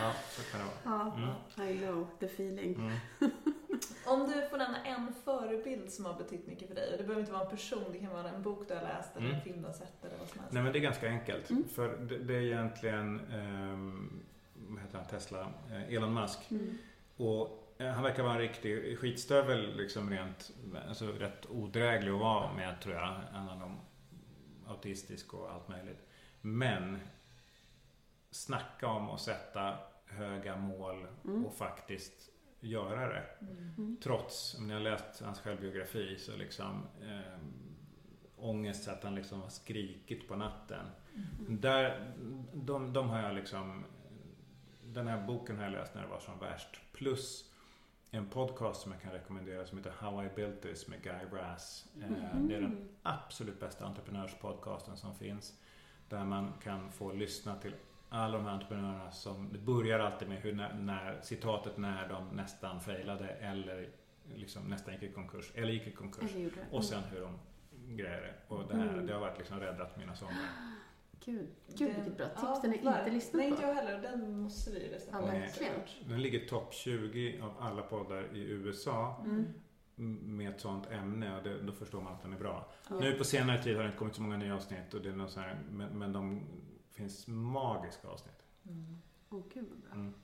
[0.00, 0.98] Ja, så kan det vara.
[0.98, 1.70] Ja, Mm.
[1.70, 2.74] I know the feeling.
[2.74, 2.92] Mm.
[4.06, 7.20] Om du får nämna en förebild som har betytt mycket för dig, och det behöver
[7.20, 9.44] inte vara en person, det kan vara en bok du har läst eller en Mm.
[9.44, 10.52] film du har sett eller vad som helst.
[10.52, 11.50] Nej men det är ganska enkelt.
[11.50, 11.64] Mm.
[11.74, 14.20] För det, det är egentligen, um,
[14.54, 16.38] vad heter han, Tesla, eh, Elon Musk.
[16.50, 16.78] Mm.
[17.16, 20.50] Och eh, han verkar vara en riktig skitstövel, liksom rent,
[20.88, 23.20] alltså rätt odräglig att vara med tror jag.
[23.32, 23.72] Han är nog
[24.66, 26.06] autistisk och allt möjligt.
[26.40, 26.98] Men
[28.30, 31.46] snacka om att sätta höga mål Mm.
[31.46, 32.28] och faktiskt
[32.60, 33.24] göra det.
[33.40, 33.96] Mm.
[34.02, 37.38] Trots, om ni har läst hans självbiografi så liksom eh,
[38.36, 40.86] ångest så att han liksom har skrikit på natten.
[41.14, 41.60] Mm.
[41.60, 42.12] Där,
[42.54, 43.84] de, de har jag liksom
[44.84, 46.80] Den här boken har jag läst när det var som värst.
[46.92, 47.51] Plus
[48.14, 51.86] en podcast som jag kan rekommendera som heter How I Built This med Guy Raz.
[51.94, 52.48] Mhm.
[52.48, 55.58] Det är den absolut bästa entreprenörspodcasten som finns.
[56.08, 57.74] Där man kan få lyssna till
[58.08, 62.28] alla de här entreprenörerna som, det börjar alltid med hur när, när citatet när de
[62.28, 63.88] nästan failade eller
[64.34, 66.30] liksom nästan gick i konkurs, eller gick i konkurs.
[66.70, 67.38] Och sen hur de
[67.96, 68.34] grejade det.
[68.54, 69.06] Och det här, Mm.
[69.06, 70.36] det har varit liksom räddat mina somrar.
[71.24, 72.40] Gud, Gud vilket bra tips.
[72.42, 73.54] Ja, Den har jag var- inte lyssnat Nej, på.
[73.56, 74.02] inte jag heller.
[74.02, 75.26] Den måste vi lyssna på.
[75.26, 75.40] Ja, Nej.
[75.40, 75.72] verkligen.
[76.08, 79.44] Den ligger topp 20 av alla poddar i USA Mm.
[80.36, 82.70] med ett sånt ämne och det, då förstår man att den är bra.
[82.90, 83.00] Ja.
[83.00, 85.12] Nu på senare tid har det inte kommit så många nya avsnitt och det är
[85.12, 86.46] något så här, men, men de
[86.90, 88.42] finns magiska avsnitt.
[88.68, 88.98] Mm.
[89.30, 89.92] Åh gud vad bra.
[89.94, 90.14] Mm.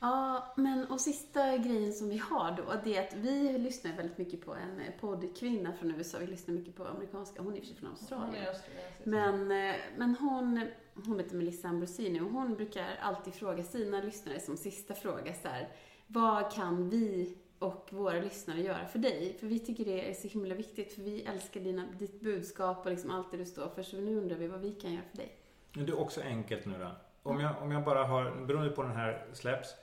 [0.00, 4.18] Ja, men och sista grejen som vi har då, det är att vi lyssnar väldigt
[4.18, 6.18] mycket på en poddkvinna från USA.
[6.18, 8.46] Vi lyssnar mycket på amerikanska, hon är sig från Australien.
[8.46, 9.04] österländsk.
[9.04, 10.68] Men, eh, men hon,
[11.06, 15.48] hon heter Melissa Ambrosini och hon brukar alltid fråga sina lyssnare som sista fråga så
[15.48, 15.68] här,
[16.06, 19.36] vad kan vi och våra lyssnare göra för dig?
[19.40, 22.90] För vi tycker det är så himla viktigt, för vi älskar dina, ditt budskap och
[22.90, 23.82] liksom allt det du står för.
[23.82, 25.36] Så nu undrar vi vad vi kan göra för dig.
[25.72, 26.90] Men det är också enkelt nu då.
[27.22, 29.74] Om jag, om jag bara har, beroende på den här släpps,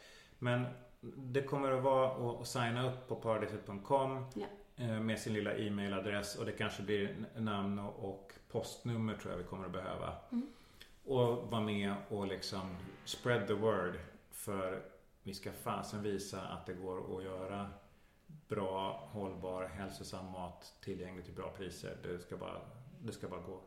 [0.46, 0.66] men
[1.16, 4.46] det kommer att vara att, signa upp på paradiset.com Ja.
[4.76, 9.38] eh, med sin lilla e-mailadress och det kanske blir namn och, och postnummer tror jag
[9.38, 10.14] vi kommer att behöva.
[10.32, 10.48] Mm.
[11.06, 14.00] Och vara med och liksom spread the word
[14.32, 14.82] för
[15.24, 17.70] vi ska fasen visa att det går att göra
[18.48, 21.98] bra, hållbar, hälsosam mat tillgänglig till bra priser.
[22.04, 22.62] Det ska bara,
[23.02, 23.62] det ska bara gå.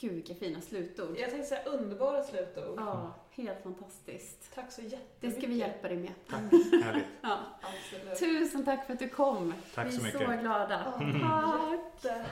[0.00, 1.16] Gud vilka fina slutord.
[1.18, 2.74] Jag tänkte säga underbara slutord.
[2.80, 4.54] Ja, helt fantastiskt.
[4.54, 5.20] Tack så jättemycket.
[5.20, 6.12] Det ska vi hjälpa dig med.
[6.30, 6.40] Tack,
[6.84, 7.04] härligt.
[7.20, 7.38] Ja.
[7.62, 8.18] Absolut.
[8.18, 9.54] Tusen tack för att du kom.
[9.74, 10.20] Tack vi så är mycket.
[10.20, 10.92] så glada.
[10.98, 11.72] Ja, Tack.
[12.04, 12.24] jätte.